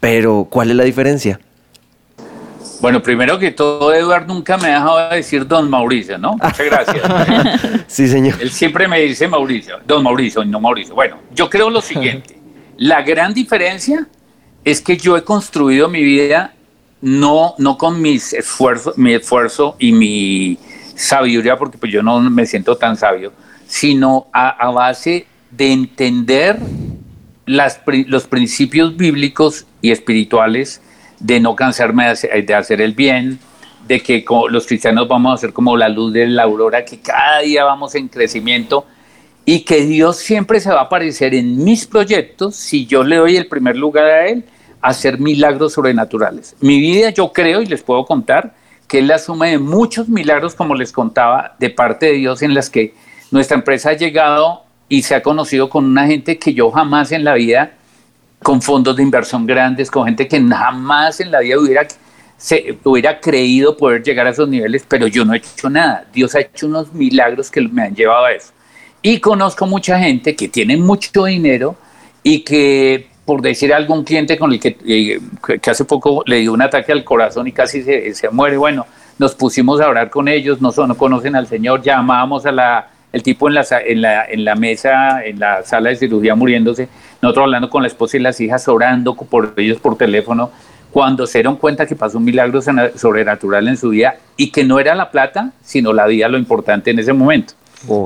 pero 0.00 0.46
¿cuál 0.48 0.70
es 0.70 0.76
la 0.76 0.84
diferencia? 0.84 1.38
Bueno, 2.82 3.00
primero 3.00 3.38
que 3.38 3.52
todo, 3.52 3.94
Eduardo 3.94 4.34
nunca 4.34 4.56
me 4.56 4.66
ha 4.66 4.80
dejado 4.80 5.08
de 5.08 5.16
decir 5.16 5.46
don 5.46 5.70
Mauricio, 5.70 6.18
¿no? 6.18 6.32
Muchas 6.32 6.58
gracias. 6.58 7.84
Sí, 7.86 8.08
señor. 8.08 8.34
Él 8.40 8.50
siempre 8.50 8.88
me 8.88 9.00
dice 9.00 9.28
Mauricio, 9.28 9.78
don 9.86 10.02
Mauricio, 10.02 10.42
y 10.42 10.48
no 10.48 10.58
Mauricio. 10.58 10.92
Bueno, 10.92 11.18
yo 11.32 11.48
creo 11.48 11.70
lo 11.70 11.80
siguiente. 11.80 12.36
La 12.78 13.02
gran 13.02 13.34
diferencia 13.34 14.08
es 14.64 14.80
que 14.80 14.96
yo 14.96 15.16
he 15.16 15.22
construido 15.22 15.88
mi 15.88 16.02
vida 16.02 16.54
no, 17.00 17.54
no 17.58 17.78
con 17.78 18.02
mis 18.02 18.32
esfuerzos, 18.32 18.98
mi 18.98 19.12
esfuerzo 19.12 19.76
y 19.78 19.92
mi 19.92 20.58
sabiduría, 20.96 21.56
porque 21.56 21.78
pues 21.78 21.92
yo 21.92 22.02
no 22.02 22.20
me 22.20 22.46
siento 22.46 22.76
tan 22.76 22.96
sabio, 22.96 23.32
sino 23.68 24.26
a, 24.32 24.48
a 24.48 24.72
base 24.72 25.26
de 25.52 25.72
entender 25.72 26.58
las 27.46 27.80
los 28.06 28.26
principios 28.26 28.96
bíblicos 28.96 29.66
y 29.80 29.92
espirituales 29.92 30.82
de 31.22 31.38
no 31.40 31.54
cansarme 31.54 32.04
de 32.04 32.54
hacer, 32.54 32.80
el 32.80 32.92
bien, 32.92 33.38
de 33.86 34.00
que 34.00 34.24
los 34.50 34.66
cristianos 34.66 35.06
vamos 35.06 35.34
a 35.34 35.36
ser 35.38 35.52
como 35.52 35.76
la 35.76 35.88
luz 35.88 36.12
de 36.12 36.26
la 36.26 36.42
aurora, 36.42 36.84
que 36.84 37.00
cada 37.00 37.40
día 37.40 37.64
vamos 37.64 37.94
en 37.94 38.08
crecimiento 38.08 38.86
y 39.44 39.60
que 39.60 39.82
Dios 39.82 40.16
siempre 40.16 40.60
se 40.60 40.70
va 40.70 40.80
a 40.80 40.84
aparecer 40.84 41.34
en 41.34 41.62
mis 41.62 41.86
proyectos 41.86 42.56
si 42.56 42.86
yo 42.86 43.04
le 43.04 43.16
doy 43.16 43.36
el 43.36 43.46
primer 43.46 43.76
lugar 43.76 44.04
a 44.04 44.28
Él 44.28 44.44
a 44.80 44.88
hacer 44.88 45.20
milagros 45.20 45.74
sobrenaturales. 45.74 46.56
Mi 46.60 46.80
vida 46.80 47.10
yo 47.10 47.32
creo 47.32 47.62
y 47.62 47.66
les 47.66 47.82
puedo 47.82 48.04
contar 48.04 48.54
que 48.88 48.98
es 48.98 49.06
la 49.06 49.18
suma 49.18 49.46
de 49.46 49.58
muchos 49.58 50.08
milagros, 50.08 50.54
como 50.54 50.74
les 50.74 50.92
contaba, 50.92 51.54
de 51.58 51.70
parte 51.70 52.06
de 52.06 52.12
Dios 52.12 52.42
en 52.42 52.52
las 52.52 52.68
que 52.68 52.94
nuestra 53.30 53.56
empresa 53.56 53.90
ha 53.90 53.94
llegado 53.94 54.64
y 54.88 55.02
se 55.02 55.14
ha 55.14 55.22
conocido 55.22 55.70
con 55.70 55.84
una 55.84 56.06
gente 56.06 56.38
que 56.38 56.52
yo 56.52 56.70
jamás 56.70 57.12
en 57.12 57.24
la 57.24 57.34
vida, 57.34 57.72
con 58.42 58.60
fondos 58.60 58.96
de 58.96 59.02
inversión 59.02 59.46
grandes, 59.46 59.90
con 59.90 60.04
gente 60.04 60.26
que 60.28 60.40
jamás 60.40 61.20
en 61.20 61.30
la 61.30 61.40
vida 61.40 61.56
hubiera, 61.58 63.20
creído 63.20 63.76
poder 63.76 64.02
llegar 64.02 64.26
a 64.26 64.30
esos 64.30 64.48
niveles, 64.48 64.84
pero 64.88 65.06
yo 65.06 65.24
no 65.24 65.34
he 65.34 65.38
hecho 65.38 65.70
nada. 65.70 66.04
Dios 66.12 66.34
ha 66.34 66.40
hecho 66.40 66.66
unos 66.66 66.92
milagros 66.92 67.50
que 67.50 67.60
me 67.62 67.82
han 67.82 67.94
llevado 67.94 68.24
a 68.24 68.32
eso. 68.32 68.52
Y 69.00 69.18
conozco 69.18 69.66
mucha 69.66 69.98
gente 69.98 70.34
que 70.36 70.48
tiene 70.48 70.76
mucho 70.76 71.24
dinero 71.24 71.76
y 72.22 72.40
que, 72.40 73.08
por 73.24 73.42
decir 73.42 73.72
algún 73.72 74.04
cliente 74.04 74.38
con 74.38 74.52
el 74.52 74.60
que, 74.60 74.76
eh, 74.86 75.20
que- 75.60 75.70
hace 75.70 75.84
poco 75.84 76.22
le 76.26 76.38
dio 76.40 76.52
un 76.52 76.62
ataque 76.62 76.92
al 76.92 77.04
corazón 77.04 77.46
y 77.48 77.52
casi 77.52 77.82
se, 77.82 78.14
se 78.14 78.28
muere, 78.30 78.56
bueno, 78.56 78.86
nos 79.18 79.34
pusimos 79.34 79.80
a 79.80 79.88
orar 79.88 80.10
con 80.10 80.28
ellos, 80.28 80.60
no, 80.60 80.70
no 80.86 80.96
conocen 80.96 81.36
al 81.36 81.46
Señor, 81.46 81.82
llamábamos 81.82 82.46
a 82.46 82.52
la, 82.52 82.88
el 83.12 83.22
tipo 83.22 83.48
en 83.48 83.54
la, 83.54 83.66
en, 83.86 84.00
la, 84.02 84.24
en 84.24 84.44
la 84.44 84.54
mesa, 84.54 85.24
en 85.24 85.38
la 85.38 85.62
sala 85.64 85.90
de 85.90 85.96
cirugía 85.96 86.34
muriéndose, 86.34 86.88
nosotros 87.20 87.44
hablando 87.44 87.68
con 87.70 87.82
la 87.82 87.88
esposa 87.88 88.16
y 88.16 88.20
las 88.20 88.40
hijas, 88.40 88.66
orando 88.68 89.14
por 89.14 89.54
ellos 89.56 89.78
por 89.78 89.96
teléfono, 89.96 90.50
cuando 90.90 91.26
se 91.26 91.38
dieron 91.38 91.56
cuenta 91.56 91.86
que 91.86 91.94
pasó 91.96 92.18
un 92.18 92.24
milagro 92.24 92.60
sobrenatural 92.62 93.68
en 93.68 93.76
su 93.76 93.90
vida 93.90 94.16
y 94.36 94.50
que 94.50 94.64
no 94.64 94.78
era 94.80 94.94
la 94.94 95.10
plata, 95.10 95.52
sino 95.62 95.92
la 95.92 96.06
vida 96.06 96.28
lo 96.28 96.36
importante 96.38 96.90
en 96.90 96.98
ese 96.98 97.12
momento. 97.12 97.54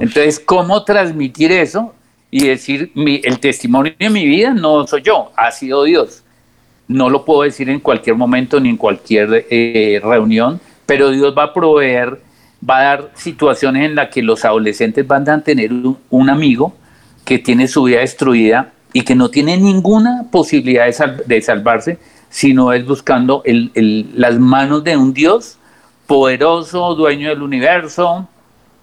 Entonces, 0.02 0.38
¿cómo 0.40 0.82
transmitir 0.84 1.50
eso 1.52 1.94
y 2.30 2.46
decir, 2.46 2.90
mi- 2.94 3.20
el 3.24 3.38
testimonio 3.40 3.92
de 3.98 4.10
mi 4.10 4.24
vida 4.26 4.54
no 4.54 4.86
soy 4.86 5.02
yo, 5.02 5.32
ha 5.36 5.50
sido 5.50 5.84
Dios? 5.84 6.22
No 6.88 7.10
lo 7.10 7.24
puedo 7.24 7.42
decir 7.42 7.68
en 7.68 7.80
cualquier 7.80 8.14
momento 8.16 8.60
ni 8.60 8.68
en 8.70 8.76
cualquier 8.76 9.46
eh, 9.50 10.00
reunión, 10.02 10.60
pero 10.86 11.10
Dios 11.10 11.34
va 11.36 11.44
a 11.44 11.52
proveer, 11.52 12.20
va 12.68 12.78
a 12.78 12.82
dar 12.82 13.10
situaciones 13.14 13.84
en 13.84 13.94
las 13.94 14.08
que 14.10 14.22
los 14.22 14.44
adolescentes 14.44 15.06
van 15.06 15.28
a 15.28 15.40
tener 15.42 15.72
un, 15.72 15.98
un 16.10 16.30
amigo 16.30 16.74
que 17.24 17.38
tiene 17.38 17.68
su 17.68 17.84
vida 17.84 18.00
destruida 18.00 18.72
y 18.92 19.02
que 19.02 19.14
no 19.14 19.28
tiene 19.28 19.56
ninguna 19.56 20.24
posibilidad 20.30 20.86
de, 20.86 20.92
sal- 20.92 21.22
de 21.26 21.42
salvarse, 21.42 21.98
sino 22.30 22.72
es 22.72 22.86
buscando 22.86 23.42
el- 23.44 23.70
el- 23.74 24.08
las 24.14 24.38
manos 24.38 24.84
de 24.84 24.96
un 24.96 25.12
Dios 25.12 25.58
poderoso, 26.06 26.94
dueño 26.94 27.28
del 27.28 27.42
universo, 27.42 28.28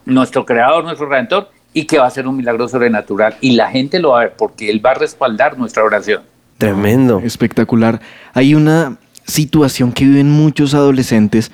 nuestro 0.06 0.46
creador, 0.46 0.84
nuestro 0.84 1.08
redentor, 1.08 1.50
y 1.74 1.86
que 1.86 1.98
va 1.98 2.06
a 2.06 2.10
ser 2.12 2.28
un 2.28 2.36
milagro 2.36 2.68
sobrenatural. 2.68 3.36
Y 3.42 3.52
la 3.54 3.72
gente 3.72 4.00
lo 4.00 4.10
va 4.10 4.18
a 4.22 4.24
ver 4.26 4.34
porque 4.38 4.70
Él 4.70 4.86
va 4.86 4.92
a 4.92 4.96
respaldar 4.96 5.58
nuestra 5.58 5.84
oración. 5.84 6.22
Tremendo. 6.58 7.20
Espectacular. 7.24 8.00
Hay 8.34 8.54
una 8.54 8.98
situación 9.26 9.92
que 9.92 10.04
viven 10.06 10.30
muchos 10.30 10.74
adolescentes 10.74 11.52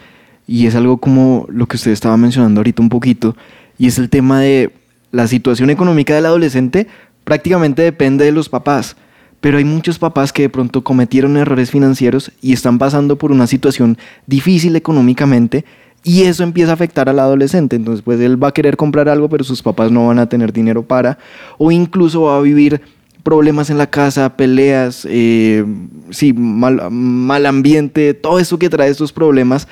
y 0.49 0.65
es 0.65 0.73
algo 0.73 0.97
como 0.97 1.45
lo 1.47 1.67
que 1.67 1.75
usted 1.75 1.91
estaba 1.91 2.17
mencionando 2.17 2.62
ahorita 2.62 2.81
un 2.81 2.89
poquito 2.89 3.38
y 3.77 3.85
es 3.85 3.99
el 3.99 4.09
tema 4.09 4.41
de 4.41 4.71
la 5.12 5.27
situación 5.27 5.69
económica 5.69 6.15
del 6.15 6.25
adolescente 6.25 6.88
prácticamente 7.23 7.83
depende 7.83 8.25
de 8.25 8.31
los 8.31 8.49
papás. 8.49 8.95
Pero 9.41 9.59
hay 9.59 9.63
muchos 9.63 9.99
papás 9.99 10.33
que 10.33 10.41
de 10.41 10.49
pronto 10.49 10.83
cometieron 10.83 11.38
errores 11.38 11.69
financieros 11.69 12.31
y 12.41 12.53
están 12.53 12.79
pasando 12.79 13.15
por 13.15 13.31
una 13.31 13.45
situación 13.45 13.99
difícil 14.25 14.75
económicamente 14.75 15.65
y 16.03 16.23
eso 16.23 16.41
empieza 16.41 16.71
a 16.71 16.73
afectar 16.73 17.09
al 17.09 17.19
adolescente. 17.19 17.75
Entonces, 17.75 18.01
pues 18.01 18.19
él 18.19 18.43
va 18.43 18.47
a 18.47 18.53
querer 18.53 18.75
comprar 18.75 19.07
algo, 19.07 19.29
pero 19.29 19.43
sus 19.43 19.62
papás 19.62 19.91
no 19.91 20.07
van 20.07 20.17
a 20.17 20.27
tener 20.27 20.51
dinero 20.51 20.81
para, 20.81 21.19
o 21.59 21.71
incluso 21.71 22.23
va 22.23 22.38
a 22.38 22.41
vivir 22.41 22.81
problemas 23.23 23.69
en 23.69 23.77
la 23.77 23.88
casa, 23.88 24.35
peleas, 24.35 25.05
eh, 25.09 25.63
sí, 26.09 26.33
mal, 26.33 26.89
mal 26.89 27.45
ambiente, 27.45 28.15
todo 28.15 28.39
eso 28.39 28.57
que 28.57 28.69
trae 28.69 28.89
estos 28.89 29.13
problemas. 29.13 29.67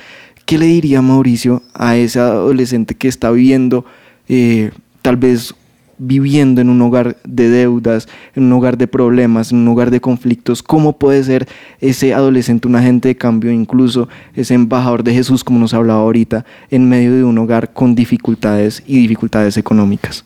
¿Qué 0.47 0.57
le 0.57 0.67
diría 0.67 1.01
Mauricio 1.01 1.61
a 1.73 1.97
ese 1.97 2.21
adolescente 2.21 2.95
que 2.95 3.09
está 3.09 3.31
viviendo, 3.31 3.83
eh, 4.29 4.71
tal 5.01 5.17
vez 5.17 5.53
viviendo 5.97 6.61
en 6.61 6.69
un 6.69 6.81
hogar 6.81 7.17
de 7.25 7.49
deudas, 7.49 8.07
en 8.33 8.43
un 8.43 8.53
hogar 8.53 8.77
de 8.77 8.87
problemas, 8.87 9.51
en 9.51 9.57
un 9.57 9.67
hogar 9.67 9.91
de 9.91 9.99
conflictos? 9.99 10.63
¿Cómo 10.63 10.97
puede 10.97 11.21
ser 11.25 11.49
ese 11.81 12.13
adolescente 12.13 12.69
un 12.69 12.77
agente 12.77 13.09
de 13.09 13.17
cambio, 13.17 13.51
incluso 13.51 14.07
ese 14.35 14.53
embajador 14.53 15.03
de 15.03 15.13
Jesús, 15.13 15.43
como 15.43 15.59
nos 15.59 15.73
hablaba 15.73 15.99
ahorita, 15.99 16.45
en 16.71 16.87
medio 16.87 17.13
de 17.13 17.25
un 17.25 17.37
hogar 17.39 17.73
con 17.73 17.93
dificultades 17.93 18.81
y 18.87 19.01
dificultades 19.01 19.57
económicas? 19.57 20.23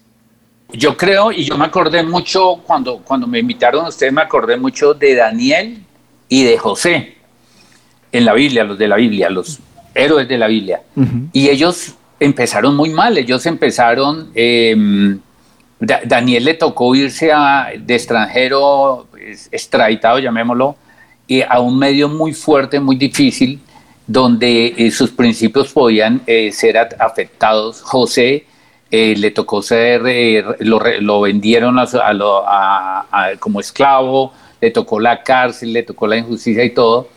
Yo 0.71 0.95
creo, 0.95 1.31
y 1.31 1.45
yo 1.45 1.57
me 1.57 1.65
acordé 1.65 2.03
mucho 2.03 2.61
cuando, 2.63 2.99
cuando 2.99 3.25
me 3.25 3.39
invitaron 3.39 3.87
ustedes, 3.87 4.13
me 4.13 4.21
acordé 4.21 4.55
mucho 4.55 4.93
de 4.93 5.15
Daniel 5.15 5.81
y 6.29 6.43
de 6.43 6.59
José 6.59 7.15
en 8.11 8.23
la 8.23 8.35
Biblia, 8.35 8.63
los 8.63 8.77
de 8.77 8.87
la 8.87 8.97
Biblia, 8.97 9.27
los 9.27 9.59
héroes 9.95 10.27
de 10.27 10.37
la 10.37 10.47
Biblia. 10.47 10.81
Y 11.33 11.49
ellos 11.49 11.95
empezaron 12.19 12.75
muy 12.75 12.89
mal, 12.89 13.17
ellos 13.17 13.45
empezaron, 13.45 14.29
eh, 14.35 15.17
Da- 15.79 16.01
Daniel 16.05 16.45
le 16.45 16.53
tocó 16.53 16.93
irse 16.93 17.31
a, 17.33 17.69
de 17.75 17.95
extranjero, 17.95 19.07
extraditado, 19.51 20.19
llamémoslo, 20.19 20.75
y 21.27 21.41
a 21.41 21.59
un 21.59 21.77
medio 21.79 22.07
muy 22.07 22.33
fuerte, 22.33 22.79
muy 22.79 22.95
difícil, 22.97 23.59
donde 24.05 24.75
eh, 24.77 24.91
sus 24.91 25.09
principios 25.11 25.71
podían 25.73 26.21
eh, 26.27 26.51
ser 26.51 26.77
afectados. 26.99 27.81
José 27.81 28.45
eh, 28.91 29.15
le 29.17 29.31
tocó 29.31 29.61
ser, 29.61 30.03
eh, 30.05 30.43
lo, 30.59 30.79
lo 30.99 31.21
vendieron 31.21 31.79
a, 31.79 31.87
su- 31.87 31.99
a 31.99 32.13
lo- 32.13 32.43
a- 32.47 33.05
a- 33.11 33.35
como 33.39 33.59
esclavo, 33.59 34.33
le 34.59 34.69
tocó 34.69 34.99
la 34.99 35.23
cárcel, 35.23 35.73
le 35.73 35.81
tocó 35.83 36.05
la 36.07 36.17
injusticia 36.17 36.63
y 36.63 36.71
todo. 36.71 37.07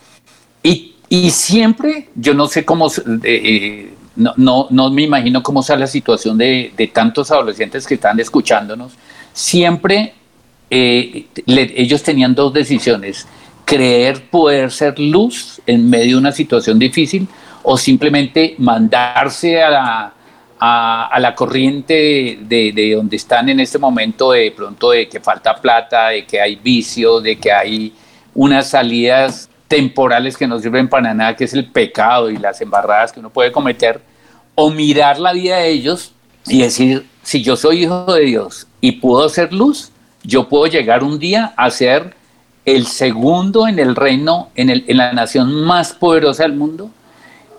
Y, 1.09 1.29
siempre, 1.31 2.09
yo 2.15 2.33
no 2.33 2.47
sé 2.47 2.65
cómo, 2.65 2.87
eh, 3.23 3.93
no, 4.15 4.33
no, 4.37 4.67
no 4.69 4.89
me 4.89 5.03
imagino 5.03 5.43
cómo 5.43 5.61
sea 5.61 5.75
la 5.75 5.87
situación 5.87 6.37
de, 6.37 6.71
de 6.75 6.87
tantos 6.87 7.31
adolescentes 7.31 7.85
que 7.85 7.95
están 7.95 8.19
escuchándonos, 8.19 8.93
siempre 9.33 10.13
eh, 10.69 11.27
ellos 11.45 12.01
tenían 12.01 12.33
dos 12.33 12.53
decisiones, 12.53 13.27
creer 13.65 14.29
poder 14.29 14.71
ser 14.71 14.97
luz 14.99 15.61
en 15.65 15.89
medio 15.89 16.15
de 16.15 16.21
una 16.21 16.31
situación 16.31 16.79
difícil 16.79 17.27
o 17.63 17.77
simplemente 17.77 18.55
mandarse 18.57 19.61
a 19.61 19.69
la, 19.69 20.13
a, 20.59 21.19
la 21.19 21.35
corriente 21.35 22.39
de, 22.41 22.71
de 22.73 22.95
donde 22.95 23.15
están 23.15 23.49
en 23.49 23.59
este 23.59 23.77
momento 23.77 24.31
de 24.31 24.51
pronto 24.51 24.91
de 24.91 25.07
que 25.07 25.19
falta 25.19 25.55
plata, 25.55 26.09
de 26.09 26.25
que 26.25 26.39
hay 26.39 26.55
vicio, 26.55 27.19
de 27.19 27.37
que 27.37 27.51
hay 27.51 27.93
unas 28.33 28.69
salidas 28.69 29.49
temporales 29.67 30.37
que 30.37 30.47
no 30.47 30.59
sirven 30.59 30.87
para 30.87 31.13
nada, 31.13 31.35
que 31.35 31.43
es 31.45 31.53
el 31.53 31.65
pecado 31.71 32.29
y 32.29 32.37
las 32.37 32.61
embarradas 32.61 33.11
que 33.11 33.19
uno 33.19 33.29
puede 33.29 33.51
cometer, 33.51 33.99
o 34.53 34.69
mirar 34.69 35.19
la 35.19 35.33
vida 35.33 35.57
de 35.57 35.69
ellos 35.69 36.11
y 36.47 36.61
decir, 36.61 37.05
si 37.23 37.41
yo 37.41 37.55
soy 37.55 37.83
hijo 37.83 38.13
de 38.13 38.21
Dios 38.21 38.67
y 38.79 38.93
puedo 38.93 39.27
ser 39.29 39.51
luz, 39.51 39.91
yo 40.23 40.47
puedo 40.47 40.67
llegar 40.67 41.03
un 41.03 41.19
día 41.19 41.53
a 41.57 41.69
ser 41.71 42.15
el 42.63 42.87
segundo 42.87 43.67
en 43.67 43.79
el 43.79 43.95
reino, 43.95 44.49
en, 44.55 44.69
el, 44.69 44.85
en 44.87 44.97
la 44.97 45.13
nación 45.13 45.53
más 45.65 45.93
poderosa 45.93 46.43
del 46.43 46.53
mundo, 46.53 46.89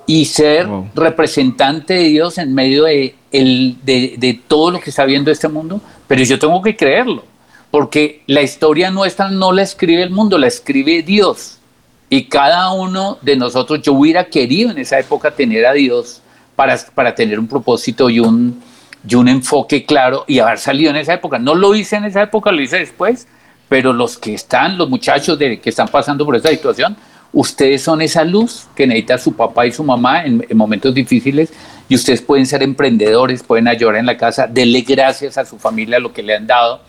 y 0.08 0.24
ser 0.26 0.68
Wow. 0.68 0.90
representante 0.94 1.94
de 1.94 2.04
Dios 2.04 2.38
en 2.38 2.54
medio 2.54 2.84
de, 2.84 3.16
el, 3.32 3.76
de, 3.82 4.14
de 4.16 4.40
todo 4.46 4.70
lo 4.70 4.80
que 4.80 4.90
está 4.90 5.04
viendo 5.04 5.30
este 5.32 5.48
mundo, 5.48 5.80
pero 6.06 6.22
yo 6.22 6.38
tengo 6.38 6.62
que 6.62 6.76
creerlo, 6.76 7.24
porque 7.72 8.22
la 8.28 8.42
historia 8.42 8.90
nuestra 8.92 9.28
no 9.30 9.50
la 9.52 9.62
escribe 9.62 10.02
el 10.02 10.10
mundo, 10.10 10.38
la 10.38 10.46
escribe 10.46 11.02
Dios. 11.02 11.55
Y 12.08 12.24
cada 12.24 12.72
uno 12.72 13.18
de 13.22 13.36
nosotros, 13.36 13.82
yo 13.82 13.92
hubiera 13.92 14.24
querido 14.24 14.70
en 14.70 14.78
esa 14.78 14.98
época 14.98 15.30
tener 15.32 15.66
a 15.66 15.72
Dios 15.72 16.22
para, 16.54 16.78
para 16.94 17.14
tener 17.14 17.38
un 17.38 17.48
propósito 17.48 18.08
y 18.08 18.20
un, 18.20 18.62
y 19.06 19.14
un 19.14 19.28
enfoque 19.28 19.84
claro 19.84 20.24
y 20.26 20.38
haber 20.38 20.58
salido 20.58 20.90
en 20.90 20.96
esa 20.96 21.14
época. 21.14 21.38
No 21.38 21.54
lo 21.54 21.74
hice 21.74 21.96
en 21.96 22.04
esa 22.04 22.22
época, 22.22 22.52
lo 22.52 22.62
hice 22.62 22.78
después, 22.78 23.26
pero 23.68 23.92
los 23.92 24.16
que 24.16 24.34
están, 24.34 24.78
los 24.78 24.88
muchachos 24.88 25.38
de, 25.38 25.60
que 25.60 25.70
están 25.70 25.88
pasando 25.88 26.24
por 26.24 26.36
esa 26.36 26.50
situación, 26.50 26.96
ustedes 27.32 27.82
son 27.82 28.00
esa 28.00 28.24
luz 28.24 28.66
que 28.76 28.86
necesita 28.86 29.18
su 29.18 29.34
papá 29.34 29.66
y 29.66 29.72
su 29.72 29.82
mamá 29.82 30.24
en, 30.24 30.46
en 30.48 30.56
momentos 30.56 30.94
difíciles 30.94 31.52
y 31.88 31.96
ustedes 31.96 32.22
pueden 32.22 32.46
ser 32.46 32.62
emprendedores, 32.62 33.42
pueden 33.42 33.66
ayudar 33.66 33.96
en 33.96 34.06
la 34.06 34.16
casa, 34.16 34.46
denle 34.46 34.82
gracias 34.82 35.36
a 35.38 35.44
su 35.44 35.58
familia 35.58 35.98
lo 35.98 36.12
que 36.12 36.22
le 36.22 36.36
han 36.36 36.46
dado 36.46 36.80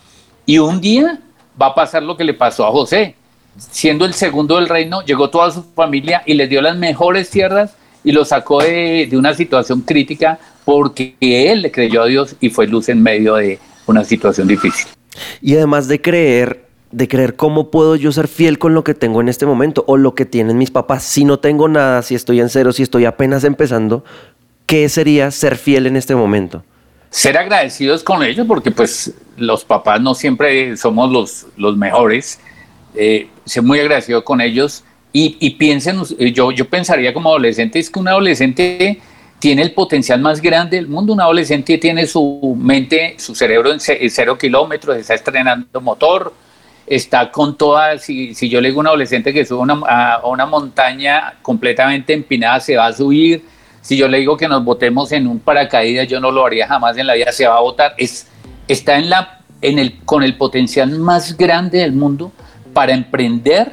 y 0.46 0.58
un 0.58 0.80
día 0.80 1.18
va 1.60 1.66
a 1.66 1.74
pasar 1.74 2.02
lo 2.02 2.16
que 2.16 2.24
le 2.24 2.34
pasó 2.34 2.64
a 2.66 2.70
José. 2.70 3.14
Siendo 3.58 4.04
el 4.04 4.14
segundo 4.14 4.56
del 4.56 4.68
reino, 4.68 5.02
llegó 5.04 5.30
toda 5.30 5.50
su 5.50 5.62
familia 5.74 6.22
y 6.26 6.34
les 6.34 6.48
dio 6.48 6.62
las 6.62 6.76
mejores 6.76 7.30
tierras 7.30 7.74
y 8.04 8.12
lo 8.12 8.24
sacó 8.24 8.62
de, 8.62 9.06
de 9.10 9.16
una 9.16 9.34
situación 9.34 9.82
crítica 9.82 10.38
porque 10.64 11.16
él 11.20 11.62
le 11.62 11.70
creyó 11.70 12.02
a 12.02 12.06
Dios 12.06 12.36
y 12.40 12.50
fue 12.50 12.66
luz 12.66 12.88
en 12.88 13.02
medio 13.02 13.34
de 13.34 13.58
una 13.86 14.04
situación 14.04 14.48
difícil. 14.48 14.86
Y 15.42 15.56
además 15.56 15.88
de 15.88 16.00
creer, 16.00 16.66
de 16.92 17.08
creer 17.08 17.36
cómo 17.36 17.70
puedo 17.70 17.96
yo 17.96 18.12
ser 18.12 18.28
fiel 18.28 18.58
con 18.58 18.74
lo 18.74 18.84
que 18.84 18.94
tengo 18.94 19.20
en 19.20 19.28
este 19.28 19.46
momento 19.46 19.84
o 19.86 19.96
lo 19.96 20.14
que 20.14 20.24
tienen 20.24 20.56
mis 20.56 20.70
papás. 20.70 21.02
Si 21.02 21.24
no 21.24 21.38
tengo 21.38 21.68
nada, 21.68 22.02
si 22.02 22.14
estoy 22.14 22.40
en 22.40 22.48
cero, 22.48 22.72
si 22.72 22.82
estoy 22.82 23.04
apenas 23.04 23.44
empezando, 23.44 24.04
¿qué 24.66 24.88
sería 24.88 25.30
ser 25.30 25.56
fiel 25.56 25.86
en 25.86 25.96
este 25.96 26.14
momento? 26.14 26.62
ser 27.10 27.38
agradecidos 27.38 28.02
con 28.02 28.22
ellos, 28.22 28.46
porque 28.46 28.70
pues 28.70 29.14
los 29.36 29.64
papás 29.64 30.00
no 30.00 30.14
siempre 30.14 30.76
somos 30.76 31.10
los, 31.10 31.46
los 31.56 31.76
mejores, 31.76 32.40
eh, 32.98 33.28
ser 33.44 33.62
muy 33.62 33.78
agradecido 33.80 34.24
con 34.24 34.40
ellos 34.40 34.84
y, 35.12 35.36
y 35.40 35.50
piensen, 35.50 36.02
eh, 36.18 36.32
yo, 36.32 36.50
yo 36.52 36.68
pensaría 36.68 37.14
como 37.14 37.30
adolescente, 37.30 37.78
es 37.78 37.88
que 37.90 37.98
un 37.98 38.08
adolescente 38.08 39.00
tiene 39.38 39.62
el 39.62 39.72
potencial 39.72 40.20
más 40.20 40.42
grande 40.42 40.76
del 40.76 40.88
mundo, 40.88 41.12
un 41.12 41.20
adolescente 41.20 41.78
tiene 41.78 42.06
su 42.06 42.56
mente, 42.58 43.14
su 43.18 43.34
cerebro 43.34 43.72
en, 43.72 43.78
ce- 43.80 44.02
en 44.04 44.10
cero 44.10 44.36
kilómetros, 44.36 44.96
está 44.96 45.14
estrenando 45.14 45.80
motor, 45.80 46.34
está 46.86 47.30
con 47.30 47.56
todas, 47.56 48.02
si, 48.02 48.34
si 48.34 48.48
yo 48.48 48.60
le 48.60 48.68
digo 48.68 48.80
a 48.80 48.82
un 48.82 48.86
adolescente 48.88 49.32
que 49.32 49.44
sube 49.46 49.60
una, 49.60 49.80
a, 49.86 50.14
a 50.14 50.26
una 50.26 50.44
montaña 50.46 51.34
completamente 51.42 52.12
empinada, 52.14 52.58
se 52.60 52.76
va 52.76 52.86
a 52.86 52.92
subir, 52.92 53.44
si 53.80 53.96
yo 53.96 54.08
le 54.08 54.18
digo 54.18 54.36
que 54.36 54.48
nos 54.48 54.64
botemos 54.64 55.12
en 55.12 55.26
un 55.28 55.38
paracaídas, 55.38 56.08
yo 56.08 56.18
no 56.20 56.30
lo 56.32 56.44
haría 56.44 56.66
jamás 56.66 56.98
en 56.98 57.06
la 57.06 57.14
vida, 57.14 57.30
se 57.30 57.46
va 57.46 57.56
a 57.56 57.60
botar, 57.60 57.94
es, 57.96 58.26
está 58.66 58.98
en 58.98 59.08
la, 59.08 59.40
en 59.62 59.78
el, 59.78 60.00
con 60.04 60.22
el 60.24 60.36
potencial 60.36 60.90
más 60.98 61.36
grande 61.36 61.78
del 61.78 61.92
mundo 61.92 62.32
para 62.78 62.94
emprender 62.94 63.72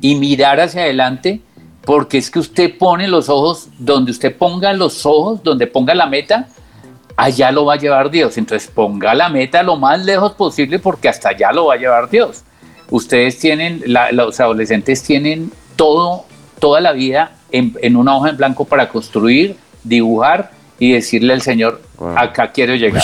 y 0.00 0.14
mirar 0.14 0.60
hacia 0.60 0.82
adelante, 0.82 1.40
porque 1.84 2.18
es 2.18 2.30
que 2.30 2.38
usted 2.38 2.78
pone 2.78 3.08
los 3.08 3.28
ojos, 3.28 3.66
donde 3.80 4.12
usted 4.12 4.32
ponga 4.36 4.72
los 4.72 5.04
ojos, 5.04 5.42
donde 5.42 5.66
ponga 5.66 5.92
la 5.92 6.06
meta, 6.06 6.46
allá 7.16 7.50
lo 7.50 7.64
va 7.64 7.74
a 7.74 7.78
llevar 7.78 8.12
Dios. 8.12 8.38
Entonces 8.38 8.70
ponga 8.72 9.12
la 9.12 9.28
meta 9.28 9.64
lo 9.64 9.74
más 9.74 10.04
lejos 10.04 10.34
posible 10.34 10.78
porque 10.78 11.08
hasta 11.08 11.30
allá 11.30 11.50
lo 11.50 11.66
va 11.66 11.74
a 11.74 11.78
llevar 11.78 12.08
Dios. 12.08 12.44
Ustedes 12.90 13.40
tienen, 13.40 13.82
los 14.12 14.38
adolescentes 14.38 15.02
tienen 15.02 15.50
todo, 15.74 16.24
toda 16.60 16.80
la 16.80 16.92
vida 16.92 17.32
en 17.50 17.96
una 17.96 18.16
hoja 18.16 18.30
en 18.30 18.36
blanco 18.36 18.66
para 18.66 18.88
construir, 18.88 19.56
dibujar 19.82 20.52
y 20.78 20.92
decirle 20.92 21.32
al 21.32 21.42
Señor, 21.42 21.82
Wow. 21.98 22.18
acá 22.18 22.50
quiero 22.52 22.74
llegar. 22.74 23.02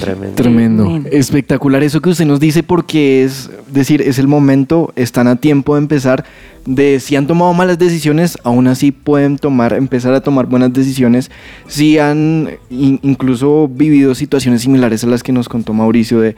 Tremendo. 0.00 0.34
Tremendo, 0.34 0.82
Tremendo. 0.84 1.08
espectacular 1.10 1.82
eso 1.84 2.00
que 2.00 2.10
usted 2.10 2.24
nos 2.24 2.40
dice 2.40 2.62
porque 2.64 3.22
es 3.24 3.48
decir, 3.72 4.02
es 4.02 4.18
el 4.18 4.26
momento, 4.26 4.92
están 4.96 5.28
a 5.28 5.36
tiempo 5.36 5.74
de 5.76 5.82
empezar, 5.82 6.24
de 6.66 6.98
si 7.00 7.14
han 7.16 7.26
tomado 7.28 7.52
malas 7.54 7.78
decisiones, 7.78 8.36
aún 8.42 8.66
así 8.66 8.90
pueden 8.90 9.38
tomar, 9.38 9.72
empezar 9.74 10.14
a 10.14 10.20
tomar 10.20 10.46
buenas 10.46 10.72
decisiones, 10.72 11.30
si 11.68 11.98
han 11.98 12.50
in- 12.70 12.98
incluso 13.02 13.68
vivido 13.68 14.14
situaciones 14.16 14.62
similares 14.62 15.04
a 15.04 15.06
las 15.06 15.22
que 15.22 15.32
nos 15.32 15.48
contó 15.48 15.72
Mauricio 15.72 16.20
de 16.20 16.34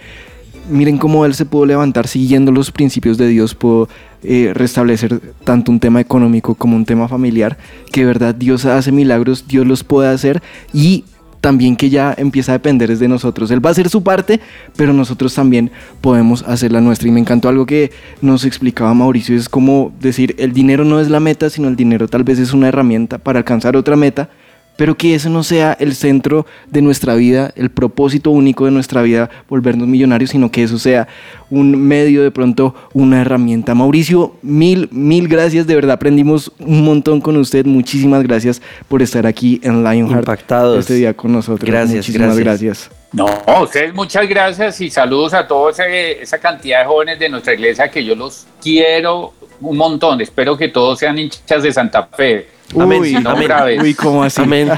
miren 0.68 0.98
cómo 0.98 1.24
él 1.24 1.34
se 1.34 1.44
pudo 1.46 1.64
levantar 1.64 2.08
siguiendo 2.08 2.50
los 2.52 2.72
principios 2.72 3.16
de 3.18 3.28
Dios, 3.28 3.54
pudo 3.54 3.88
eh, 4.24 4.50
restablecer 4.52 5.20
tanto 5.44 5.70
un 5.70 5.78
tema 5.80 6.00
económico 6.00 6.56
como 6.56 6.74
un 6.76 6.84
tema 6.84 7.06
familiar, 7.08 7.56
que 7.92 8.00
de 8.00 8.06
verdad 8.06 8.34
Dios 8.34 8.64
hace 8.64 8.90
milagros, 8.92 9.46
Dios 9.46 9.64
los 9.66 9.84
puede 9.84 10.08
hacer 10.08 10.42
y 10.74 11.04
también 11.40 11.76
que 11.76 11.90
ya 11.90 12.14
empieza 12.16 12.52
a 12.52 12.54
depender 12.54 12.90
es 12.90 12.98
de 12.98 13.08
nosotros. 13.08 13.50
Él 13.50 13.64
va 13.64 13.70
a 13.70 13.72
hacer 13.72 13.88
su 13.88 14.02
parte, 14.02 14.40
pero 14.76 14.92
nosotros 14.92 15.34
también 15.34 15.70
podemos 16.00 16.42
hacer 16.42 16.72
la 16.72 16.80
nuestra. 16.80 17.08
Y 17.08 17.12
me 17.12 17.20
encantó 17.20 17.48
algo 17.48 17.66
que 17.66 17.92
nos 18.20 18.44
explicaba 18.44 18.94
Mauricio, 18.94 19.36
es 19.36 19.48
como 19.48 19.92
decir, 20.00 20.34
el 20.38 20.52
dinero 20.52 20.84
no 20.84 21.00
es 21.00 21.08
la 21.10 21.20
meta, 21.20 21.50
sino 21.50 21.68
el 21.68 21.76
dinero 21.76 22.08
tal 22.08 22.24
vez 22.24 22.38
es 22.38 22.52
una 22.52 22.68
herramienta 22.68 23.18
para 23.18 23.40
alcanzar 23.40 23.76
otra 23.76 23.96
meta, 23.96 24.30
pero 24.76 24.96
que 24.96 25.14
eso 25.14 25.30
no 25.30 25.42
sea 25.42 25.76
el 25.78 25.94
centro 25.94 26.46
de 26.70 26.82
nuestra 26.82 27.14
vida, 27.14 27.52
el 27.56 27.70
propósito 27.70 28.30
único 28.30 28.64
de 28.64 28.70
nuestra 28.70 29.02
vida, 29.02 29.30
volvernos 29.48 29.88
millonarios, 29.88 30.30
sino 30.30 30.50
que 30.50 30.62
eso 30.62 30.78
sea 30.78 31.08
un 31.50 31.76
medio, 31.76 32.22
de 32.22 32.30
pronto, 32.30 32.74
una 32.92 33.20
herramienta. 33.20 33.74
Mauricio, 33.74 34.34
mil, 34.42 34.88
mil 34.92 35.28
gracias, 35.28 35.66
de 35.66 35.74
verdad 35.74 35.92
aprendimos 35.92 36.52
un 36.58 36.84
montón 36.84 37.20
con 37.20 37.36
usted, 37.36 37.64
muchísimas 37.64 38.22
gracias 38.22 38.60
por 38.88 39.02
estar 39.02 39.26
aquí 39.26 39.60
en 39.62 39.82
Lionheart 39.82 40.20
Impactados. 40.20 40.80
este 40.80 40.94
día 40.94 41.14
con 41.14 41.32
nosotros. 41.32 41.68
Gracias, 41.68 41.96
muchísimas 41.96 42.38
gracias. 42.38 42.90
gracias. 42.90 43.06
No, 43.12 43.62
ustedes 43.62 43.94
muchas 43.94 44.28
gracias 44.28 44.80
y 44.80 44.90
saludos 44.90 45.32
a 45.32 45.46
toda 45.46 45.72
esa 45.72 46.38
cantidad 46.38 46.80
de 46.80 46.86
jóvenes 46.86 47.18
de 47.18 47.28
nuestra 47.28 47.54
iglesia 47.54 47.88
que 47.90 48.04
yo 48.04 48.14
los 48.14 48.46
quiero 48.62 49.32
un 49.60 49.76
montón. 49.76 50.20
Espero 50.20 50.56
que 50.56 50.68
todos 50.68 50.98
sean 50.98 51.18
hinchas 51.18 51.62
de 51.62 51.72
Santa 51.72 52.08
Fe. 52.14 52.55
Amén, 52.78 53.00
Uy, 53.00 53.12
no 53.14 53.30
amén. 53.30 53.44
graves. 53.48 53.82
Uy, 53.82 53.94
¿cómo 53.94 54.24
así? 54.24 54.42
Amén. 54.42 54.68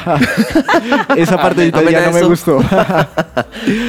Esa 1.17 1.37
partecita 1.41 1.79
Amén 1.79 1.93
ya 1.93 2.07
no 2.07 2.13
me 2.13 2.23
gustó. 2.23 2.59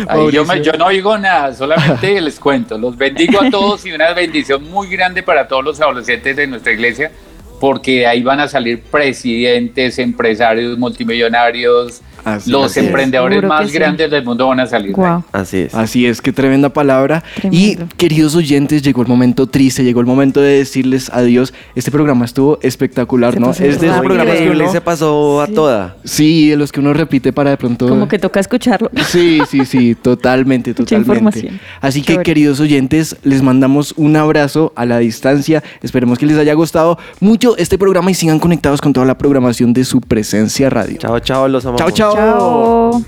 Ahí 0.07 0.31
yo, 0.31 0.45
me- 0.45 0.61
yo 0.63 0.71
no 0.73 0.85
oigo 0.85 1.17
nada, 1.17 1.53
solamente 1.53 2.19
les 2.21 2.39
cuento. 2.39 2.77
Los 2.77 2.97
bendigo 2.97 3.41
a 3.41 3.49
todos 3.49 3.85
y 3.85 3.91
una 3.91 4.13
bendición 4.13 4.63
muy 4.69 4.87
grande 4.87 5.21
para 5.21 5.47
todos 5.47 5.63
los 5.63 5.81
adolescentes 5.81 6.35
de 6.37 6.47
nuestra 6.47 6.71
iglesia, 6.71 7.11
porque 7.59 8.07
ahí 8.07 8.23
van 8.23 8.39
a 8.39 8.47
salir 8.47 8.81
presidentes, 8.81 9.99
empresarios 9.99 10.77
multimillonarios, 10.77 12.01
Así 12.23 12.51
los 12.51 12.75
es. 12.75 12.85
emprendedores 12.85 13.43
más 13.43 13.67
sí. 13.67 13.73
grandes 13.73 14.11
del 14.11 14.23
mundo 14.23 14.47
van 14.47 14.59
a 14.59 14.67
salir. 14.67 14.95
de 14.95 15.01
ahí. 15.01 15.11
Wow. 15.11 15.23
Así 15.31 15.57
es. 15.59 15.73
Así 15.73 16.05
es, 16.05 16.21
qué 16.21 16.31
tremenda 16.31 16.69
palabra. 16.69 17.23
Y 17.51 17.75
Tremendo. 17.75 17.95
queridos 17.97 18.35
oyentes, 18.35 18.81
llegó 18.81 19.01
el 19.01 19.07
momento 19.07 19.47
triste, 19.47 19.83
llegó 19.83 20.01
el 20.01 20.05
momento 20.05 20.41
de 20.41 20.57
decirles 20.57 21.09
adiós. 21.13 21.53
Este 21.75 21.91
programa 21.91 22.25
estuvo 22.25 22.59
espectacular, 22.61 23.33
Se 23.33 23.39
¿no? 23.39 23.51
Es 23.51 23.79
de 23.79 23.87
esos 23.87 24.01
programas 24.01 24.37
que 24.37 24.49
uno... 24.49 24.71
se 24.71 24.81
pasó 24.81 25.41
a 25.41 25.47
toda. 25.47 25.97
Sí, 26.03 26.49
de 26.49 26.57
los 26.57 26.71
que 26.71 26.79
uno 26.79 26.93
repite 26.93 27.31
para 27.33 27.51
de 27.51 27.57
pronto... 27.57 27.87
Como 27.87 28.07
que 28.07 28.19
toca 28.19 28.39
escucharlo. 28.39 28.89
Sí, 29.07 29.41
sí, 29.49 29.65
sí, 29.65 29.95
totalmente, 30.01 30.73
totalmente. 30.73 31.11
información. 31.11 31.59
Así 31.81 32.01
que, 32.01 32.17
queridos 32.17 32.59
oyentes, 32.59 33.15
les 33.23 33.41
mandamos 33.41 33.93
un 33.97 34.15
abrazo 34.15 34.73
a 34.75 34.85
la 34.85 34.99
distancia. 34.99 35.63
Esperemos 35.81 36.17
que 36.17 36.25
les 36.25 36.37
haya 36.37 36.53
gustado 36.53 36.97
mucho 37.19 37.48
este 37.57 37.77
programa 37.77 38.11
y 38.11 38.13
sigan 38.13 38.39
conectados 38.39 38.81
con 38.81 38.93
toda 38.93 39.05
la 39.05 39.17
programación 39.17 39.73
de 39.73 39.85
su 39.85 40.01
presencia 40.01 40.69
radio. 40.69 40.97
Chao, 40.97 41.19
chao, 41.19 41.47
los 41.47 41.65
amamos. 41.65 41.93
chao. 41.93 42.13
chao. 42.13 43.01
Chao. 43.01 43.03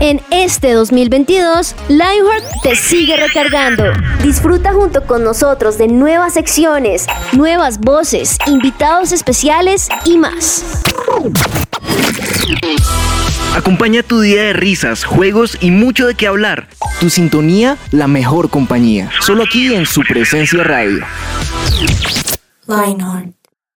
En 0.00 0.20
este 0.30 0.72
2022, 0.72 1.74
Lionheart 1.88 2.44
te 2.62 2.76
sigue 2.76 3.16
recargando. 3.16 3.84
Disfruta 4.22 4.72
junto 4.74 5.06
con 5.06 5.24
nosotros 5.24 5.78
de 5.78 5.88
nuevas 5.88 6.34
secciones. 6.34 7.06
Nuevas 7.32 7.80
voces, 7.80 8.36
invitados 8.46 9.12
especiales 9.12 9.88
y 10.04 10.18
más. 10.18 10.82
Acompaña 13.54 14.02
tu 14.02 14.20
día 14.20 14.42
de 14.42 14.52
risas, 14.52 15.04
juegos 15.04 15.56
y 15.60 15.70
mucho 15.70 16.08
de 16.08 16.16
qué 16.16 16.26
hablar. 16.26 16.68
Tu 16.98 17.08
sintonía, 17.08 17.76
la 17.92 18.08
mejor 18.08 18.50
compañía. 18.50 19.10
Solo 19.20 19.44
aquí 19.44 19.72
en 19.72 19.86
su 19.86 20.02
presencia 20.02 20.64
radio. 20.64 21.04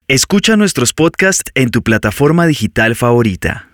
Escucha 0.09 0.57
nuestros 0.57 0.93
podcasts 0.93 1.53
en 1.55 1.71
tu 1.71 1.83
plataforma 1.83 2.47
digital 2.47 2.97
favorita. 2.97 3.68